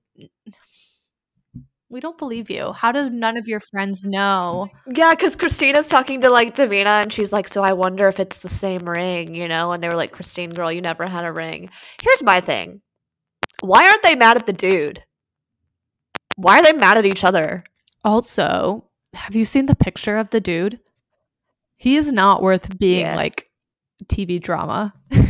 we 1.89 2.01
don't 2.01 2.19
believe 2.19 2.51
you. 2.51 2.73
How 2.73 2.91
does 2.91 3.11
none 3.11 3.37
of 3.37 3.47
your 3.47 3.61
friends 3.61 4.05
know? 4.05 4.69
Yeah, 4.93 5.11
because 5.11 5.37
Christina's 5.37 5.87
talking 5.87 6.21
to 6.23 6.31
like 6.31 6.57
Davina 6.57 7.03
and 7.03 7.13
she's 7.13 7.33
like, 7.33 7.47
So 7.47 7.63
I 7.63 7.73
wonder 7.75 8.09
if 8.09 8.19
it's 8.19 8.39
the 8.39 8.49
same 8.49 8.89
ring, 8.89 9.35
you 9.35 9.47
know? 9.47 9.73
And 9.73 9.83
they 9.83 9.89
were 9.89 9.95
like, 9.95 10.13
Christine, 10.13 10.51
girl, 10.51 10.73
you 10.73 10.81
never 10.81 11.07
had 11.07 11.25
a 11.25 11.33
ring. 11.33 11.71
Here's 12.03 12.23
my 12.23 12.41
thing 12.41 12.83
why 13.61 13.87
aren't 13.87 14.03
they 14.03 14.15
mad 14.15 14.37
at 14.37 14.47
the 14.47 14.53
dude? 14.53 15.03
Why 16.37 16.61
are 16.61 16.63
they 16.63 16.73
mad 16.73 16.99
at 16.99 17.05
each 17.07 17.25
other? 17.25 17.65
Also, 18.05 18.85
have 19.15 19.35
you 19.35 19.45
seen 19.45 19.67
the 19.67 19.75
picture 19.75 20.17
of 20.17 20.31
the 20.31 20.41
dude? 20.41 20.79
He 21.77 21.97
is 21.97 22.13
not 22.13 22.43
worth 22.43 22.79
being 22.79 23.01
Yeah. 23.01 23.17
like 23.17 23.51
TV 24.07 24.41
drama. 24.41 24.95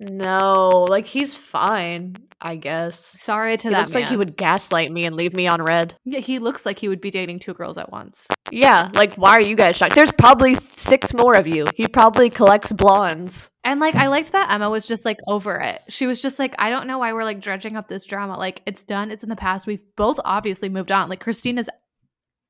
No, 0.00 0.86
like 0.88 1.06
he's 1.06 1.36
fine, 1.36 2.16
I 2.40 2.56
guess. 2.56 2.98
Sorry 3.20 3.56
to 3.56 3.68
He 3.68 3.74
that 3.74 3.80
looks 3.82 3.94
like 3.94 4.06
he 4.08 4.16
would 4.16 4.36
gaslight 4.36 4.90
me 4.90 5.04
and 5.04 5.14
leave 5.14 5.34
me 5.34 5.46
on 5.46 5.62
red. 5.62 5.94
Yeah, 6.04 6.18
he 6.20 6.40
looks 6.40 6.66
like 6.66 6.78
he 6.80 6.88
would 6.88 7.00
be 7.00 7.10
dating 7.12 7.38
two 7.38 7.54
girls 7.54 7.78
at 7.78 7.90
once. 7.92 8.26
Yeah, 8.50 8.90
like 8.94 9.14
why 9.14 9.30
are 9.32 9.40
you 9.40 9.54
guys 9.54 9.76
shocked? 9.76 9.94
There's 9.94 10.10
probably 10.12 10.56
six 10.76 11.14
more 11.14 11.34
of 11.34 11.46
you. 11.46 11.66
He 11.76 11.86
probably 11.86 12.28
collects 12.28 12.72
blondes. 12.72 13.50
And 13.68 13.80
like 13.80 13.96
I 13.96 14.06
mm. 14.06 14.10
liked 14.10 14.32
that 14.32 14.50
Emma 14.50 14.70
was 14.70 14.88
just 14.88 15.04
like 15.04 15.18
over 15.26 15.56
it. 15.56 15.82
She 15.88 16.06
was 16.06 16.22
just 16.22 16.38
like, 16.38 16.54
I 16.58 16.70
don't 16.70 16.86
know 16.86 17.00
why 17.00 17.12
we're 17.12 17.22
like 17.22 17.42
dredging 17.42 17.76
up 17.76 17.86
this 17.86 18.06
drama. 18.06 18.38
Like 18.38 18.62
it's 18.64 18.82
done, 18.82 19.10
it's 19.10 19.22
in 19.22 19.28
the 19.28 19.36
past. 19.36 19.66
We've 19.66 19.82
both 19.94 20.18
obviously 20.24 20.70
moved 20.70 20.90
on. 20.90 21.10
Like 21.10 21.20
Christine 21.20 21.58
is 21.58 21.68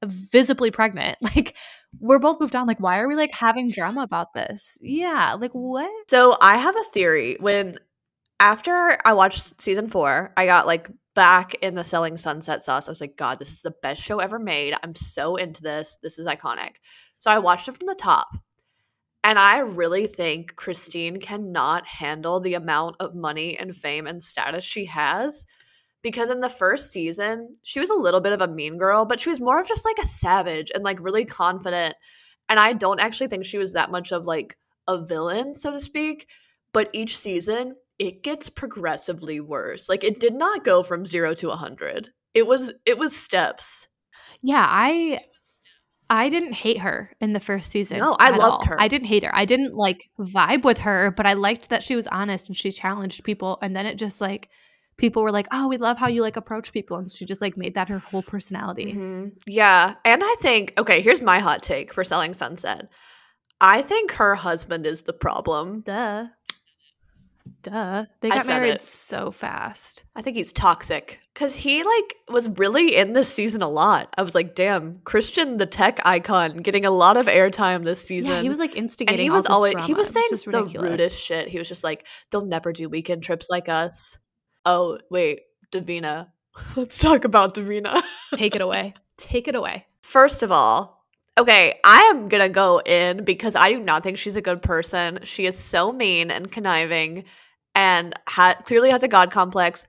visibly 0.05 0.71
pregnant. 0.71 1.19
Like 1.35 1.57
we're 1.99 2.21
both 2.21 2.39
moved 2.39 2.55
on. 2.55 2.69
Like, 2.69 2.79
why 2.79 3.01
are 3.01 3.09
we 3.09 3.17
like 3.17 3.33
having 3.33 3.73
drama 3.73 4.03
about 4.03 4.33
this? 4.33 4.79
Yeah, 4.81 5.35
like 5.41 5.51
what? 5.51 5.91
So 6.09 6.37
I 6.41 6.57
have 6.57 6.77
a 6.77 6.85
theory. 6.95 7.37
When 7.41 7.81
after 8.39 8.97
I 9.05 9.15
watched 9.15 9.61
season 9.61 9.89
four, 9.89 10.33
I 10.37 10.47
got 10.47 10.69
like 10.69 10.89
back 11.17 11.55
in 11.55 11.75
the 11.75 11.83
Selling 11.83 12.17
Sunset 12.17 12.63
sauce. 12.63 12.87
I 12.87 12.93
was 12.93 13.01
like, 13.01 13.17
God, 13.17 13.41
this 13.41 13.49
is 13.49 13.63
the 13.63 13.75
best 13.83 14.01
show 14.01 14.21
ever 14.21 14.39
made. 14.39 14.75
I'm 14.85 14.95
so 14.95 15.35
into 15.35 15.63
this. 15.63 15.99
This 16.01 16.17
is 16.17 16.27
iconic. 16.27 16.77
So 17.17 17.29
I 17.29 17.39
watched 17.39 17.67
it 17.67 17.77
from 17.77 17.89
the 17.89 17.97
top. 17.97 18.29
And 19.29 19.39
I 19.39 19.59
really 19.59 20.07
think 20.07 20.57
Christine 20.57 21.21
cannot 21.21 21.87
handle 21.87 22.41
the 22.41 22.55
amount 22.55 22.97
of 22.99 23.15
money 23.15 23.59
and 23.59 23.77
fame 23.77 24.07
and 24.07 24.25
status 24.25 24.65
she 24.65 24.87
has. 24.87 25.45
Because 26.01 26.31
in 26.31 26.41
the 26.41 26.49
first 26.49 26.91
season, 26.91 27.53
she 27.63 27.79
was 27.79 27.91
a 27.91 27.95
little 27.95 28.21
bit 28.21 28.33
of 28.33 28.41
a 28.41 28.49
mean 28.49 28.79
girl, 28.79 29.05
but 29.05 29.21
she 29.21 29.29
was 29.29 29.39
more 29.39 29.61
of 29.61 29.69
just 29.69 29.85
like 29.85 29.99
a 29.99 30.07
savage 30.07 30.73
and 30.75 30.83
like 30.83 30.99
really 31.03 31.27
confident. 31.27 31.95
And 32.49 32.59
I 32.59 32.73
don't 32.73 33.01
actually 33.01 33.27
think 33.27 33.45
she 33.45 33.59
was 33.59 33.75
that 33.75 33.91
much 33.91 34.13
of 34.13 34.27
like 34.27 34.57
a 34.87 35.05
villain, 35.05 35.55
so 35.55 35.73
to 35.73 35.79
speak. 35.81 36.27
But 36.73 36.89
each 36.95 37.15
season, 37.15 37.77
it 37.99 38.23
gets 38.23 38.49
progressively 38.49 39.41
worse. 39.41 39.91
Like 39.91 40.05
it 40.05 40.21
did 40.21 40.37
not 40.37 40.65
go 40.65 40.83
from 40.83 41.05
zero 41.05 41.35
to 41.35 41.51
a 41.51 41.57
hundred. 41.57 42.13
It 42.33 42.47
was 42.47 42.73
it 42.87 42.97
was 42.97 43.15
steps. 43.15 43.89
Yeah, 44.41 44.65
I 44.67 45.21
I 46.11 46.29
didn't 46.31 46.55
hate 46.55 46.79
her 46.79 47.15
in 47.21 47.35
the 47.35 47.41
first 47.41 47.71
season. 47.71 47.99
No, 47.99 48.17
I 48.19 48.31
loved 48.31 48.41
all. 48.63 48.65
her. 48.67 48.81
I 48.81 48.89
didn't 48.89 49.09
hate 49.09 49.23
her. 49.25 49.35
I 49.35 49.45
didn't 49.45 49.75
like 49.75 50.09
vibe 50.19 50.65
with 50.65 50.79
her, 50.79 51.11
but 51.11 51.27
I 51.27 51.35
liked 51.35 51.69
that 51.69 51.83
she 51.83 51.95
was 51.97 52.07
honest 52.07 52.49
and 52.49 52.57
she 52.57 52.73
challenged 52.73 53.25
people. 53.25 53.59
And 53.61 53.77
then 53.77 53.85
it 53.85 53.97
just 53.97 54.21
like 54.21 54.49
people 54.97 55.23
were 55.23 55.31
like, 55.31 55.47
"Oh, 55.53 55.69
we 55.69 55.77
love 55.77 55.99
how 55.99 56.09
you 56.09 56.23
like 56.23 56.37
approach 56.37 56.73
people," 56.73 56.97
and 56.97 57.11
she 57.11 57.25
just 57.25 57.41
like 57.43 57.57
made 57.57 57.75
that 57.75 57.89
her 57.89 57.99
whole 57.99 58.23
personality. 58.23 58.95
Mhm. 58.95 59.33
Yeah. 59.47 59.95
And 60.05 60.23
I 60.25 60.35
think, 60.41 60.73
okay, 60.79 61.01
here's 61.03 61.21
my 61.23 61.41
hot 61.41 61.63
take 61.63 61.93
for 61.93 62.05
Selling 62.05 62.33
Sunset. 62.35 62.89
I 63.61 63.83
think 63.83 64.13
her 64.13 64.37
husband 64.37 64.87
is 64.87 65.03
the 65.03 65.13
problem. 65.13 65.81
Duh, 65.83 66.27
duh. 67.63 68.07
They 68.21 68.31
got 68.31 68.47
married 68.47 68.75
it. 68.75 68.83
so 68.83 69.31
fast. 69.31 70.05
I 70.17 70.23
think 70.23 70.37
he's 70.37 70.53
toxic 70.53 71.19
because 71.35 71.55
he 71.57 71.83
like 71.85 72.15
was 72.29 72.49
really 72.51 72.97
in 72.97 73.13
this 73.13 73.33
season 73.33 73.63
a 73.63 73.69
lot. 73.69 74.13
I 74.17 74.23
was 74.23 74.35
like, 74.35 74.55
damn, 74.55 75.01
Christian, 75.05 75.57
the 75.57 75.67
tech 75.67 76.01
icon, 76.05 76.59
getting 76.59 76.85
a 76.85 76.91
lot 76.91 77.17
of 77.17 77.27
airtime 77.27 77.85
this 77.85 78.03
season. 78.05 78.33
Yeah, 78.33 78.43
he 78.43 78.49
was 78.49 78.59
like 78.59 78.75
instigating. 78.77 79.15
and 79.15 79.23
he 79.23 79.29
all 79.31 79.37
was 79.37 79.47
always 79.47 79.75
he 79.87 79.95
was 79.95 80.09
saying 80.11 80.27
just 80.31 80.45
the 80.45 80.63
rudest 80.65 81.21
shit. 81.21 81.49
He 81.49 81.59
was 81.59 81.69
just 81.69 81.85
like, 81.85 82.05
they'll 82.31 82.45
never 82.47 82.73
do 82.73 82.89
weekend 82.89 83.23
trips 83.23 83.49
like 83.51 83.69
us. 83.69 84.19
Oh 84.65 84.99
wait, 85.11 85.41
Davina. 85.73 86.29
Let's 86.77 86.99
talk 86.99 87.25
about 87.25 87.55
Davina. 87.55 88.03
Take 88.35 88.55
it 88.57 88.61
away. 88.69 88.95
Take 89.17 89.49
it 89.49 89.55
away. 89.55 89.87
First 90.03 90.43
of 90.43 90.51
all, 90.51 91.05
okay, 91.37 91.79
I 91.85 92.01
am 92.13 92.29
gonna 92.29 92.49
go 92.49 92.81
in 92.81 93.25
because 93.25 93.55
I 93.55 93.71
do 93.71 93.79
not 93.79 94.03
think 94.03 94.19
she's 94.19 94.37
a 94.37 94.43
good 94.43 94.61
person. 94.63 95.21
She 95.23 95.47
is 95.47 95.57
so 95.57 95.93
mean 95.93 96.31
and 96.31 96.51
conniving, 96.51 97.25
and 97.79 98.13
ha- 98.27 98.57
clearly 98.65 98.91
has 98.91 99.05
a 99.05 99.09
god 99.09 99.31
complex. 99.31 99.87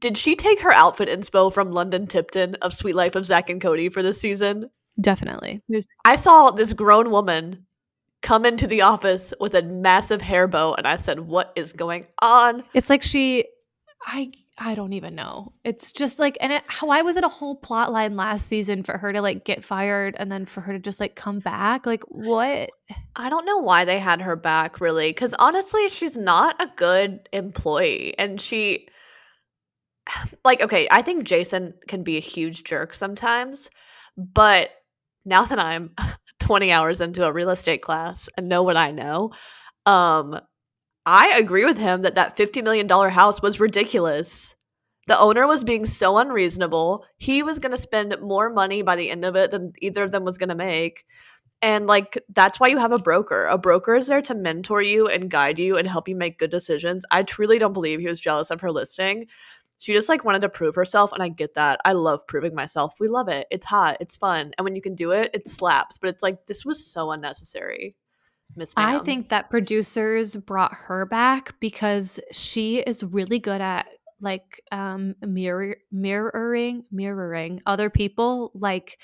Did 0.00 0.18
she 0.18 0.34
take 0.34 0.60
her 0.60 0.72
outfit 0.72 1.08
inspo 1.08 1.52
from 1.52 1.70
London 1.70 2.08
Tipton 2.08 2.56
of 2.56 2.72
Suite 2.74 2.96
Life 2.96 3.14
of 3.14 3.24
Zack 3.24 3.48
and 3.48 3.60
Cody 3.60 3.88
for 3.88 4.02
this 4.02 4.20
season? 4.20 4.70
Definitely. 5.00 5.62
There's 5.68 5.86
I 6.04 6.16
saw 6.16 6.50
this 6.50 6.72
grown 6.72 7.12
woman 7.12 7.66
come 8.22 8.44
into 8.44 8.66
the 8.66 8.82
office 8.82 9.32
with 9.38 9.54
a 9.54 9.62
massive 9.62 10.20
hair 10.20 10.48
bow, 10.48 10.74
and 10.74 10.86
I 10.86 10.96
said, 10.96 11.20
"What 11.20 11.52
is 11.54 11.72
going 11.72 12.06
on?" 12.20 12.64
It's 12.74 12.90
like 12.90 13.04
she, 13.04 13.44
I, 14.04 14.32
I 14.56 14.76
don't 14.76 14.92
even 14.92 15.16
know. 15.16 15.52
It's 15.64 15.90
just 15.90 16.20
like, 16.20 16.38
and 16.40 16.52
it, 16.52 16.62
why 16.80 17.02
was 17.02 17.16
it 17.16 17.24
a 17.24 17.28
whole 17.28 17.56
plot 17.56 17.92
line 17.92 18.16
last 18.16 18.46
season 18.46 18.84
for 18.84 18.98
her 18.98 19.12
to 19.12 19.20
like 19.20 19.44
get 19.44 19.64
fired 19.64 20.14
and 20.16 20.30
then 20.30 20.46
for 20.46 20.60
her 20.60 20.72
to 20.72 20.78
just 20.78 21.00
like 21.00 21.16
come 21.16 21.40
back? 21.40 21.86
Like 21.86 22.04
what? 22.04 22.70
I 23.16 23.30
don't 23.30 23.46
know 23.46 23.58
why 23.58 23.84
they 23.84 23.98
had 23.98 24.22
her 24.22 24.36
back, 24.36 24.80
really, 24.80 25.10
because 25.10 25.34
honestly, 25.34 25.88
she's 25.88 26.16
not 26.16 26.60
a 26.62 26.70
good 26.76 27.28
employee, 27.32 28.16
and 28.16 28.40
she, 28.40 28.86
like, 30.44 30.60
okay, 30.60 30.86
I 30.90 31.02
think 31.02 31.24
Jason 31.24 31.74
can 31.88 32.04
be 32.04 32.16
a 32.16 32.20
huge 32.20 32.62
jerk 32.62 32.94
sometimes, 32.94 33.70
but 34.16 34.70
now 35.24 35.44
that 35.44 35.58
I'm 35.58 35.90
20 36.38 36.70
hours 36.70 37.00
into 37.00 37.26
a 37.26 37.32
real 37.32 37.50
estate 37.50 37.82
class 37.82 38.28
and 38.36 38.48
know 38.48 38.62
what 38.62 38.76
I 38.76 38.92
know, 38.92 39.32
um, 39.86 40.38
I 41.06 41.36
agree 41.36 41.64
with 41.64 41.76
him 41.78 42.02
that 42.02 42.14
that 42.14 42.36
$50 42.36 42.62
million 42.62 42.88
house 42.88 43.42
was 43.42 43.60
ridiculous. 43.60 44.54
The 45.06 45.18
owner 45.18 45.46
was 45.46 45.64
being 45.64 45.84
so 45.84 46.16
unreasonable. 46.16 47.04
He 47.18 47.42
was 47.42 47.58
going 47.58 47.72
to 47.72 47.78
spend 47.78 48.16
more 48.22 48.48
money 48.48 48.80
by 48.80 48.96
the 48.96 49.10
end 49.10 49.24
of 49.24 49.36
it 49.36 49.50
than 49.50 49.74
either 49.82 50.02
of 50.02 50.12
them 50.12 50.24
was 50.24 50.38
going 50.38 50.48
to 50.48 50.54
make. 50.54 51.04
And 51.60 51.86
like 51.86 52.22
that's 52.30 52.58
why 52.58 52.68
you 52.68 52.78
have 52.78 52.92
a 52.92 52.98
broker. 52.98 53.46
A 53.46 53.58
broker 53.58 53.94
is 53.96 54.06
there 54.06 54.22
to 54.22 54.34
mentor 54.34 54.82
you 54.82 55.06
and 55.06 55.30
guide 55.30 55.58
you 55.58 55.76
and 55.76 55.86
help 55.88 56.08
you 56.08 56.16
make 56.16 56.38
good 56.38 56.50
decisions. 56.50 57.04
I 57.10 57.22
truly 57.22 57.58
don't 57.58 57.72
believe 57.74 58.00
he 58.00 58.06
was 58.06 58.20
jealous 58.20 58.50
of 58.50 58.60
her 58.62 58.72
listing. 58.72 59.26
She 59.78 59.92
just 59.92 60.08
like 60.08 60.24
wanted 60.24 60.40
to 60.42 60.48
prove 60.48 60.74
herself 60.74 61.12
and 61.12 61.22
I 61.22 61.28
get 61.28 61.54
that. 61.54 61.80
I 61.84 61.92
love 61.92 62.26
proving 62.26 62.54
myself. 62.54 62.94
We 62.98 63.08
love 63.08 63.28
it. 63.28 63.46
It's 63.50 63.66
hot. 63.66 63.98
It's 64.00 64.16
fun. 64.16 64.52
And 64.56 64.64
when 64.64 64.76
you 64.76 64.82
can 64.82 64.94
do 64.94 65.10
it, 65.10 65.30
it 65.34 65.48
slaps. 65.48 65.98
But 65.98 66.10
it's 66.10 66.22
like 66.22 66.46
this 66.46 66.64
was 66.64 66.86
so 66.86 67.10
unnecessary. 67.10 67.94
Miss 68.56 68.72
I 68.76 68.98
think 69.00 69.28
that 69.30 69.50
producers 69.50 70.36
brought 70.36 70.72
her 70.74 71.06
back 71.06 71.58
because 71.60 72.20
she 72.32 72.78
is 72.78 73.02
really 73.02 73.38
good 73.38 73.60
at 73.60 73.86
like 74.20 74.62
um 74.72 75.14
mirror 75.20 75.76
mirroring 75.90 76.84
mirroring 76.90 77.60
other 77.66 77.90
people. 77.90 78.52
Like 78.54 78.98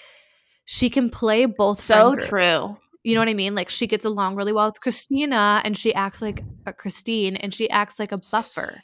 she 0.65 0.91
can 0.91 1.11
play 1.11 1.47
both. 1.47 1.79
so 1.79 2.17
true. 2.17 2.77
You 3.03 3.15
know 3.15 3.21
what 3.21 3.29
I 3.29 3.35
mean? 3.35 3.55
Like 3.55 3.71
she 3.71 3.87
gets 3.87 4.05
along 4.05 4.37
really 4.37 4.53
well 4.53 4.67
with 4.67 4.81
Christina 4.81 5.63
and 5.65 5.77
she 5.77 5.95
acts 5.95 6.21
like 6.21 6.45
a 6.67 6.73
Christine 6.73 7.37
and 7.37 7.53
she 7.53 7.69
acts 7.71 7.99
like 7.99 8.13
a 8.13 8.19
buffer 8.31 8.79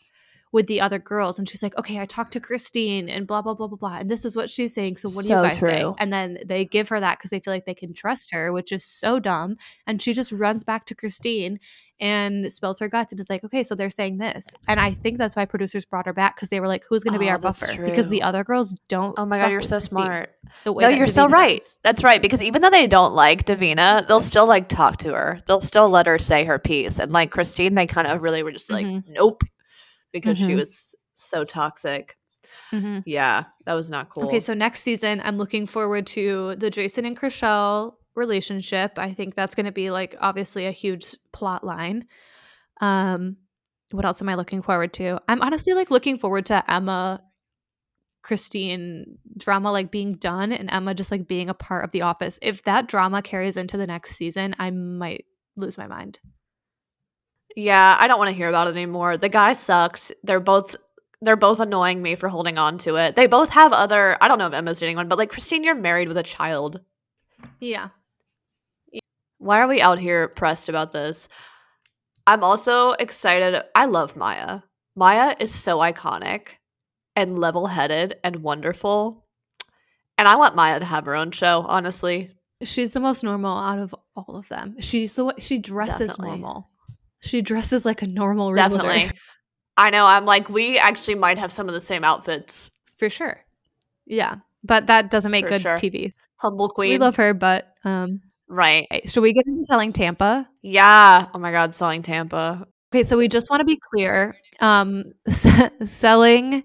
with 0.53 0.67
the 0.69 0.81
other 0.81 0.99
girls. 0.99 1.39
And 1.39 1.49
she's 1.49 1.63
like, 1.63 1.77
okay, 1.79 1.99
I 1.99 2.07
talked 2.07 2.33
to 2.35 2.41
Christine 2.41 3.09
and 3.09 3.27
blah, 3.27 3.43
blah, 3.43 3.55
blah, 3.55 3.67
blah, 3.67 3.77
blah. 3.77 3.97
And 3.99 4.11
this 4.11 4.25
is 4.25 4.37
what 4.37 4.49
she's 4.49 4.73
saying. 4.75 4.97
So 4.97 5.11
what 5.11 5.25
do 5.25 5.31
you 5.31 5.35
guys 5.37 5.59
say? 5.59 5.85
And 5.99 6.13
then 6.13 6.39
they 6.47 6.65
give 6.65 6.89
her 6.89 7.01
that 7.01 7.19
because 7.19 7.31
they 7.31 7.41
feel 7.41 7.53
like 7.53 7.67
they 7.67 7.75
can 7.75 7.93
trust 7.93 8.33
her, 8.33 8.53
which 8.53 8.73
is 8.73 8.85
so 8.85 9.19
dumb. 9.19 9.57
And 9.87 10.01
she 10.01 10.13
just 10.13 10.33
runs 10.33 10.65
back 10.65 10.87
to 10.87 10.95
Christine 10.95 11.59
and 11.99 12.53
spills 12.53 12.79
her 12.79 12.89
guts 12.89 13.11
and 13.11 13.19
it's 13.21 13.31
like, 13.31 13.43
okay, 13.43 13.63
so 13.63 13.75
they're 13.75 13.89
saying 13.91 14.19
this. 14.19 14.49
And 14.69 14.79
I 14.79 14.93
think 14.93 15.17
that's 15.19 15.35
why 15.35 15.47
producers 15.47 15.85
brought 15.87 16.07
her 16.07 16.13
back 16.13 16.37
because 16.37 16.51
they 16.51 16.61
were 16.61 16.69
like, 16.69 16.85
who's 16.89 17.03
going 17.03 17.15
to 17.15 17.19
be 17.19 17.27
Oh, 17.27 17.31
our 17.31 17.39
that's 17.39 17.67
buffer? 17.67 17.85
Because 17.85 18.09
the 18.09 18.23
other 18.23 18.45
girls 18.45 18.75
don't. 18.89 19.19
Oh 19.19 19.25
my 19.25 19.39
god, 19.39 19.51
you're 19.51 19.63
so 19.63 19.79
Christine 19.79 19.89
smart. 19.97 20.35
the 20.65 20.73
way 20.73 20.83
No, 20.83 20.89
you're 20.91 21.07
so 21.07 21.27
right. 21.27 21.63
That's 21.83 22.05
right. 22.05 22.21
Because 22.21 22.43
even 22.43 22.61
though 22.63 22.71
they 22.71 22.87
don't 22.87 23.15
like 23.15 23.47
Davina, 23.47 24.07
they'll 24.07 24.21
still 24.21 24.47
like 24.47 24.69
talk 24.69 24.99
to 24.99 25.15
her. 25.15 25.41
They'll 25.47 25.63
still 25.63 25.89
let 25.89 26.07
her 26.07 26.19
say 26.19 26.45
her 26.45 26.59
piece. 26.59 26.99
And 26.99 27.13
like 27.13 27.31
Christine, 27.31 27.75
they 27.75 27.87
kind 27.87 28.07
of 28.07 28.21
really 28.23 28.43
were 28.43 28.53
just 28.53 28.71
like, 28.71 28.87
Mhm. 28.87 29.05
nope, 29.09 29.43
because 30.17 30.39
she 30.39 30.53
Mhm. 30.53 30.57
was 30.57 30.95
so 31.14 31.45
toxic. 31.45 32.17
Mhm. 32.73 33.03
Yeah, 33.07 33.45
that 33.64 33.75
was 33.75 33.91
not 33.91 34.09
cool. 34.09 34.25
Okay, 34.25 34.41
so 34.41 34.55
next 34.55 34.83
season, 34.83 35.21
I'm 35.25 35.37
looking 35.37 35.67
forward 35.67 36.07
to 36.09 36.57
the 36.57 36.71
Jason 36.71 37.05
and 37.05 37.17
Chrishell 37.19 37.97
relationship. 38.14 38.99
I 38.99 39.12
think 39.12 39.35
that's 39.35 39.55
going 39.55 39.67
to 39.67 39.73
be 39.73 39.91
like 39.91 40.17
obviously 40.21 40.67
a 40.67 40.73
huge 40.73 41.17
plot 41.33 41.64
line. 41.64 42.07
Um, 42.81 43.37
what 43.93 44.05
else 44.05 44.21
am 44.23 44.29
I 44.29 44.35
looking 44.35 44.62
forward 44.62 44.93
to? 44.95 45.21
I'm 45.29 45.43
honestly 45.43 45.75
like 45.75 45.91
looking 45.91 46.19
forward 46.19 46.47
to 46.47 46.69
Emma, 46.71 47.23
Christine 48.23 49.19
drama 49.37 49.71
like 49.71 49.93
being 49.93 50.14
done 50.14 50.51
and 50.53 50.69
Emma 50.71 50.95
just 50.95 51.12
like 51.12 51.29
being 51.29 51.49
a 51.49 51.55
part 51.55 51.85
of 51.85 51.93
the 51.93 52.03
office. 52.03 52.39
If 52.43 52.62
that 52.64 52.89
drama 52.89 53.23
carries 53.23 53.57
into 53.57 53.77
the 53.77 53.87
next 53.87 54.17
season, 54.17 54.57
I 54.59 54.71
might 54.71 55.27
lose 55.57 55.79
my 55.79 55.87
mind. 55.87 56.19
Yeah, 57.57 57.97
I 57.99 58.07
don't 58.07 58.19
want 58.19 58.29
to 58.29 58.37
hear 58.37 58.49
about 58.49 58.69
it 58.69 58.73
anymore. 58.73 59.17
The 59.17 59.31
guy 59.31 59.55
sucks. 59.55 60.13
They're 60.23 60.41
both 60.41 60.77
they're 61.23 61.35
both 61.35 61.59
annoying 61.59 62.03
me 62.03 62.15
for 62.15 62.29
holding 62.29 62.59
on 62.59 62.77
to 62.79 62.97
it. 62.97 63.17
They 63.17 63.27
both 63.27 63.49
have 63.51 63.73
other 63.73 64.19
I 64.23 64.29
don't 64.29 64.39
know 64.39 64.47
if 64.47 64.53
Emma's 64.53 64.79
dating 64.79 64.97
one, 64.97 65.09
but 65.09 65.19
like 65.19 65.31
Christine, 65.31 65.65
you're 65.65 65.75
married 65.75 66.09
with 66.09 66.19
a 66.19 66.23
child. 66.23 66.81
Yeah. 67.59 67.89
Why 69.39 69.61
are 69.61 69.69
we 69.69 69.81
out 69.81 69.99
here 69.99 70.29
pressed 70.29 70.69
about 70.69 70.93
this? 70.93 71.29
I'm 72.27 72.45
also 72.45 72.93
excited. 72.93 73.63
I 73.75 73.87
love 73.87 74.17
Maya. 74.17 74.61
Maya 74.95 75.35
is 75.39 75.55
so 75.55 75.79
iconic 75.79 76.59
and 77.15 77.39
level 77.39 77.69
headed 77.69 78.17
and 78.23 78.37
wonderful. 78.37 79.25
And 80.19 80.27
I 80.27 80.37
want 80.37 80.57
Maya 80.57 80.79
to 80.81 80.85
have 80.85 81.05
her 81.07 81.15
own 81.15 81.31
show, 81.31 81.65
honestly. 81.69 82.31
She's 82.63 82.93
the 82.93 83.01
most 83.01 83.23
normal 83.23 83.57
out 83.57 83.79
of 83.79 83.95
all 84.17 84.37
of 84.37 84.49
them. 84.49 84.77
She's 84.81 85.15
the 85.15 85.35
she 85.39 85.59
dresses 85.59 86.11
Definitely. 86.11 86.39
normal. 86.41 86.71
She 87.27 87.43
dresses 87.43 87.85
like 87.85 88.03
a 88.03 88.07
normal 88.07 88.53
realtor. 88.53 88.77
Definitely. 88.77 89.11
I 89.77 89.91
know. 89.91 90.07
I'm 90.07 90.24
like, 90.24 90.49
we 90.49 90.79
actually 90.79 91.16
might 91.16 91.39
have 91.39 91.53
some 91.53 91.68
of 91.68 91.74
the 91.74 91.81
same 91.81 92.05
outfits. 92.05 92.70
For 92.99 93.11
sure. 93.11 93.41
Yeah. 94.07 94.37
But 94.64 94.87
that 94.87 95.11
doesn't 95.11 95.31
make 95.31 95.45
For 95.47 95.51
good 95.51 95.62
sure. 95.62 95.74
TV. 95.77 96.12
Humble 96.37 96.68
queen. 96.70 96.91
We 96.93 96.99
love 96.99 97.16
her, 97.16 97.35
but 97.35 97.72
um 97.85 98.20
Right. 98.49 98.87
should 99.07 99.22
we 99.22 99.33
get 99.33 99.47
into 99.47 99.64
selling 99.64 99.93
Tampa? 99.93 100.49
Yeah. 100.62 101.27
Oh 101.35 101.39
my 101.39 101.51
God, 101.51 101.74
selling 101.74 102.03
Tampa. 102.03 102.66
Okay, 102.95 103.03
so 103.05 103.16
we 103.18 103.27
just 103.29 103.51
want 103.51 103.61
to 103.61 103.64
be 103.66 103.79
clear. 103.93 104.37
Um 104.61 105.05
s- 105.27 105.70
selling 105.85 106.62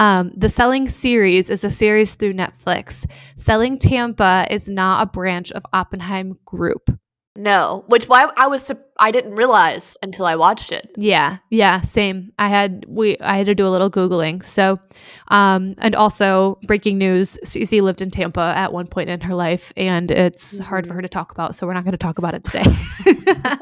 um 0.00 0.32
the 0.34 0.48
selling 0.48 0.88
series 0.88 1.50
is 1.50 1.62
a 1.62 1.70
series 1.70 2.14
through 2.14 2.32
Netflix. 2.34 3.06
Selling 3.36 3.78
Tampa 3.78 4.46
is 4.50 4.68
not 4.68 5.02
a 5.02 5.06
branch 5.06 5.52
of 5.52 5.62
Oppenheim 5.72 6.38
Group. 6.44 6.90
No, 7.36 7.84
which 7.86 8.08
why 8.08 8.28
I 8.36 8.48
was 8.48 8.70
I 8.98 9.12
didn't 9.12 9.36
realize 9.36 9.96
until 10.02 10.26
I 10.26 10.34
watched 10.34 10.72
it. 10.72 10.90
Yeah, 10.96 11.38
yeah, 11.48 11.80
same. 11.80 12.32
I 12.38 12.48
had 12.48 12.84
we 12.88 13.16
I 13.20 13.36
had 13.36 13.46
to 13.46 13.54
do 13.54 13.66
a 13.66 13.70
little 13.70 13.88
googling. 13.90 14.44
So, 14.44 14.80
um, 15.28 15.76
and 15.78 15.94
also 15.94 16.58
breaking 16.66 16.98
news: 16.98 17.38
Cece 17.44 17.80
lived 17.82 18.02
in 18.02 18.10
Tampa 18.10 18.52
at 18.56 18.72
one 18.72 18.88
point 18.88 19.10
in 19.10 19.20
her 19.20 19.34
life, 19.34 19.72
and 19.76 20.10
it's 20.10 20.58
hard 20.58 20.86
for 20.86 20.92
Mhm. 20.92 20.96
her 20.96 21.02
to 21.02 21.08
talk 21.08 21.30
about. 21.30 21.54
So 21.54 21.66
we're 21.68 21.72
not 21.74 21.84
going 21.84 21.92
to 21.92 21.98
talk 21.98 22.18
about 22.18 22.34
it 22.34 22.42
today. 22.42 22.64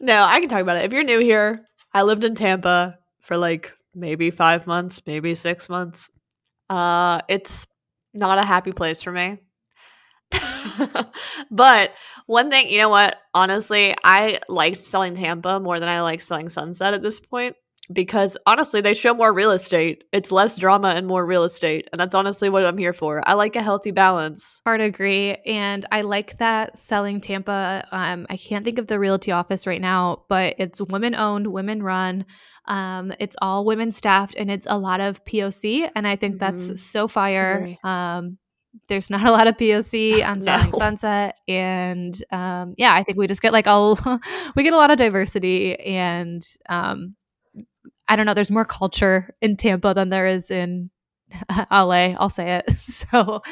no, 0.00 0.24
I 0.24 0.40
can 0.40 0.48
talk 0.48 0.60
about 0.60 0.76
it. 0.76 0.84
If 0.84 0.92
you're 0.92 1.04
new 1.04 1.20
here, 1.20 1.68
I 1.94 2.02
lived 2.02 2.24
in 2.24 2.34
Tampa 2.34 2.98
for 3.20 3.36
like 3.36 3.72
maybe 3.94 4.30
five 4.30 4.66
months, 4.66 5.00
maybe 5.06 5.36
six 5.36 5.68
months. 5.68 6.10
Uh, 6.68 7.20
it's 7.28 7.66
not 8.12 8.38
a 8.38 8.42
happy 8.44 8.72
place 8.72 9.02
for 9.04 9.12
me. 9.12 9.38
but 11.50 11.92
one 12.32 12.50
thing, 12.50 12.68
you 12.68 12.78
know 12.78 12.88
what? 12.88 13.16
Honestly, 13.34 13.94
I 14.02 14.40
liked 14.48 14.84
selling 14.84 15.14
Tampa 15.14 15.60
more 15.60 15.78
than 15.78 15.88
I 15.88 16.00
like 16.02 16.22
selling 16.22 16.48
Sunset 16.48 16.94
at 16.94 17.02
this 17.02 17.20
point 17.20 17.56
because 17.92 18.36
honestly, 18.46 18.80
they 18.80 18.94
show 18.94 19.12
more 19.12 19.32
real 19.32 19.50
estate. 19.50 20.04
It's 20.12 20.32
less 20.32 20.56
drama 20.56 20.88
and 20.88 21.06
more 21.06 21.26
real 21.26 21.44
estate, 21.44 21.88
and 21.92 22.00
that's 22.00 22.14
honestly 22.14 22.48
what 22.48 22.64
I'm 22.64 22.78
here 22.78 22.92
for. 22.92 23.20
I 23.28 23.34
like 23.34 23.56
a 23.56 23.62
healthy 23.62 23.90
balance. 23.90 24.60
Hard 24.64 24.80
agree, 24.80 25.36
and 25.46 25.84
I 25.92 26.02
like 26.02 26.38
that 26.38 26.78
selling 26.78 27.20
Tampa. 27.20 27.86
Um, 27.92 28.26
I 28.30 28.36
can't 28.36 28.64
think 28.64 28.78
of 28.78 28.86
the 28.86 28.98
realty 28.98 29.30
office 29.32 29.66
right 29.66 29.80
now, 29.80 30.24
but 30.28 30.54
it's 30.58 30.80
women 30.80 31.14
owned, 31.14 31.48
women 31.48 31.82
run. 31.82 32.24
Um, 32.66 33.12
it's 33.18 33.36
all 33.42 33.64
women 33.64 33.92
staffed, 33.92 34.36
and 34.36 34.50
it's 34.50 34.66
a 34.70 34.78
lot 34.78 35.00
of 35.00 35.24
POC, 35.24 35.90
and 35.94 36.06
I 36.06 36.16
think 36.16 36.36
Mhm. 36.36 36.38
that's 36.38 36.82
so 36.82 37.08
fire. 37.08 37.76
Um, 37.82 38.38
there's 38.88 39.10
not 39.10 39.26
a 39.26 39.30
lot 39.32 39.46
of 39.46 39.56
POC 39.56 40.26
on 40.26 40.42
Selling 40.42 40.70
No. 40.70 40.78
Sunset, 40.78 41.36
and 41.48 42.22
um, 42.30 42.74
yeah, 42.78 42.94
I 42.94 43.02
think 43.02 43.18
we 43.18 43.26
just 43.26 43.42
get 43.42 43.52
like 43.52 43.66
a 43.66 43.94
we 44.56 44.62
get 44.62 44.72
a 44.72 44.76
lot 44.76 44.90
of 44.90 44.98
diversity, 44.98 45.78
and 45.78 46.46
um, 46.68 47.16
I 48.08 48.16
don't 48.16 48.26
know. 48.26 48.34
There's 48.34 48.50
more 48.50 48.64
culture 48.64 49.34
in 49.40 49.56
Tampa 49.56 49.94
than 49.94 50.08
there 50.08 50.26
is 50.26 50.50
in 50.50 50.90
LA. 51.70 52.14
I'll 52.18 52.30
say 52.30 52.62
it. 52.66 52.70
So 52.82 53.42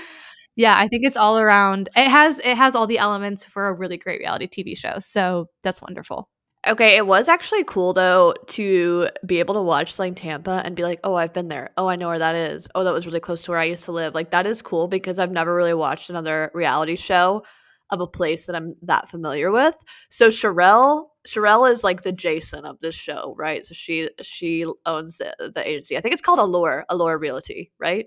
yeah, 0.57 0.77
I 0.79 0.89
think 0.89 1.07
it's 1.07 1.17
all 1.17 1.39
around. 1.39 1.89
It 1.97 2.09
has 2.09 2.41
it 2.41 2.57
has 2.57 2.75
all 2.75 2.87
the 2.87 2.99
elements 2.99 3.45
for 3.45 3.69
a 3.69 3.75
really 3.75 3.97
great 3.97 4.21
reality 4.21 4.47
TV 4.47 4.77
show. 4.77 4.99
So 4.99 5.47
that's 5.63 5.81
wonderful. 5.83 6.29
Okay, 6.67 6.97
it 6.97 7.07
was 7.07 7.27
actually 7.27 7.65
cool 7.65 7.95
though 7.95 8.35
to 8.49 9.09
be 9.25 9.39
able 9.39 9.55
to 9.55 9.63
watch 9.63 9.99
like 9.99 10.15
Tampa 10.17 10.61
and 10.63 10.77
be 10.77 10.83
like, 10.83 11.01
oh, 11.05 11.15
I've 11.15 11.33
been 11.33 11.49
there. 11.49 11.71
Oh, 11.79 11.87
I 11.89 11.97
know 11.97 12.09
where 12.09 12.19
that 12.19 12.35
is. 12.35 12.69
Oh, 12.75 12.85
that 12.85 12.93
was 12.93 13.07
really 13.07 13.21
close 13.21 13.43
to 13.45 13.51
where 13.53 13.61
I 13.61 13.65
used 13.65 13.85
to 13.85 13.93
live. 13.93 14.15
Like 14.15 14.31
that 14.33 14.47
is 14.47 14.61
cool 14.61 14.87
because 14.87 15.19
I've 15.19 15.31
never 15.33 15.55
really 15.55 15.73
watched 15.73 16.11
another 16.11 16.51
reality 16.53 16.97
show 16.97 17.45
of 17.89 18.01
a 18.03 18.07
place 18.07 18.45
that 18.47 18.55
I'm 18.55 18.75
that 18.83 19.09
familiar 19.09 19.51
with. 19.51 19.75
So 20.11 20.29
Sharelle, 20.29 21.07
Sharelle 21.27 21.71
is 21.71 21.83
like 21.83 22.03
the 22.03 22.13
Jason 22.13 22.67
of 22.67 22.79
this 22.81 22.95
show, 22.95 23.35
right? 23.39 23.65
So 23.65 23.73
she 23.73 24.11
she 24.21 24.67
owns 24.85 25.17
the, 25.17 25.53
the 25.55 25.67
agency. 25.67 25.97
I 25.97 26.03
think 26.03 26.13
it's 26.13 26.23
called 26.23 26.39
Allure, 26.41 26.85
Allure 26.91 27.17
Realty, 27.19 27.73
right? 27.81 28.07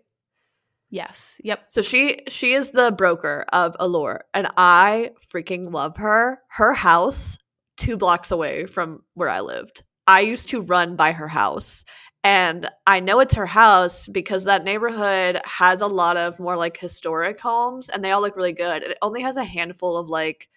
Yes. 0.90 1.42
Yep. 1.44 1.64
So 1.68 1.82
she 1.82 2.22
she 2.28 2.54
is 2.54 2.72
the 2.72 2.92
broker 2.92 3.46
of 3.52 3.76
Allure, 3.80 4.26
and 4.34 4.48
I 4.58 5.12
freaking 5.34 5.72
love 5.72 5.98
her. 5.98 6.40
Her 6.50 6.74
house, 6.74 7.38
two 7.78 7.98
blocks 7.98 8.32
away 8.32 8.66
from 8.66 9.04
where 9.14 9.30
I 9.30 9.42
lived. 9.42 9.84
I 10.08 10.22
used 10.22 10.50
to 10.50 10.62
run 10.62 10.96
by 10.96 11.14
her 11.14 11.28
house, 11.28 11.86
and 12.24 12.70
I 12.88 13.00
know 13.00 13.20
it's 13.20 13.36
her 13.36 13.46
house 13.46 14.08
because 14.08 14.46
that 14.46 14.64
neighborhood 14.64 15.42
has 15.46 15.82
a 15.82 15.88
lot 15.88 16.18
of 16.18 16.40
more 16.40 16.58
like 16.58 16.78
historic 16.78 17.40
homes, 17.40 17.90
and 17.90 18.04
they 18.04 18.12
all 18.12 18.22
look 18.22 18.36
really 18.36 18.54
good. 18.54 18.84
It 18.84 18.98
only 19.02 19.22
has 19.22 19.38
a 19.38 19.44
handful 19.44 19.98
of 19.98 20.10
like 20.10 20.50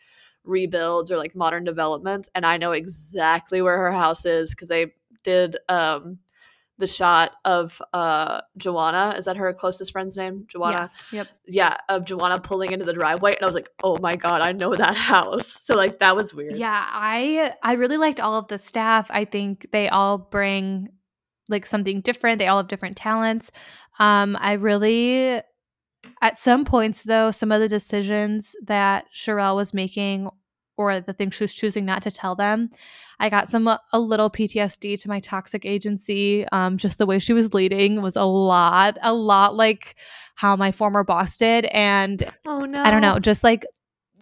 rebuilds 0.44 1.10
or 1.10 1.16
like 1.16 1.34
modern 1.34 1.64
developments, 1.64 2.28
and 2.34 2.46
I 2.46 2.56
know 2.56 2.72
exactly 2.72 3.62
where 3.62 3.78
her 3.78 3.92
house 3.92 4.24
is 4.24 4.50
because 4.50 4.68
they 4.68 4.92
did 5.24 5.56
um 5.68 6.18
the 6.78 6.86
shot 6.86 7.32
of 7.44 7.80
uh 7.92 8.40
Joanna. 8.56 9.14
Is 9.16 9.24
that 9.24 9.36
her 9.36 9.52
closest 9.52 9.92
friend's 9.92 10.16
name? 10.16 10.46
Joanna. 10.48 10.90
Yep. 11.12 11.28
Yeah, 11.46 11.76
of 11.88 12.04
Joanna 12.04 12.40
pulling 12.40 12.72
into 12.72 12.84
the 12.84 12.92
driveway. 12.92 13.34
And 13.34 13.42
I 13.42 13.46
was 13.46 13.54
like, 13.54 13.70
oh 13.82 13.98
my 13.98 14.16
God, 14.16 14.42
I 14.42 14.52
know 14.52 14.74
that 14.74 14.96
house. 14.96 15.48
So 15.48 15.76
like 15.76 16.00
that 16.00 16.16
was 16.16 16.34
weird. 16.34 16.56
Yeah, 16.56 16.84
I 16.86 17.54
I 17.62 17.74
really 17.74 17.96
liked 17.96 18.20
all 18.20 18.38
of 18.38 18.48
the 18.48 18.58
staff. 18.58 19.06
I 19.10 19.24
think 19.24 19.68
they 19.72 19.88
all 19.88 20.18
bring 20.18 20.88
like 21.48 21.66
something 21.66 22.00
different. 22.00 22.38
They 22.38 22.48
all 22.48 22.58
have 22.58 22.68
different 22.68 22.96
talents. 22.96 23.50
Um, 23.98 24.36
I 24.38 24.54
really 24.54 25.40
at 26.22 26.38
some 26.38 26.64
points 26.64 27.02
though, 27.02 27.30
some 27.30 27.52
of 27.52 27.60
the 27.60 27.68
decisions 27.68 28.54
that 28.66 29.06
Sharelle 29.14 29.56
was 29.56 29.74
making 29.74 30.28
or 30.76 31.00
the 31.00 31.12
things 31.12 31.34
she 31.34 31.44
was 31.44 31.54
choosing 31.54 31.84
not 31.84 32.02
to 32.02 32.10
tell 32.10 32.34
them, 32.34 32.70
I 33.18 33.30
got 33.30 33.48
some 33.48 33.66
a 33.66 34.00
little 34.00 34.30
PTSD 34.30 35.00
to 35.00 35.08
my 35.08 35.20
toxic 35.20 35.64
agency. 35.64 36.46
Um, 36.52 36.76
just 36.76 36.98
the 36.98 37.06
way 37.06 37.18
she 37.18 37.32
was 37.32 37.54
leading 37.54 38.02
was 38.02 38.16
a 38.16 38.24
lot, 38.24 38.98
a 39.02 39.12
lot 39.12 39.56
like 39.56 39.96
how 40.34 40.54
my 40.56 40.72
former 40.72 41.02
boss 41.02 41.36
did. 41.36 41.64
And 41.66 42.22
Oh 42.46 42.60
no. 42.60 42.82
I 42.82 42.90
don't 42.90 43.02
know, 43.02 43.18
just 43.18 43.42
like 43.42 43.64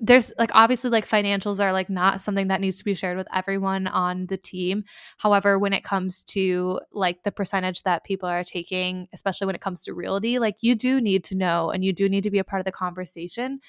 there's 0.00 0.32
like 0.38 0.50
obviously 0.54 0.90
like 0.90 1.08
financials 1.08 1.60
are 1.60 1.72
like 1.72 1.88
not 1.88 2.20
something 2.20 2.48
that 2.48 2.60
needs 2.60 2.78
to 2.78 2.84
be 2.84 2.94
shared 2.94 3.16
with 3.16 3.28
everyone 3.32 3.86
on 3.86 4.26
the 4.26 4.36
team. 4.36 4.84
However, 5.18 5.58
when 5.58 5.72
it 5.72 5.84
comes 5.84 6.24
to 6.24 6.80
like 6.92 7.22
the 7.22 7.32
percentage 7.32 7.82
that 7.82 8.04
people 8.04 8.28
are 8.28 8.44
taking, 8.44 9.06
especially 9.12 9.46
when 9.46 9.54
it 9.54 9.60
comes 9.60 9.84
to 9.84 9.94
realty, 9.94 10.38
like 10.38 10.56
you 10.60 10.74
do 10.74 11.00
need 11.00 11.22
to 11.24 11.36
know 11.36 11.70
and 11.70 11.84
you 11.84 11.92
do 11.92 12.08
need 12.08 12.24
to 12.24 12.30
be 12.30 12.40
a 12.40 12.44
part 12.44 12.60
of 12.60 12.66
the 12.66 12.72
conversation. 12.72 13.60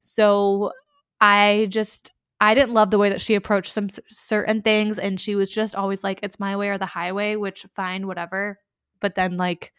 So 0.00 0.72
I 1.20 1.66
just 1.70 2.12
I 2.40 2.54
didn't 2.54 2.74
love 2.74 2.90
the 2.90 2.98
way 2.98 3.10
that 3.10 3.20
she 3.20 3.34
approached 3.34 3.72
some 3.72 3.88
certain 4.08 4.62
things 4.62 4.98
and 4.98 5.20
she 5.20 5.34
was 5.34 5.50
just 5.50 5.74
always 5.74 6.04
like 6.04 6.20
it's 6.22 6.40
my 6.40 6.56
way 6.56 6.68
or 6.68 6.78
the 6.78 6.86
highway, 6.86 7.36
which 7.36 7.66
fine 7.74 8.06
whatever. 8.06 8.58
But 9.00 9.14
then 9.14 9.36
like 9.36 9.72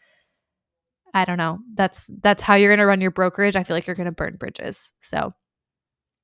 I 1.14 1.24
don't 1.24 1.38
know. 1.38 1.60
That's 1.74 2.10
that's 2.22 2.42
how 2.42 2.54
you're 2.56 2.70
going 2.70 2.80
to 2.80 2.86
run 2.86 3.00
your 3.00 3.10
brokerage. 3.10 3.56
I 3.56 3.64
feel 3.64 3.76
like 3.76 3.86
you're 3.86 3.96
going 3.96 4.06
to 4.06 4.12
burn 4.12 4.36
bridges. 4.36 4.92
So 4.98 5.32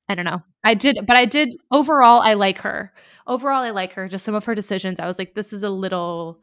I 0.09 0.15
don't 0.15 0.25
know. 0.27 0.43
I 0.65 0.75
did, 0.75 0.99
but 1.07 1.17
I 1.17 1.25
did 1.25 1.57
overall. 1.71 2.21
I 2.21 2.35
like 2.35 2.59
her. 2.59 2.93
Overall, 3.27 3.63
I 3.63 3.71
like 3.71 3.95
her. 3.95 4.09
Just 4.09 4.25
some 4.25 4.35
of 4.35 4.45
her 4.45 4.55
decisions, 4.55 5.01
I 5.01 5.07
was 5.07 5.19
like, 5.19 5.35
this 5.35 5.53
is 5.53 5.63
a 5.63 5.71
little, 5.71 6.41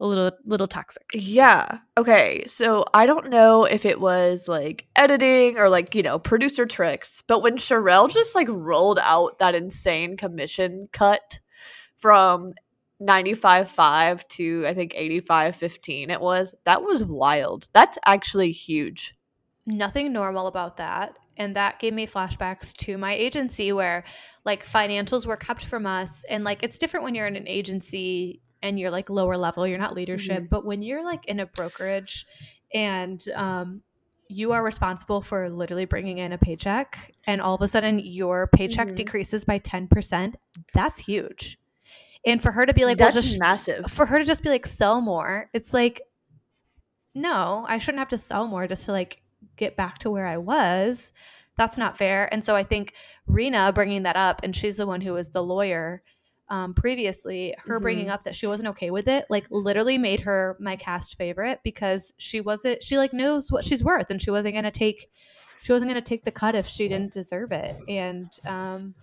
a 0.00 0.06
little, 0.06 0.30
little 0.44 0.68
toxic. 0.68 1.04
Yeah. 1.12 1.78
Okay. 1.96 2.44
So 2.46 2.84
I 2.94 3.06
don't 3.06 3.30
know 3.30 3.64
if 3.64 3.84
it 3.84 4.00
was 4.00 4.48
like 4.48 4.86
editing 4.94 5.58
or 5.58 5.68
like, 5.68 5.94
you 5.94 6.02
know, 6.02 6.18
producer 6.18 6.66
tricks, 6.66 7.22
but 7.26 7.42
when 7.42 7.56
Sharelle 7.56 8.10
just 8.10 8.34
like 8.34 8.48
rolled 8.48 8.98
out 9.02 9.38
that 9.38 9.54
insane 9.54 10.16
commission 10.16 10.88
cut 10.92 11.40
from 11.96 12.52
95.5 13.02 14.26
to 14.28 14.64
I 14.66 14.74
think 14.74 14.92
85.15 14.92 16.10
it 16.10 16.20
was, 16.20 16.54
that 16.64 16.82
was 16.82 17.04
wild. 17.04 17.68
That's 17.72 17.98
actually 18.04 18.52
huge. 18.52 19.14
Nothing 19.66 20.12
normal 20.12 20.46
about 20.46 20.76
that. 20.78 21.14
And 21.36 21.54
that 21.54 21.78
gave 21.78 21.94
me 21.94 22.06
flashbacks 22.06 22.72
to 22.78 22.98
my 22.98 23.14
agency 23.14 23.72
where 23.72 24.02
like 24.44 24.66
financials 24.66 25.26
were 25.26 25.36
kept 25.36 25.64
from 25.64 25.86
us. 25.86 26.24
And 26.28 26.42
like 26.42 26.62
it's 26.62 26.78
different 26.78 27.04
when 27.04 27.14
you're 27.14 27.28
in 27.28 27.36
an 27.36 27.46
agency 27.46 28.40
and 28.62 28.78
you're 28.78 28.90
like 28.90 29.08
lower 29.10 29.36
level, 29.36 29.66
you're 29.66 29.78
not 29.78 29.94
leadership. 29.94 30.44
Mhm. 30.44 30.48
But 30.48 30.64
when 30.64 30.82
you're 30.82 31.04
like 31.04 31.24
in 31.26 31.40
a 31.40 31.46
brokerage 31.46 32.26
and 32.74 33.22
um, 33.34 33.82
you 34.28 34.52
are 34.52 34.62
responsible 34.62 35.22
for 35.22 35.48
literally 35.48 35.84
bringing 35.86 36.18
in 36.18 36.32
a 36.32 36.38
paycheck, 36.38 37.14
and 37.26 37.40
all 37.40 37.54
of 37.54 37.62
a 37.62 37.68
sudden 37.68 37.98
your 37.98 38.46
paycheck 38.48 38.88
Mhm. 38.88 38.94
decreases 38.96 39.44
by 39.44 39.58
ten 39.58 39.86
percent. 39.88 40.36
That's 40.74 41.00
huge. 41.00 41.58
And 42.26 42.42
for 42.42 42.50
her 42.52 42.66
to 42.66 42.74
be 42.74 42.84
like, 42.84 42.98
That's 42.98 43.14
well, 43.14 43.22
just 43.22 43.38
massive. 43.40 43.86
for 43.90 44.06
her 44.06 44.18
to 44.18 44.24
just 44.24 44.42
be 44.42 44.50
like, 44.50 44.66
sell 44.66 45.00
more. 45.00 45.48
It's 45.54 45.72
like, 45.72 46.02
no, 47.14 47.64
I 47.68 47.78
shouldn't 47.78 48.00
have 48.00 48.08
to 48.08 48.18
sell 48.18 48.46
more 48.46 48.66
just 48.66 48.84
to 48.86 48.92
like 48.92 49.22
get 49.56 49.76
back 49.76 49.98
to 49.98 50.10
where 50.10 50.26
I 50.26 50.36
was. 50.36 51.12
That's 51.56 51.78
not 51.78 51.96
fair. 51.96 52.32
And 52.32 52.44
so 52.44 52.54
I 52.54 52.62
think 52.62 52.92
Rena 53.26 53.72
bringing 53.72 54.02
that 54.04 54.16
up, 54.16 54.40
and 54.44 54.54
she's 54.54 54.76
the 54.76 54.86
one 54.86 55.00
who 55.00 55.14
was 55.14 55.30
the 55.30 55.42
lawyer 55.42 56.02
um, 56.50 56.74
previously, 56.74 57.54
her 57.66 57.78
bringing 57.78 58.06
Mhm. 58.06 58.12
up 58.12 58.24
that 58.24 58.34
she 58.34 58.46
wasn't 58.46 58.68
okay 58.70 58.90
with 58.90 59.06
it, 59.08 59.26
like 59.28 59.46
literally 59.50 59.98
made 59.98 60.20
her 60.20 60.56
my 60.58 60.76
cast 60.76 61.16
favorite 61.16 61.60
because 61.62 62.12
she 62.16 62.40
wasn't, 62.40 62.82
she 62.82 62.96
like 62.96 63.12
knows 63.12 63.52
what 63.52 63.64
she's 63.64 63.84
worth 63.84 64.10
and 64.10 64.20
she 64.22 64.30
wasn't 64.30 64.54
going 64.54 64.64
to 64.64 64.70
take, 64.70 65.10
she 65.62 65.72
wasn't 65.72 65.90
going 65.90 66.02
to 66.02 66.08
take 66.08 66.24
the 66.24 66.30
cut 66.30 66.54
if 66.54 66.66
she 66.66 66.88
didn't 66.88 67.12
deserve 67.12 67.52
it. 67.52 67.76
And 67.88 68.28
um, 68.46 68.94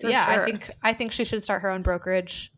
For 0.00 0.10
yeah, 0.10 0.26
I 0.28 0.44
think, 0.44 0.70
I 0.82 0.92
think 0.92 1.12
she 1.12 1.24
should 1.24 1.42
start 1.42 1.62
her 1.62 1.70
own 1.70 1.82
brokerage. 1.82 2.52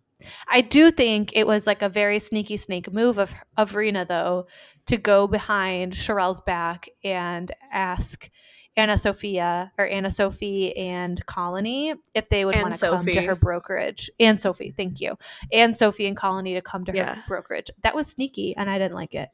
I 0.48 0.61
do 0.61 0.90
think 0.90 1.30
it 1.34 1.46
was 1.46 1.66
like 1.66 1.80
a 1.80 1.88
very 1.88 2.18
sneaky 2.18 2.58
snake 2.58 2.92
move 2.92 3.16
of 3.16 3.32
of 3.56 3.74
Rena 3.74 4.04
though 4.04 4.48
to 4.86 4.98
go 4.98 5.26
behind 5.26 5.94
Sharelle's 5.94 6.42
back 6.42 6.90
and 7.02 7.50
ask 7.72 8.28
Anna 8.76 8.96
Sophia 8.96 9.72
or 9.78 9.86
Anna 9.86 10.10
Sophie 10.10 10.76
and 10.76 11.24
Colony 11.26 11.94
if 12.14 12.28
they 12.28 12.44
would 12.44 12.54
want 12.56 12.72
to 12.74 12.78
come 12.90 13.04
to 13.06 13.22
her 13.22 13.34
brokerage. 13.34 14.10
And 14.18 14.40
Sophie, 14.40 14.72
thank 14.76 15.00
you. 15.00 15.16
And 15.52 15.76
Sophie 15.76 16.06
and 16.06 16.16
Colony 16.16 16.54
to 16.54 16.62
come 16.62 16.84
to 16.84 16.92
Yeah. 16.94 17.16
her 17.16 17.24
brokerage. 17.26 17.70
That 17.82 17.94
was 17.94 18.06
sneaky 18.06 18.54
and 18.56 18.70
I 18.70 18.78
didn't 18.78 18.94
like 18.94 19.14
it. 19.14 19.28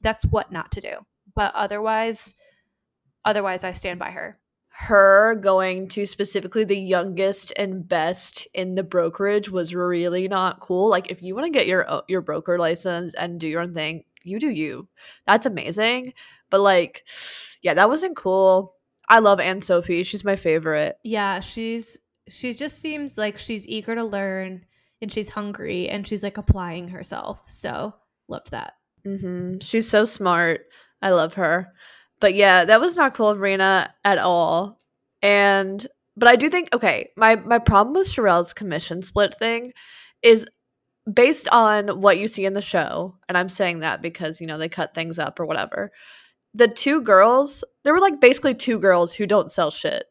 That's 0.00 0.24
what 0.26 0.52
not 0.52 0.70
to 0.72 0.80
do. 0.80 1.06
But 1.34 1.54
otherwise 1.54 2.34
otherwise 3.24 3.64
I 3.64 3.72
stand 3.72 3.98
by 3.98 4.10
her. 4.10 4.38
her 4.68 5.34
going 5.36 5.88
to 5.88 6.04
specifically 6.04 6.64
the 6.64 6.76
youngest 6.78 7.52
and 7.56 7.88
best 7.88 8.46
in 8.52 8.74
the 8.74 8.82
brokerage 8.82 9.48
was 9.48 9.74
really 9.74 10.28
not 10.28 10.60
cool. 10.60 10.90
Like 10.90 11.10
if 11.10 11.22
you 11.22 11.34
want 11.34 11.46
to 11.46 11.50
get 11.50 11.66
your 11.66 11.90
uh, 11.90 12.02
your 12.08 12.20
broker 12.20 12.58
license 12.58 13.14
and 13.14 13.40
do 13.40 13.46
your 13.48 13.62
own 13.62 13.72
thing, 13.72 14.04
you 14.24 14.38
do 14.38 14.50
you. 14.50 14.88
That's 15.26 15.46
amazing. 15.46 16.12
But 16.50 16.60
like 16.60 17.06
yeah, 17.64 17.74
that 17.74 17.88
wasn't 17.88 18.14
cool. 18.14 18.74
I 19.08 19.18
love 19.18 19.40
Anne 19.40 19.62
Sophie. 19.62 20.04
She's 20.04 20.22
my 20.22 20.36
favorite. 20.36 20.98
Yeah, 21.02 21.40
she's 21.40 21.98
she 22.28 22.52
just 22.52 22.78
seems 22.78 23.18
like 23.18 23.38
she's 23.38 23.66
eager 23.66 23.94
to 23.94 24.04
learn 24.04 24.66
and 25.02 25.12
she's 25.12 25.30
hungry 25.30 25.88
and 25.88 26.06
she's 26.06 26.22
like 26.22 26.38
applying 26.38 26.88
herself. 26.88 27.48
So 27.48 27.94
loved 28.28 28.50
that. 28.52 28.74
Mm-hmm. 29.06 29.58
She's 29.60 29.88
so 29.88 30.04
smart. 30.04 30.66
I 31.02 31.10
love 31.10 31.34
her. 31.34 31.72
But 32.20 32.34
yeah, 32.34 32.64
that 32.66 32.80
was 32.80 32.96
not 32.96 33.14
cool 33.14 33.30
of 33.30 33.40
Rena 33.40 33.92
at 34.04 34.18
all. 34.18 34.78
And 35.22 35.86
but 36.16 36.28
I 36.28 36.36
do 36.36 36.50
think 36.50 36.68
okay, 36.74 37.10
my 37.16 37.36
my 37.36 37.58
problem 37.58 37.94
with 37.94 38.08
Sharelle's 38.08 38.52
commission 38.52 39.02
split 39.02 39.34
thing 39.34 39.72
is 40.22 40.46
based 41.10 41.48
on 41.48 42.00
what 42.00 42.18
you 42.18 42.28
see 42.28 42.44
in 42.44 42.54
the 42.54 42.62
show, 42.62 43.16
and 43.26 43.38
I'm 43.38 43.48
saying 43.48 43.80
that 43.80 44.02
because 44.02 44.38
you 44.40 44.46
know 44.46 44.58
they 44.58 44.68
cut 44.68 44.94
things 44.94 45.18
up 45.18 45.40
or 45.40 45.46
whatever. 45.46 45.92
The 46.54 46.68
two 46.68 47.00
girls, 47.00 47.64
there 47.82 47.92
were 47.92 48.00
like 48.00 48.20
basically 48.20 48.54
two 48.54 48.78
girls 48.78 49.14
who 49.14 49.26
don't 49.26 49.50
sell 49.50 49.70
shit. 49.70 50.04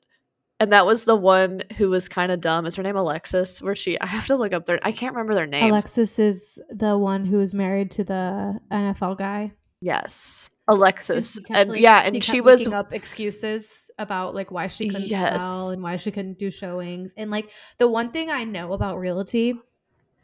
And 0.59 0.71
that 0.71 0.85
was 0.85 1.03
the 1.05 1.15
one 1.15 1.63
who 1.77 1.89
was 1.89 2.07
kind 2.07 2.31
of 2.31 2.39
dumb. 2.39 2.65
Is 2.65 2.75
her 2.75 2.83
name 2.83 2.95
Alexis? 2.95 3.61
Where 3.61 3.75
she 3.75 3.99
I 3.99 4.07
have 4.07 4.27
to 4.27 4.35
look 4.35 4.53
up 4.53 4.65
their 4.65 4.79
I 4.83 4.91
can't 4.91 5.13
remember 5.13 5.33
their 5.35 5.47
names. 5.47 5.69
Alexis 5.69 6.19
is 6.19 6.59
the 6.69 6.97
one 6.97 7.25
who 7.25 7.39
is 7.41 7.53
married 7.53 7.91
to 7.91 8.03
the 8.03 8.59
NFL 8.71 9.17
guy. 9.17 9.53
yes. 9.81 10.49
Alexis. 10.65 11.39
kept, 11.39 11.51
And 11.59 11.69
like- 11.71 11.81
yeah, 11.81 12.03
and 12.05 12.13
kept 12.15 12.23
she 12.25 12.39
was 12.39 12.65
up 12.67 12.93
excuses 12.93 13.89
about 13.99 14.33
like 14.33 14.49
why 14.49 14.67
she 14.67 14.87
couldn't 14.87 15.07
Yes. 15.09 15.41
sell 15.41 15.71
and 15.71 15.83
why 15.83 15.97
she 15.97 16.09
couldn't 16.11 16.39
do 16.39 16.49
showings. 16.49 17.13
And 17.17 17.29
like 17.29 17.49
the 17.79 17.89
one 17.89 18.11
thing 18.11 18.29
I 18.29 18.45
know 18.45 18.71
about 18.71 18.97
realty, 18.97 19.55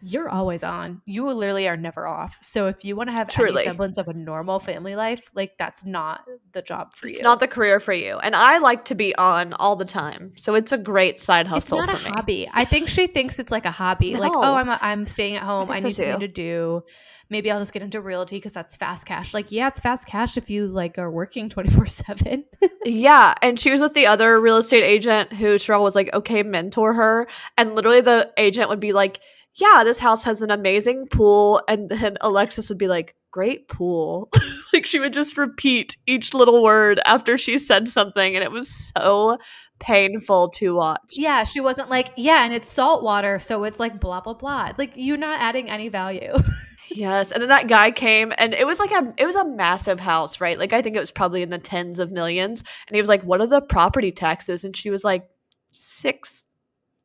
you're 0.02 0.30
always 0.30 0.64
on. 0.64 1.02
You 1.06 1.30
literally 1.30 1.68
are 1.68 1.78
never 1.78 2.08
off. 2.08 2.38
So 2.42 2.68
if 2.68 2.86
you 2.86 2.96
want 2.96 3.10
to 3.10 3.14
have 3.14 3.28
Truly. 3.28 3.62
any 3.62 3.64
semblance 3.66 3.98
of 3.98 4.08
a 4.08 4.14
normal 4.14 4.60
family 4.60 4.96
life, 4.96 5.30
like 5.34 5.58
that's 5.58 5.86
not 5.86 6.22
the 6.54 6.62
job 6.62 6.94
for 6.96 7.08
it's 7.08 7.14
you. 7.14 7.20
It's 7.20 7.24
not 7.24 7.40
the 7.40 7.48
career 7.48 7.80
for 7.80 7.94
you. 7.94 8.18
And 8.20 8.36
I 8.36 8.60
like 8.60 8.86
to 8.86 8.96
be 8.96 9.16
on 9.16 9.54
all 9.54 9.76
the 9.76 9.86
time. 9.86 10.34
So 10.38 10.56
it's 10.56 10.72
a 10.72 10.78
great 10.78 11.22
side 11.22 11.48
hustle 11.48 11.80
it's 11.80 11.88
not 11.88 12.00
a 12.00 12.04
me. 12.04 12.10
hobby. 12.10 12.50
I 12.54 12.66
think 12.66 12.88
she 12.88 13.08
thinks 13.08 13.40
it's 13.40 13.52
like 13.52 13.66
a 13.66 13.72
hobby. 13.72 14.10
Like, 14.20 14.34
oh, 14.36 14.56
I'm 14.56 14.68
a, 14.68 14.78
I'm 14.82 15.06
staying 15.06 15.38
at 15.38 15.44
home. 15.44 15.72
I, 15.72 15.80
so 15.80 15.88
need 15.88 15.96
something 15.96 16.20
too. 16.20 16.28
to 16.28 16.34
do. 16.34 16.84
Maybe 17.30 17.50
I'll 17.52 17.60
just 17.60 17.72
get 17.72 17.84
into 17.84 18.02
realty 18.02 18.36
because 18.36 18.52
that's 18.52 18.76
fast 18.76 19.06
cash. 19.06 19.34
Like, 19.34 19.50
yeah, 19.50 19.70
it's 19.70 19.80
fast 19.80 20.08
cash 20.08 20.36
if 20.36 20.50
you 20.50 20.68
like 20.68 20.98
are 20.98 21.10
working 21.10 21.48
twenty 21.48 21.70
four 21.70 21.86
seven. 21.86 22.44
Yeah, 22.86 23.36
and 23.42 23.60
she 23.60 23.72
was 23.72 23.82
with 23.82 23.94
the 23.94 24.08
other 24.08 24.40
real 24.40 24.58
estate 24.58 24.84
agent 24.84 25.34
who 25.34 25.56
Cheryl 25.56 25.84
was 25.84 25.96
like, 25.96 26.10
okay, 26.14 26.44
mentor 26.44 26.94
her. 26.94 27.28
And 27.58 27.76
literally 27.76 28.02
the 28.02 28.32
agent 28.38 28.70
would 28.70 28.80
be 28.80 28.94
like, 28.94 29.20
yeah, 29.56 29.84
this 29.84 30.00
house 30.00 30.24
has 30.24 30.42
an 30.42 30.52
amazing 30.52 31.08
pool. 31.08 31.62
And 31.68 31.90
then 31.90 32.18
Alexis 32.22 32.70
would 32.70 32.78
be 32.78 32.88
like, 32.88 33.16
great 33.32 33.68
pool. 33.68 34.30
like 34.74 34.86
she 34.86 35.00
would 35.00 35.14
just 35.14 35.38
repeat 35.38 35.98
each 36.08 36.34
little 36.34 36.64
word 36.64 37.00
after 37.06 37.38
she 37.38 37.58
said 37.58 37.88
something. 37.88 38.36
And 38.36 38.44
it 38.44 38.52
was 38.52 38.92
so 38.98 39.38
painful 39.80 40.50
to 40.50 40.76
watch. 40.76 41.16
Yeah, 41.16 41.44
she 41.44 41.60
wasn't 41.60 41.90
like, 41.90 42.12
yeah, 42.18 42.44
and 42.44 42.54
it's 42.54 42.72
salt 42.72 43.04
water, 43.04 43.40
so 43.40 43.64
it's 43.64 43.80
like 43.80 44.00
blah 44.00 44.22
blah 44.22 44.34
blah. 44.34 44.68
It's 44.68 44.80
like 44.80 44.94
you're 44.96 45.18
not 45.18 45.40
adding 45.40 45.70
any 45.70 45.90
value. 45.90 46.34
Yes, 46.92 47.32
and 47.32 47.40
then 47.40 47.50
that 47.50 47.68
guy 47.68 47.92
came, 47.92 48.34
and 48.36 48.52
it 48.52 48.66
was 48.66 48.80
like 48.80 48.90
a 48.90 49.14
it 49.16 49.28
was 49.28 49.36
a 49.36 49.46
massive 49.46 50.00
house, 50.00 50.42
right? 50.42 50.58
Like 50.58 50.74
I 50.74 50.82
think 50.82 50.96
it 50.96 51.00
was 51.00 51.12
probably 51.12 51.44
in 51.44 51.52
the 51.52 51.60
tens 51.60 52.00
of 52.00 52.12
millions. 52.12 52.64
And 52.88 52.96
he 52.96 53.00
was 53.00 53.08
like, 53.08 53.22
"What 53.22 53.42
are 53.42 53.48
the 53.48 53.62
property 53.62 54.12
taxes?" 54.12 54.64
And 54.64 54.76
she 54.76 54.90
was 54.90 55.04
like, 55.04 55.30
six 55.72 56.46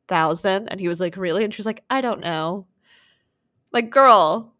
thousand. 0.07 0.67
And 0.69 0.79
he 0.79 0.87
was 0.87 0.99
like, 0.99 1.17
"Really?" 1.17 1.43
And 1.43 1.53
she 1.53 1.59
was 1.59 1.65
like, 1.65 1.83
"I 1.89 2.01
don't 2.01 2.21
know." 2.21 2.67
Like, 3.71 3.89
girl, 3.89 4.53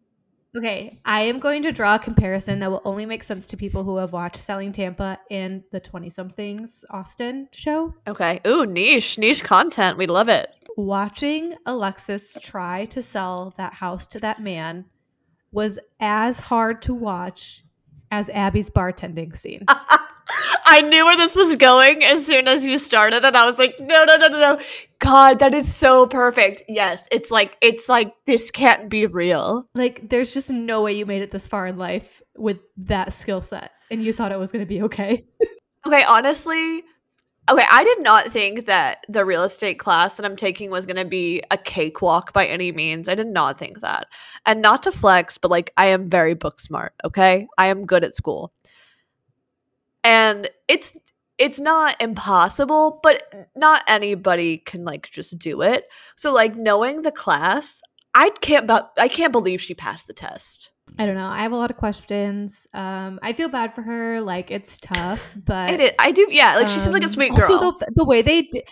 okay, 0.58 1.00
I 1.06 1.22
am 1.22 1.40
going 1.40 1.64
to 1.64 1.72
draw 1.72 1.96
a 1.96 2.00
comparison 2.00 2.60
that 2.60 2.72
will 2.72 2.82
only 2.86 3.06
make 3.06 3.24
sense 3.24 3.46
to 3.48 3.58
people 3.58 3.84
who 3.84 3.98
have 3.98 4.14
watched 4.14 4.38
Selling 4.38 4.72
Tampa 4.72 5.20
and 5.30 5.64
the 5.72 5.80
20 5.80 6.10
somethings 6.10 6.86
Austin 6.90 7.50
show. 7.52 7.94
okay, 8.08 8.42
ooh, 8.46 8.66
niche, 8.66 9.18
niche 9.18 9.44
content. 9.44 9.98
We 9.98 10.08
love 10.08 10.30
it. 10.30 10.50
Watching 10.78 11.56
Alexis 11.66 12.38
try 12.42 12.86
to 12.86 13.02
sell 13.02 13.54
that 13.58 13.76
house 13.76 14.08
to 14.08 14.20
that 14.20 14.42
man 14.42 14.86
was 15.52 15.80
as 16.00 16.42
hard 16.42 16.82
to 16.84 16.94
watch 16.94 17.64
as 18.12 18.30
Abby's 18.30 18.70
bartending 18.70 19.36
scene. 19.36 19.66
I 20.66 20.82
knew 20.82 21.06
where 21.06 21.18
this 21.18 21.36
was 21.36 21.56
going 21.56 22.04
as 22.04 22.26
soon 22.26 22.48
as 22.48 22.66
you 22.66 22.78
started, 22.78 23.24
and 23.24 23.38
I 23.38 23.46
was 23.46 23.60
like, 23.60 23.80
no, 23.80 24.06
no, 24.06 24.18
no, 24.18 24.28
no, 24.28 24.40
no. 24.40 24.60
God, 25.00 25.40
that 25.40 25.54
is 25.54 25.74
so 25.74 26.08
perfect. 26.08 26.64
Yes, 26.68 27.08
it's 27.12 27.30
like 27.32 27.58
it's 27.62 27.88
like 27.88 28.14
this 28.26 28.50
can't 28.52 28.90
be 28.90 29.06
real. 29.06 29.68
like, 29.76 30.10
there's 30.10 30.34
just 30.34 30.50
no 30.50 30.82
way 30.82 30.94
you 30.94 31.06
made 31.06 31.22
it 31.22 31.32
this 31.32 31.46
far 31.48 31.68
in 31.68 31.78
life 31.78 32.22
with 32.36 32.58
that 32.78 33.14
skill 33.14 33.42
set, 33.42 33.72
and 33.92 34.04
you 34.04 34.14
thought 34.14 34.32
it 34.32 34.40
was 34.40 34.52
going 34.52 34.66
to 34.66 34.70
be 34.70 34.82
okay. 34.84 35.24
Okay, 35.88 36.04
honestly, 36.04 36.84
okay, 37.48 37.66
I 37.70 37.84
did 37.84 38.02
not 38.02 38.32
think 38.32 38.66
that 38.66 39.06
the 39.08 39.24
real 39.24 39.44
estate 39.44 39.76
class 39.76 40.16
that 40.16 40.26
I'm 40.26 40.36
taking 40.36 40.72
was 40.72 40.88
going 40.88 40.96
to 40.96 41.06
be 41.06 41.44
a 41.52 41.60
cakewalk 41.60 42.34
by 42.34 42.48
any 42.48 42.72
means. 42.72 43.08
I 43.08 43.14
did 43.14 43.28
not 43.28 43.60
think 43.60 43.82
that. 43.82 44.08
And 44.48 44.64
not 44.64 44.82
to 44.84 44.92
flex, 44.92 45.38
but 45.38 45.52
like 45.52 45.72
I 45.78 45.88
am 45.88 46.10
very 46.10 46.34
book 46.34 46.60
smart, 46.60 46.94
okay? 47.04 47.48
I 47.60 47.68
am 47.68 47.86
good 47.86 48.04
at 48.04 48.16
school. 48.16 48.52
And 50.06 50.50
it's 50.68 50.96
it's 51.38 51.60
not 51.60 52.00
impossible, 52.00 53.00
but 53.04 53.24
not 53.56 53.84
anybody 53.88 54.60
can 54.60 54.86
like 54.86 55.10
just 55.12 55.38
do 55.38 55.62
it. 55.62 55.86
So 56.16 56.32
like 56.32 56.56
knowing 56.56 57.02
the 57.02 57.12
class, 57.12 57.82
I 58.14 58.30
can't 58.30 58.68
bu- 58.68 58.88
I 58.98 59.08
can't 59.08 59.32
believe 59.32 59.60
she 59.60 59.74
passed 59.74 60.08
the 60.08 60.14
test. 60.14 60.72
I 61.00 61.08
don't 61.08 61.16
know. 61.16 61.28
I 61.28 61.42
have 61.42 61.52
a 61.52 61.58
lot 61.58 61.72
of 61.72 61.78
questions. 61.78 62.68
Um, 62.74 63.20
I 63.24 63.34
feel 63.34 63.50
bad 63.50 63.74
for 63.74 63.82
her. 63.82 64.22
Like 64.22 64.52
it's 64.52 64.78
tough, 64.78 65.36
but 65.46 65.70
I 65.72 65.76
did 65.78 65.96
I 66.00 66.12
do 66.12 66.28
yeah, 66.30 66.56
like 66.56 66.70
she 66.70 66.80
seems 66.80 66.94
like 66.94 67.02
a 67.02 67.06
um, 67.06 67.12
sweet 67.12 67.32
girl. 67.32 67.52
Also, 67.52 67.72
the, 67.72 67.92
the 67.96 68.06
way 68.06 68.22
they 68.22 68.44
di- 68.44 68.64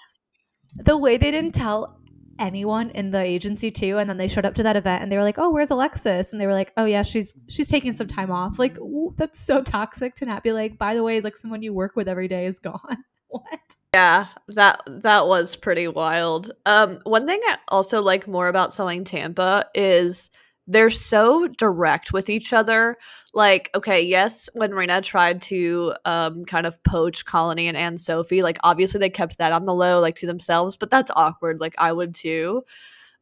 the 0.86 0.98
way 0.98 1.18
they 1.18 1.32
didn't 1.32 1.54
tell 1.54 2.00
anyone 2.40 2.90
in 2.92 3.12
the 3.12 3.22
agency 3.22 3.72
too, 3.72 3.98
and 3.98 4.10
then 4.10 4.18
they 4.18 4.28
showed 4.28 4.46
up 4.46 4.56
to 4.56 4.64
that 4.64 4.76
event 4.76 5.04
and 5.04 5.12
they 5.12 5.18
were 5.18 5.24
like, 5.24 5.38
"Oh, 5.38 5.50
where's 5.52 5.72
Alexis?" 5.72 6.32
And 6.32 6.42
they 6.42 6.48
were 6.48 6.54
like, 6.54 6.74
"Oh 6.78 6.86
yeah, 6.86 7.04
she's 7.04 7.34
she's 7.50 7.68
taking 7.68 7.94
some 7.94 8.08
time 8.08 8.32
off." 8.32 8.60
Like 8.60 8.78
ooh, 8.80 9.14
that's 9.18 9.40
so 9.40 9.62
toxic 9.62 10.16
to 10.16 10.26
not 10.26 10.44
be 10.44 10.52
like, 10.52 10.78
"By 10.78 10.96
the 10.96 11.04
way, 11.04 11.22
like 11.22 11.36
someone 11.36 11.62
you 11.62 11.74
work 11.74 11.96
with 11.96 12.08
every 12.08 12.28
day 12.28 12.46
is 12.46 12.60
gone." 12.60 12.98
what? 13.28 13.60
Yeah, 13.94 14.28
that 14.50 14.82
that 14.88 15.28
was 15.28 15.56
pretty 15.56 15.88
wild. 15.88 16.52
Um, 16.66 17.00
one 17.04 17.28
thing 17.28 17.42
I 17.46 17.58
also 17.68 18.02
like 18.02 18.28
more 18.28 18.48
about 18.48 18.74
selling 18.74 19.04
Tampa 19.04 19.68
is 19.76 20.30
they're 20.68 20.90
so 20.90 21.48
direct 21.48 22.14
with 22.14 22.30
each 22.30 22.54
other. 22.54 22.98
Like, 23.34 23.70
okay, 23.76 24.02
yes, 24.02 24.50
when 24.54 24.72
Rena 24.74 25.02
tried 25.02 25.42
to 25.44 25.94
um 26.06 26.46
kind 26.46 26.66
of 26.66 26.82
poach 26.84 27.26
Colony 27.26 27.68
and 27.68 27.78
Anne 27.78 27.98
Sophie, 27.98 28.42
like 28.44 28.58
obviously 28.64 29.00
they 29.00 29.10
kept 29.10 29.38
that 29.38 29.52
on 29.52 29.66
the 29.66 29.74
low, 29.74 30.00
like 30.00 30.18
to 30.20 30.28
themselves, 30.28 30.78
but 30.78 30.90
that's 30.90 31.12
awkward. 31.16 31.60
Like 31.60 31.76
I 31.78 31.92
would 31.92 32.16
too. 32.16 32.64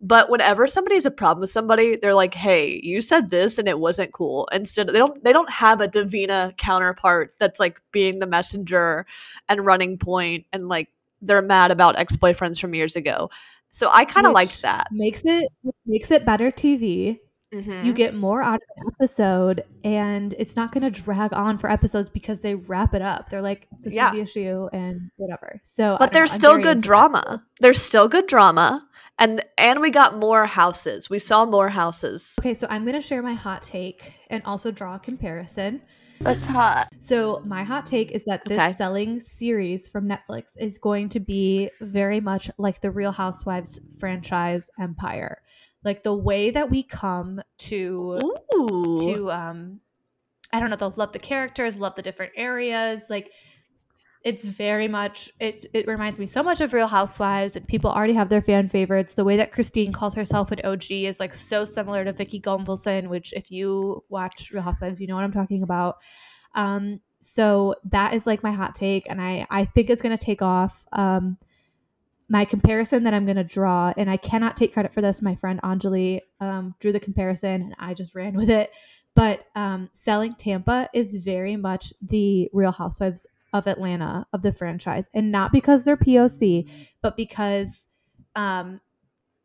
But 0.03 0.31
whenever 0.31 0.65
somebody 0.67 0.95
has 0.95 1.05
a 1.05 1.11
problem 1.11 1.41
with 1.41 1.51
somebody, 1.51 1.95
they're 1.95 2.15
like, 2.15 2.33
"Hey, 2.33 2.79
you 2.83 3.01
said 3.01 3.29
this 3.29 3.57
and 3.59 3.67
it 3.67 3.79
wasn't 3.79 4.11
cool." 4.13 4.47
Instead, 4.51 4.87
they 4.87 4.97
don't 4.97 5.23
they 5.23 5.31
don't 5.33 5.49
have 5.49 5.79
a 5.81 5.87
Davina 5.87 6.57
counterpart 6.57 7.35
that's 7.39 7.59
like 7.59 7.79
being 7.91 8.19
the 8.19 8.27
messenger 8.27 9.05
and 9.47 9.65
running 9.65 9.97
point 9.99 10.45
and 10.51 10.67
like 10.69 10.89
they're 11.21 11.41
mad 11.43 11.71
about 11.71 11.97
ex 11.99 12.15
boyfriends 12.15 12.59
from 12.59 12.73
years 12.73 12.95
ago. 12.95 13.29
So 13.69 13.89
I 13.93 14.05
kind 14.05 14.25
of 14.25 14.33
liked 14.33 14.61
that. 14.63 14.87
Makes 14.91 15.25
it 15.25 15.47
makes 15.85 16.11
it 16.11 16.25
better 16.25 16.51
TV. 16.51 17.19
Mhm. 17.54 17.84
You 17.84 17.93
get 17.93 18.16
more 18.16 18.41
out 18.41 18.56
of 18.56 18.62
an 18.78 18.91
episode, 18.95 19.64
and 19.84 20.34
it's 20.39 20.56
not 20.56 20.72
going 20.72 20.84
to 20.84 20.89
drag 21.02 21.34
on 21.34 21.58
for 21.58 21.70
episodes 21.70 22.10
because 22.10 22.41
they 22.41 22.56
wrap 22.56 22.93
it 22.93 23.02
up. 23.02 23.30
They're 23.30 23.41
like, 23.41 23.68
"This 23.82 23.93
Yeah. 23.93 24.08
is 24.08 24.14
the 24.14 24.22
issue," 24.22 24.70
and 24.72 25.12
whatever. 25.18 25.60
So, 25.64 25.97
but 25.99 26.06
don't 26.06 26.14
know, 26.14 26.20
there's 26.20 26.32
still 26.32 26.54
good 26.58 26.78
into 26.78 26.82
that. 26.82 26.84
drama. 26.86 27.43
There's 27.60 27.82
still 27.82 28.08
good 28.08 28.28
drama, 28.28 28.88
and 29.20 29.43
and 29.58 29.82
we 29.82 29.91
got 29.91 30.18
more 30.18 30.45
houses. 30.45 31.10
We 31.10 31.20
saw 31.20 31.45
more 31.45 31.70
houses. 31.70 32.36
Okay, 32.39 32.54
so 32.54 32.68
I'm 32.70 32.84
going 32.84 32.95
to 32.95 33.02
share 33.02 33.22
my 33.22 33.34
hot 33.34 33.64
take 33.64 34.14
and 34.30 34.41
also 34.45 34.72
draw 34.72 34.95
a 34.95 34.99
comparison. 34.99 35.82
That's 36.22 36.45
hot. 36.45 36.88
So 36.99 37.41
my 37.45 37.64
hot 37.64 37.88
take 37.88 38.12
is 38.12 38.26
that 38.26 38.45
this 38.45 38.62
Okay. 38.62 38.72
selling 38.74 39.20
series 39.20 39.88
from 39.88 40.08
Netflix 40.08 40.56
is 40.60 40.78
going 40.78 41.10
to 41.10 41.20
be 41.20 41.72
very 41.82 42.20
much 42.22 42.52
like 42.60 42.80
the 42.82 42.91
Real 42.91 43.12
Housewives 43.12 43.80
franchise 43.99 44.70
empire. 44.80 45.41
Like 45.84 46.03
the 46.03 46.13
way 46.13 46.51
that 46.51 46.69
we 46.69 46.84
come 46.84 47.41
to 47.59 48.19
Ooh. 48.53 48.97
to 49.05 49.32
um 49.32 49.79
I 50.53 50.59
don't 50.59 50.69
know, 50.69 50.75
they'll 50.75 50.93
love 50.95 51.13
the 51.13 51.19
characters, 51.19 51.77
love 51.77 51.95
the 51.95 52.01
different 52.01 52.34
areas. 52.36 53.07
Like 53.09 53.32
it's 54.23 54.45
very 54.45 54.88
much 54.88 55.32
it 55.39 55.65
it 55.73 55.88
reminds 55.88 56.19
me 56.19 56.27
so 56.27 56.43
much 56.43 56.61
of 56.61 56.73
Real 56.73 56.88
Housewives 56.88 57.55
and 57.55 57.67
people 57.67 57.89
already 57.89 58.13
have 58.13 58.29
their 58.29 58.41
fan 58.41 58.67
favorites. 58.67 59.15
The 59.15 59.23
way 59.23 59.38
that 59.38 59.51
Christine 59.51 59.91
calls 59.91 60.15
herself 60.15 60.51
an 60.51 60.59
OG 60.63 60.91
is 60.91 61.19
like 61.19 61.34
so 61.34 61.65
similar 61.65 62.05
to 62.05 62.13
Vicki 62.13 62.39
Gunvalson, 62.39 63.07
which 63.07 63.34
if 63.34 63.49
you 63.49 64.03
watch 64.09 64.51
Real 64.51 64.63
Housewives, 64.63 65.01
you 65.01 65.07
know 65.07 65.15
what 65.15 65.23
I'm 65.23 65.32
talking 65.32 65.63
about. 65.63 65.97
Um 66.53 66.99
so 67.19 67.75
that 67.86 68.13
is 68.13 68.27
like 68.27 68.43
my 68.43 68.51
hot 68.51 68.75
take 68.75 69.09
and 69.09 69.21
I 69.21 69.47
I 69.49 69.65
think 69.65 69.89
it's 69.89 70.01
going 70.01 70.15
to 70.15 70.23
take 70.23 70.41
off. 70.41 70.86
Um 70.91 71.38
my 72.32 72.45
comparison 72.45 73.03
that 73.03 73.13
I'm 73.13 73.25
going 73.25 73.36
to 73.36 73.43
draw, 73.43 73.91
and 73.97 74.09
I 74.09 74.15
cannot 74.15 74.55
take 74.55 74.71
credit 74.71 74.93
for 74.93 75.01
this. 75.01 75.21
My 75.21 75.36
friend 75.36 75.59
Anjali 75.63 76.21
um, 76.39 76.75
drew 76.79 76.93
the 76.93 76.99
comparison, 76.99 77.61
and 77.61 77.75
I 77.77 77.93
just 77.93 78.15
ran 78.15 78.36
with 78.36 78.49
it. 78.49 78.71
But 79.13 79.47
um, 79.53 79.89
selling 79.91 80.32
Tampa 80.32 80.89
is 80.93 81.13
very 81.13 81.57
much 81.57 81.93
the 82.01 82.49
Real 82.53 82.71
Housewives 82.71 83.27
of 83.51 83.67
Atlanta 83.67 84.27
of 84.32 84.43
the 84.43 84.53
franchise, 84.53 85.09
and 85.13 85.29
not 85.29 85.51
because 85.51 85.84
they're 85.84 85.97
POC, 85.97 86.69
but 87.01 87.17
because, 87.17 87.88
um, 88.38 88.79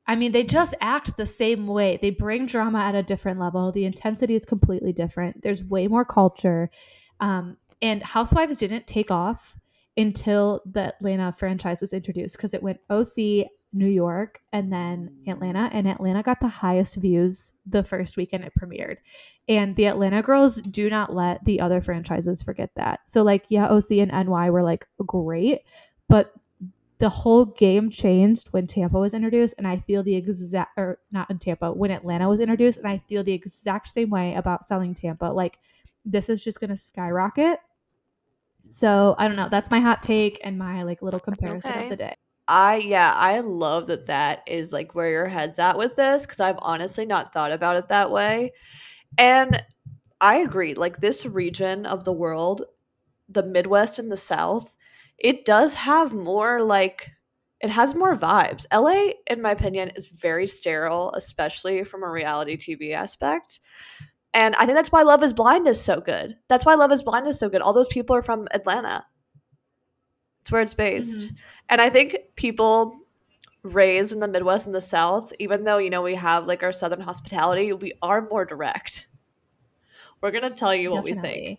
I 0.06 0.14
mean, 0.14 0.30
they 0.30 0.44
just 0.44 0.76
act 0.80 1.16
the 1.16 1.26
same 1.26 1.66
way. 1.66 1.98
They 2.00 2.10
bring 2.10 2.46
drama 2.46 2.78
at 2.78 2.94
a 2.94 3.02
different 3.02 3.40
level. 3.40 3.72
The 3.72 3.84
intensity 3.84 4.36
is 4.36 4.44
completely 4.44 4.92
different. 4.92 5.42
There's 5.42 5.64
way 5.64 5.88
more 5.88 6.04
culture, 6.04 6.70
um, 7.18 7.56
and 7.82 8.04
Housewives 8.04 8.54
didn't 8.54 8.86
take 8.86 9.10
off 9.10 9.56
until 9.96 10.62
the 10.70 10.94
Atlanta 10.94 11.32
franchise 11.36 11.80
was 11.80 11.92
introduced 11.92 12.36
because 12.36 12.54
it 12.54 12.62
went 12.62 12.80
OC, 12.90 13.48
New 13.72 13.88
York, 13.88 14.40
and 14.52 14.72
then 14.72 15.16
Atlanta. 15.26 15.70
And 15.72 15.88
Atlanta 15.88 16.22
got 16.22 16.40
the 16.40 16.48
highest 16.48 16.96
views 16.96 17.52
the 17.64 17.82
first 17.82 18.16
weekend 18.16 18.44
it 18.44 18.52
premiered. 18.58 18.98
And 19.48 19.76
the 19.76 19.86
Atlanta 19.86 20.22
girls 20.22 20.60
do 20.60 20.90
not 20.90 21.14
let 21.14 21.44
the 21.44 21.60
other 21.60 21.80
franchises 21.80 22.42
forget 22.42 22.70
that. 22.76 23.00
So, 23.06 23.22
like, 23.22 23.44
yeah, 23.48 23.68
OC 23.68 23.92
and 23.92 24.12
NY 24.12 24.50
were 24.50 24.62
like 24.62 24.86
great, 25.04 25.60
but 26.08 26.32
the 26.98 27.10
whole 27.10 27.44
game 27.44 27.90
changed 27.90 28.48
when 28.52 28.66
Tampa 28.66 28.98
was 28.98 29.12
introduced. 29.12 29.54
And 29.58 29.68
I 29.68 29.78
feel 29.78 30.02
the 30.02 30.16
exact, 30.16 30.78
or 30.78 30.98
not 31.10 31.30
in 31.30 31.38
Tampa, 31.38 31.72
when 31.72 31.90
Atlanta 31.90 32.28
was 32.28 32.40
introduced. 32.40 32.78
And 32.78 32.88
I 32.88 32.98
feel 32.98 33.22
the 33.22 33.34
exact 33.34 33.90
same 33.90 34.08
way 34.10 34.34
about 34.34 34.64
selling 34.64 34.94
Tampa. 34.94 35.26
Like, 35.26 35.58
this 36.04 36.28
is 36.28 36.42
just 36.42 36.60
to 36.60 36.76
skyrocket. 36.76 37.60
So 38.68 39.14
I 39.18 39.28
don't 39.28 39.36
know. 39.36 39.48
That's 39.48 39.70
my 39.70 39.80
hot 39.80 40.02
take 40.02 40.40
and 40.42 40.58
my 40.58 40.82
like 40.82 41.02
little 41.02 41.20
comparison 41.20 41.76
Okay. 41.76 41.84
of 41.84 41.88
the 41.88 41.96
day. 41.96 42.14
I 42.48 42.76
yeah, 42.76 43.12
I 43.14 43.40
love 43.40 43.88
that 43.88 44.06
that 44.06 44.42
is 44.46 44.72
like 44.72 44.94
where 44.94 45.10
your 45.10 45.28
head's 45.28 45.58
at 45.58 45.78
with 45.78 45.96
this 45.96 46.26
because 46.26 46.40
I've 46.40 46.58
honestly 46.60 47.04
not 47.06 47.32
thought 47.32 47.52
about 47.52 47.76
it 47.76 47.88
that 47.88 48.10
way. 48.10 48.52
And 49.18 49.62
I 50.20 50.36
agree. 50.38 50.74
Like 50.74 50.98
this 50.98 51.26
region 51.26 51.86
of 51.86 52.04
the 52.04 52.12
world, 52.12 52.64
the 53.28 53.44
Midwest 53.44 53.98
and 53.98 54.12
the 54.12 54.16
South, 54.16 54.76
it 55.18 55.44
does 55.44 55.74
have 55.74 56.12
more 56.14 56.62
like 56.62 57.12
it 57.60 57.70
has 57.70 57.94
more 57.94 58.16
vibes. 58.16 58.66
LA, 58.70 59.14
in 59.28 59.42
my 59.42 59.52
opinion, 59.52 59.90
is 59.96 60.08
very 60.08 60.46
sterile, 60.48 61.12
especially 61.14 61.84
from 61.84 62.02
a 62.04 62.10
reality 62.10 62.56
TV 62.56 62.92
aspect. 62.94 63.60
And 64.36 64.54
I 64.56 64.66
think 64.66 64.76
that's 64.76 64.92
why 64.92 65.02
Love 65.02 65.22
is 65.22 65.32
Blind 65.32 65.66
is 65.66 65.80
so 65.82 65.98
good. 65.98 66.36
That's 66.46 66.66
why 66.66 66.74
Love 66.74 66.92
is 66.92 67.02
Blind 67.02 67.26
is 67.26 67.38
so 67.38 67.48
good. 67.48 67.62
All 67.62 67.72
those 67.72 67.88
people 67.88 68.14
are 68.14 68.20
from 68.20 68.46
Atlanta. 68.52 69.06
It's 70.42 70.52
where 70.52 70.60
it's 70.60 70.74
based. 70.74 71.18
Mm-hmm. 71.18 71.34
And 71.70 71.80
I 71.80 71.88
think 71.88 72.18
people 72.36 72.98
raised 73.62 74.12
in 74.12 74.20
the 74.20 74.28
Midwest 74.28 74.66
and 74.66 74.74
the 74.74 74.82
South, 74.82 75.32
even 75.38 75.64
though, 75.64 75.78
you 75.78 75.88
know, 75.88 76.02
we 76.02 76.16
have 76.16 76.46
like 76.46 76.62
our 76.62 76.70
Southern 76.70 77.00
hospitality, 77.00 77.72
we 77.72 77.94
are 78.02 78.28
more 78.28 78.44
direct. 78.44 79.06
We're 80.20 80.32
going 80.32 80.44
to 80.44 80.50
tell 80.50 80.74
you 80.74 80.90
what 80.90 81.02
we 81.02 81.14
think. 81.14 81.58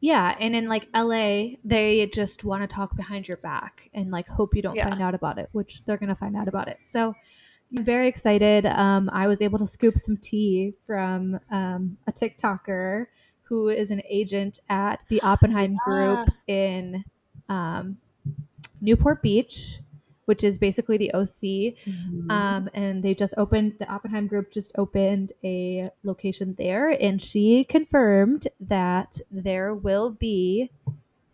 Yeah, 0.00 0.34
and 0.38 0.54
in 0.54 0.68
like 0.68 0.88
LA, 0.94 1.56
they 1.64 2.08
just 2.12 2.44
want 2.44 2.62
to 2.62 2.66
talk 2.66 2.96
behind 2.96 3.28
your 3.28 3.36
back 3.38 3.90
and 3.92 4.10
like 4.10 4.28
hope 4.28 4.54
you 4.54 4.62
don't 4.62 4.76
Yeah. 4.76 4.88
find 4.88 5.02
out 5.02 5.14
about 5.14 5.38
it, 5.38 5.48
which 5.52 5.84
they're 5.84 5.98
gonna 5.98 6.14
find 6.14 6.36
out 6.36 6.48
about 6.48 6.68
it. 6.68 6.78
So 6.82 7.14
very 7.72 8.08
excited. 8.08 8.66
Um, 8.66 9.10
I 9.12 9.26
was 9.26 9.40
able 9.40 9.58
to 9.58 9.66
scoop 9.66 9.98
some 9.98 10.16
tea 10.16 10.74
from 10.86 11.38
um, 11.50 11.96
a 12.06 12.12
TikToker 12.12 13.06
who 13.42 13.68
is 13.68 13.90
an 13.90 14.02
agent 14.08 14.60
at 14.68 15.02
the 15.08 15.20
Oppenheim 15.22 15.76
Group 15.84 16.28
in 16.46 17.04
um, 17.48 17.98
Newport 18.80 19.22
Beach, 19.22 19.80
which 20.26 20.44
is 20.44 20.58
basically 20.58 20.96
the 20.96 21.12
OC. 21.12 21.74
Um, 22.30 22.70
and 22.74 23.02
they 23.02 23.14
just 23.14 23.34
opened 23.36 23.74
the 23.80 23.92
Oppenheim 23.92 24.28
Group 24.28 24.52
just 24.52 24.72
opened 24.78 25.32
a 25.42 25.90
location 26.04 26.54
there, 26.58 26.90
and 26.90 27.20
she 27.20 27.64
confirmed 27.64 28.46
that 28.60 29.20
there 29.30 29.74
will 29.74 30.10
be 30.10 30.70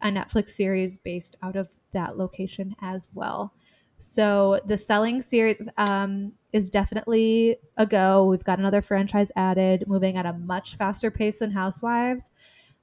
a 0.01 0.09
Netflix 0.09 0.51
series 0.51 0.97
based 0.97 1.37
out 1.43 1.57
of 1.57 1.69
that 1.93 2.17
location 2.17 2.75
as 2.81 3.09
well. 3.13 3.53
So 3.99 4.61
the 4.67 4.77
selling 4.77 5.23
series 5.23 5.69
um, 5.77 6.33
is 6.53 6.71
definitely 6.71 7.57
a 7.77 7.87
go. 7.87 8.25
We've 8.25 8.45
got 8.45 8.59
another 8.59 8.83
franchise 8.83 9.33
added, 9.37 9.85
moving 9.87 10.17
at 10.17 10.27
a 10.27 10.33
much 10.33 10.77
faster 10.77 11.11
pace 11.11 11.39
than 11.39 11.53
Housewives. 11.53 12.31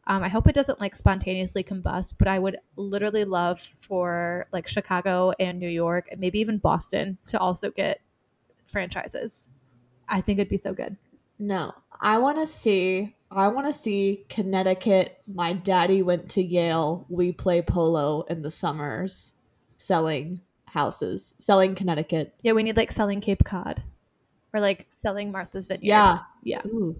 Um, 0.05 0.21
I 0.21 0.27
hope 0.27 0.47
it 0.47 0.55
doesn't 0.55 0.81
like 0.81 0.95
spontaneously 0.95 1.63
combust, 1.63 2.15
but 2.17 2.27
I 2.27 2.37
would 2.39 2.57
literally 2.75 3.23
love 3.23 3.61
for 3.79 4.47
like 4.51 4.67
Chicago 4.67 5.33
and 5.39 5.59
New 5.59 5.69
York 5.69 6.07
and 6.11 6.19
maybe 6.19 6.39
even 6.39 6.57
Boston 6.57 7.17
to 7.27 7.39
also 7.39 7.71
get 7.71 8.01
franchises. 8.65 9.49
I 10.09 10.19
think 10.19 10.39
it'd 10.39 10.49
be 10.49 10.57
so 10.57 10.73
good. 10.73 10.97
No, 11.39 11.73
I 12.01 12.17
want 12.17 12.37
to 12.37 12.47
see. 12.47 13.15
I 13.31 13.47
want 13.47 13.65
to 13.67 13.73
see 13.73 14.25
Connecticut. 14.29 15.21
My 15.25 15.53
daddy 15.53 16.01
went 16.01 16.29
to 16.31 16.43
Yale. 16.43 17.05
We 17.07 17.31
play 17.31 17.61
polo 17.61 18.23
in 18.23 18.41
the 18.41 18.51
summers, 18.51 19.33
selling 19.77 20.41
houses, 20.73 21.35
selling 21.37 21.75
Connecticut. 21.75 22.33
Yeah, 22.41 22.53
we 22.53 22.63
need 22.63 22.75
like 22.77 22.91
selling 22.91 23.21
Cape 23.21 23.43
Cod 23.43 23.83
or 24.53 24.59
like 24.59 24.87
selling 24.89 25.31
Martha's 25.31 25.67
Vineyard. 25.67 25.85
Yeah. 25.87 26.19
Yeah. 26.43 26.61
Ooh. 26.65 26.99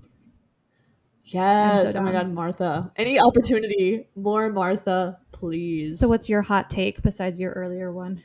Yes. 1.25 1.93
so 1.93 1.99
oh 1.99 2.03
my. 2.03 2.11
God, 2.11 2.31
Martha. 2.31 2.91
Any 2.95 3.19
opportunity, 3.19 4.07
more 4.15 4.49
Martha, 4.51 5.17
please. 5.31 5.99
So 5.99 6.07
what's 6.07 6.29
your 6.29 6.43
hot 6.43 6.69
take 6.69 7.01
besides 7.01 7.41
your 7.41 7.51
earlier 7.51 7.91
one? 7.91 8.23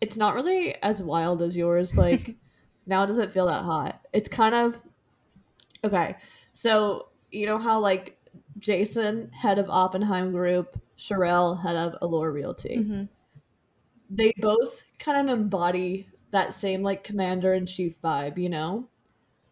it's 0.00 0.16
not 0.16 0.34
really 0.34 0.74
as 0.82 1.02
wild 1.02 1.42
as 1.42 1.56
yours. 1.56 1.96
Like 1.96 2.36
now 2.86 3.04
it 3.04 3.08
doesn't 3.08 3.32
feel 3.32 3.46
that 3.46 3.62
hot. 3.64 4.00
It's 4.12 4.28
kind 4.28 4.54
of 4.54 4.78
okay. 5.84 6.16
So 6.54 7.08
you 7.30 7.46
know 7.46 7.58
how 7.58 7.80
like 7.80 8.18
Jason, 8.58 9.30
head 9.32 9.58
of 9.58 9.68
Oppenheim 9.68 10.32
Group, 10.32 10.80
Sharelle, 10.98 11.62
head 11.62 11.76
of 11.76 11.96
Allure 12.02 12.32
Realty. 12.32 12.78
Mhm. 12.78 13.08
They 14.10 14.32
both 14.38 14.84
kind 14.98 15.28
of 15.28 15.38
embody 15.38 16.08
that 16.32 16.54
same 16.54 16.82
like 16.82 17.04
commander 17.04 17.54
in 17.54 17.66
chief 17.66 18.00
vibe, 18.02 18.38
you 18.38 18.48
know? 18.48 18.88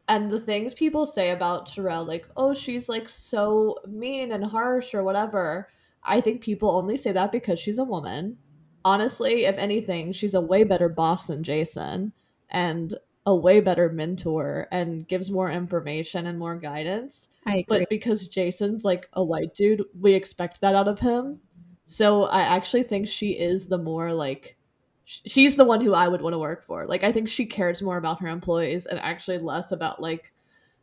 And 0.09 0.31
the 0.31 0.41
things 0.41 0.75
people 0.75 1.07
say 1.07 1.31
about 1.31 1.69
Sharelle, 1.69 2.07
like, 2.07 2.27
oh, 2.37 2.55
she's 2.55 2.89
like 2.89 3.09
so 3.09 3.77
mean 3.87 4.33
and 4.33 4.47
harsh 4.47 4.95
or 4.95 5.05
whatever, 5.05 5.69
I 6.03 6.21
think 6.21 6.41
people 6.41 6.71
only 6.71 6.97
say 6.97 7.13
that 7.13 7.31
because 7.31 7.61
she's 7.61 7.79
a 7.79 7.85
woman. 7.85 8.39
Honestly, 8.85 9.45
if 9.45 9.57
anything, 9.59 10.13
she's 10.13 10.35
a 10.35 10.41
way 10.41 10.65
better 10.65 10.89
boss 10.89 11.27
than 11.27 11.45
Jason 11.45 12.13
and 12.49 12.97
a 13.27 13.37
way 13.37 13.61
better 13.61 13.91
mentor 13.91 14.67
and 14.73 15.07
gives 15.07 15.31
more 15.31 15.51
information 15.51 16.27
and 16.27 16.39
more 16.39 16.57
guidance. 16.57 17.29
I 17.45 17.59
agree. 17.59 17.65
But 17.69 17.91
because 17.91 18.27
Jason's 18.27 18.85
like 18.85 19.11
a 19.13 19.23
white 19.23 19.55
dude, 19.55 19.85
we 20.01 20.15
expect 20.15 20.63
that 20.63 20.75
out 20.75 20.89
of 20.89 21.01
him. 21.01 21.41
So 21.91 22.24
I 22.24 22.43
actually 22.43 22.82
think 22.82 23.09
she 23.09 23.30
is 23.30 23.66
the 23.66 23.78
more 23.78 24.12
like 24.12 24.59
sh- 25.07 25.20
she's 25.24 25.57
the 25.57 25.64
one 25.64 25.80
who 25.80 25.95
I 25.95 26.07
would 26.07 26.20
want 26.20 26.34
to 26.34 26.39
work 26.39 26.62
for. 26.62 26.86
Like 26.86 27.03
I 27.03 27.12
think 27.12 27.30
she 27.30 27.47
cares 27.47 27.80
more 27.80 27.97
about 27.97 28.20
her 28.20 28.28
employees 28.28 28.84
and 28.84 28.99
actually 29.01 29.39
less 29.39 29.72
about 29.72 29.99
like 30.03 30.30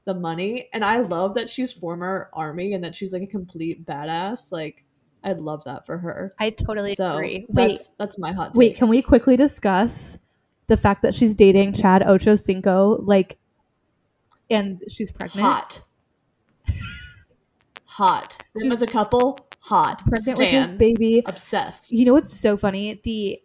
the 0.06 0.16
money. 0.16 0.68
And 0.74 0.84
I 0.84 1.02
love 1.02 1.36
that 1.36 1.48
she's 1.48 1.72
former 1.72 2.32
army 2.34 2.74
and 2.74 2.84
that 2.84 2.96
she's 2.96 3.14
like 3.14 3.22
a 3.22 3.28
complete 3.28 3.86
badass. 3.86 4.52
Like 4.52 4.84
I'd 5.24 5.40
love 5.40 5.64
that 5.66 5.86
for 5.86 6.00
her. 6.00 6.34
I 6.40 6.50
totally 6.50 6.96
So 6.96 7.14
agree. 7.14 7.46
that's, 7.50 7.68
Wait, 7.70 7.82
that's 8.00 8.18
my 8.18 8.32
hot 8.32 8.54
take. 8.54 8.58
wait, 8.58 8.76
can 8.76 8.88
we 8.90 9.04
quickly 9.04 9.38
discuss 9.38 10.18
the 10.66 10.78
fact 10.78 11.04
that 11.04 11.14
she's 11.14 11.36
dating 11.36 11.74
Chad 11.74 12.02
Ochocinco? 12.02 13.00
Like, 13.06 13.38
and 14.50 14.82
she's 14.90 15.12
pregnant. 15.12 15.46
hot. 15.48 15.84
hot. 17.96 18.44
Them 18.56 18.72
as 18.72 18.82
a 18.82 18.88
couple, 18.88 19.38
hot. 19.60 20.06
Pregnant 20.06 20.38
with 20.38 20.50
his 20.50 20.74
baby. 20.74 21.24
Obsessed. 21.26 21.92
You 21.92 22.06
know 22.06 22.14
what's 22.14 22.34
so 22.38 22.58
funny? 22.58 23.00
The 23.04 23.42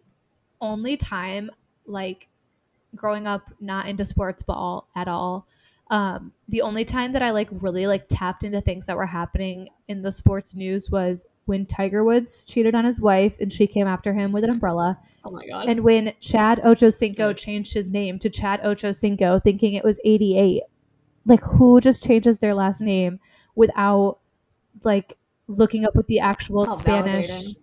only 0.59 0.97
time, 0.97 1.49
like, 1.85 2.27
growing 2.95 3.27
up 3.27 3.49
not 3.61 3.87
into 3.87 4.03
sports 4.03 4.43
ball 4.43 4.89
at 4.95 5.07
all, 5.07 5.47
um, 5.89 6.33
the 6.49 6.61
only 6.61 6.85
time 6.85 7.11
that 7.13 7.21
I 7.21 7.31
like 7.31 7.49
really 7.51 7.85
like 7.87 8.05
tapped 8.09 8.43
into 8.43 8.61
things 8.61 8.85
that 8.85 8.95
were 8.95 9.05
happening 9.07 9.69
in 9.89 10.01
the 10.01 10.11
sports 10.11 10.55
news 10.55 10.89
was 10.89 11.25
when 11.45 11.65
Tiger 11.65 12.03
Woods 12.05 12.45
cheated 12.45 12.75
on 12.75 12.85
his 12.85 13.01
wife 13.01 13.37
and 13.41 13.51
she 13.51 13.67
came 13.67 13.87
after 13.87 14.13
him 14.13 14.31
with 14.31 14.43
an 14.45 14.49
umbrella, 14.51 14.97
Oh 15.25 15.31
my 15.31 15.45
god. 15.47 15.67
and 15.67 15.81
when 15.81 16.13
Chad 16.21 16.61
Ochocinco 16.63 17.35
changed 17.35 17.73
his 17.73 17.91
name 17.91 18.19
to 18.19 18.29
Chad 18.29 18.61
Ochocinco, 18.61 19.43
thinking 19.43 19.73
it 19.73 19.83
was 19.83 19.99
eighty 20.05 20.37
eight. 20.37 20.63
Like, 21.25 21.43
who 21.43 21.79
just 21.81 22.03
changes 22.05 22.39
their 22.39 22.55
last 22.55 22.79
name 22.81 23.19
without 23.55 24.19
like 24.83 25.17
looking 25.47 25.85
up 25.85 25.95
what 25.95 26.07
the 26.07 26.19
actual 26.19 26.65
Spanish 26.77 27.27
validating. 27.29 27.55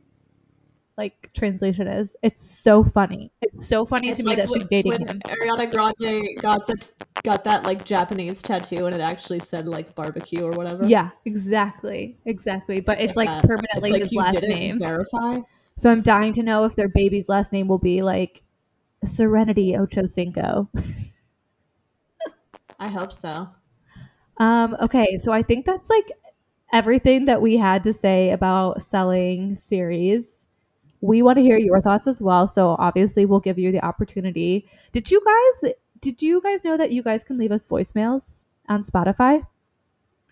like 0.96 1.30
translation 1.32 1.86
is. 1.88 2.16
It's 2.22 2.42
so 2.42 2.82
funny. 2.84 3.32
It's 3.40 3.66
so 3.66 3.84
funny 3.84 4.08
It's 4.08 4.18
to 4.18 4.24
me 4.24 4.34
that 4.34 4.48
when- 4.48 4.60
she's 4.60 4.68
dating 4.68 4.92
him. 5.06 5.20
Ariana 5.26 5.70
Grande 5.72 6.36
got 6.40 6.66
the 6.66 6.90
got 7.24 7.44
that 7.44 7.64
like 7.64 7.84
Japanese 7.84 8.40
tattoo 8.42 8.86
and 8.86 8.94
it 8.94 9.00
actually 9.00 9.40
said 9.40 9.66
like 9.66 9.94
barbecue 9.94 10.42
or 10.42 10.50
whatever. 10.52 10.84
Yeah, 10.86 11.10
exactly, 11.24 12.16
exactly. 12.24 12.80
But 12.80 13.00
it's 13.00 13.16
like 13.16 13.28
that. 13.28 13.44
permanently 13.44 13.90
It's 13.90 14.12
like 14.12 14.32
his 14.34 14.42
last 14.42 14.48
name. 14.48 14.78
Verify. 14.78 15.40
So 15.76 15.90
I'm 15.92 16.02
dying 16.02 16.32
to 16.34 16.42
know 16.42 16.64
if 16.64 16.74
their 16.76 16.88
baby's 16.88 17.28
last 17.28 17.52
name 17.52 17.68
will 17.68 17.78
be 17.78 18.02
like 18.02 18.42
Serenity 19.04 19.72
Ochocinco. 19.74 20.68
I 22.80 22.88
hope 22.88 23.12
so. 23.12 23.48
Um, 24.38 24.76
okay, 24.80 25.16
so 25.18 25.32
I 25.32 25.42
think 25.42 25.66
that's 25.66 25.90
like 25.90 26.10
everything 26.72 27.24
that 27.26 27.40
we 27.40 27.56
had 27.56 27.82
to 27.84 27.92
say 27.92 28.30
about 28.30 28.82
selling 28.82 29.56
series. 29.56 30.48
We 31.00 31.22
want 31.22 31.36
to 31.36 31.42
hear 31.42 31.58
your 31.58 31.80
thoughts 31.80 32.06
as 32.06 32.20
well, 32.20 32.48
so 32.48 32.76
obviously 32.78 33.24
we'll 33.24 33.40
give 33.40 33.58
you 33.58 33.70
the 33.70 33.84
opportunity. 33.84 34.68
Did 34.92 35.10
you 35.10 35.22
guys 35.24 35.72
did 36.00 36.22
you 36.22 36.40
guys 36.40 36.64
know 36.64 36.76
that 36.76 36.92
you 36.92 37.02
guys 37.02 37.24
can 37.24 37.38
leave 37.38 37.52
us 37.52 37.66
voicemails 37.66 38.44
on 38.68 38.82
Spotify? 38.82 39.46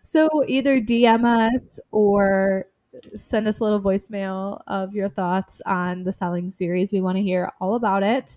So 0.03 0.29
either 0.47 0.81
DM 0.81 1.25
us 1.25 1.81
or 1.91 2.67
send 3.15 3.49
us 3.49 3.61
a 3.61 3.65
little 3.65 3.81
voicemail 3.81 4.63
of 4.67 4.95
your 4.95 5.09
thoughts 5.09 5.61
on 5.67 6.05
the 6.05 6.13
selling 6.13 6.51
series. 6.51 6.93
We 6.93 7.01
want 7.01 7.17
to 7.17 7.23
hear 7.23 7.51
all 7.61 7.75
about 7.75 8.03
it. 8.03 8.37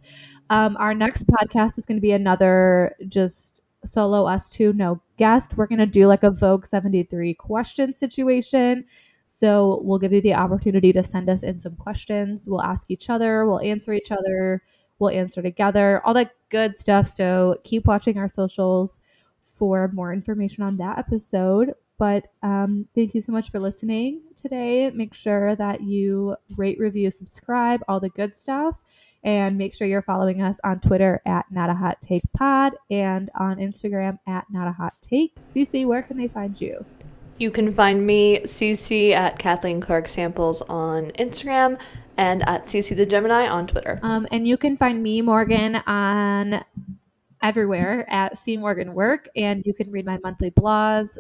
Um, 0.50 0.76
our 0.80 0.94
next 0.94 1.28
podcast 1.28 1.78
is 1.78 1.86
going 1.86 1.98
to 1.98 2.02
be 2.02 2.12
another 2.12 2.96
just 3.08 3.62
solo 3.86 4.26
us 4.26 4.50
two, 4.50 4.74
no 4.74 5.02
guest. 5.18 5.56
We're 5.56 5.68
going 5.68 5.80
to 5.80 5.86
do 5.86 6.08
like 6.08 6.24
a 6.24 6.32
Vogue 6.32 6.66
73 6.66 7.34
question 7.36 7.94
situation. 7.94 8.86
So 9.26 9.82
we'll 9.84 10.00
give 10.00 10.12
you 10.12 10.22
the 10.22 10.34
opportunity 10.34 10.92
to 10.94 11.04
send 11.04 11.30
us 11.30 11.44
in 11.44 11.60
some 11.60 11.76
questions. 11.76 12.48
We'll 12.48 12.64
ask 12.64 12.90
each 12.90 13.10
other, 13.10 13.46
we'll 13.46 13.62
answer 13.62 13.94
each 13.94 14.12
other, 14.12 14.64
we'll 14.98 15.12
answer 15.12 15.42
together, 15.42 16.02
all 16.04 16.16
that 16.16 16.32
good 16.50 16.76
stuff. 16.76 17.14
So 17.16 17.58
keep 17.64 17.86
watching 17.86 18.18
our 18.18 18.28
socials 18.28 19.00
for 19.42 19.90
more 19.94 20.14
information 20.14 20.64
on 20.64 20.78
that 20.78 20.98
episode. 20.98 21.74
But 22.00 22.28
um, 22.42 22.88
thank 22.96 23.14
you 23.14 23.22
so 23.22 23.34
much 23.34 23.52
for 23.52 23.60
listening 23.60 24.22
today. 24.36 24.90
Make 24.90 25.14
sure 25.14 25.56
that 25.58 25.82
you 25.82 26.38
rate, 26.56 26.80
review, 26.80 27.12
subscribe, 27.12 27.84
all 27.90 28.00
the 28.00 28.10
good 28.10 28.34
stuff. 28.34 28.82
And 29.22 29.58
make 29.58 29.76
sure 29.76 29.86
you're 29.86 30.02
following 30.02 30.42
us 30.42 30.62
on 30.64 30.80
Twitter 30.80 31.22
at 31.26 31.46
Not 31.52 31.70
a 31.70 31.74
Hot 31.74 32.00
Take 32.00 32.24
Pod 32.32 32.74
and 32.90 33.30
on 33.38 33.58
Instagram 33.58 34.18
at 34.26 34.46
Not 34.50 34.70
a 34.70 34.72
Hot 34.72 34.94
Take. 35.02 35.36
Cece, 35.44 35.86
where 35.86 36.02
can 36.02 36.18
they 36.18 36.30
find 36.30 36.60
you? 36.60 36.86
You 37.38 37.52
can 37.52 37.74
find 37.74 38.08
me 38.08 38.40
CC 38.44 39.12
at 39.12 39.38
Kathleen 39.38 39.82
Clark 39.82 40.08
Samples 40.08 40.62
on 40.64 41.12
Instagram 41.12 41.78
and 42.16 42.48
at 42.48 42.64
CC 42.64 42.96
the 42.96 43.06
Gemini 43.06 43.46
on 43.46 43.68
Twitter. 43.68 44.00
Um, 44.04 44.26
and 44.32 44.48
you 44.48 44.56
can 44.56 44.78
find 44.78 45.04
me, 45.04 45.22
Morgan, 45.22 45.78
on 45.86 46.64
everywhere 47.42 48.06
at 48.10 48.38
C 48.38 48.58
Morgan 48.58 48.94
Work, 48.94 49.30
and 49.36 49.66
you 49.66 49.74
can 49.74 49.92
read 49.92 50.06
my 50.06 50.20
monthly 50.24 50.52
blogs. 50.52 51.18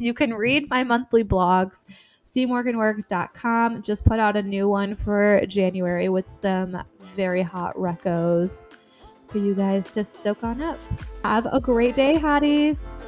You 0.00 0.14
can 0.14 0.34
read 0.34 0.70
my 0.70 0.84
monthly 0.84 1.24
blogs. 1.24 1.84
cmorganwork.com 2.24 3.82
just 3.82 4.04
put 4.04 4.18
out 4.18 4.36
a 4.36 4.42
new 4.42 4.68
one 4.68 4.94
for 4.94 5.40
January 5.46 6.08
with 6.08 6.28
some 6.28 6.82
very 7.00 7.42
hot 7.42 7.74
recos 7.74 8.66
for 9.28 9.38
you 9.38 9.54
guys 9.54 9.90
to 9.90 10.04
soak 10.04 10.42
on 10.44 10.60
up. 10.60 10.78
Have 11.22 11.46
a 11.52 11.60
great 11.60 11.94
day, 11.94 12.14
hotties. 12.14 13.07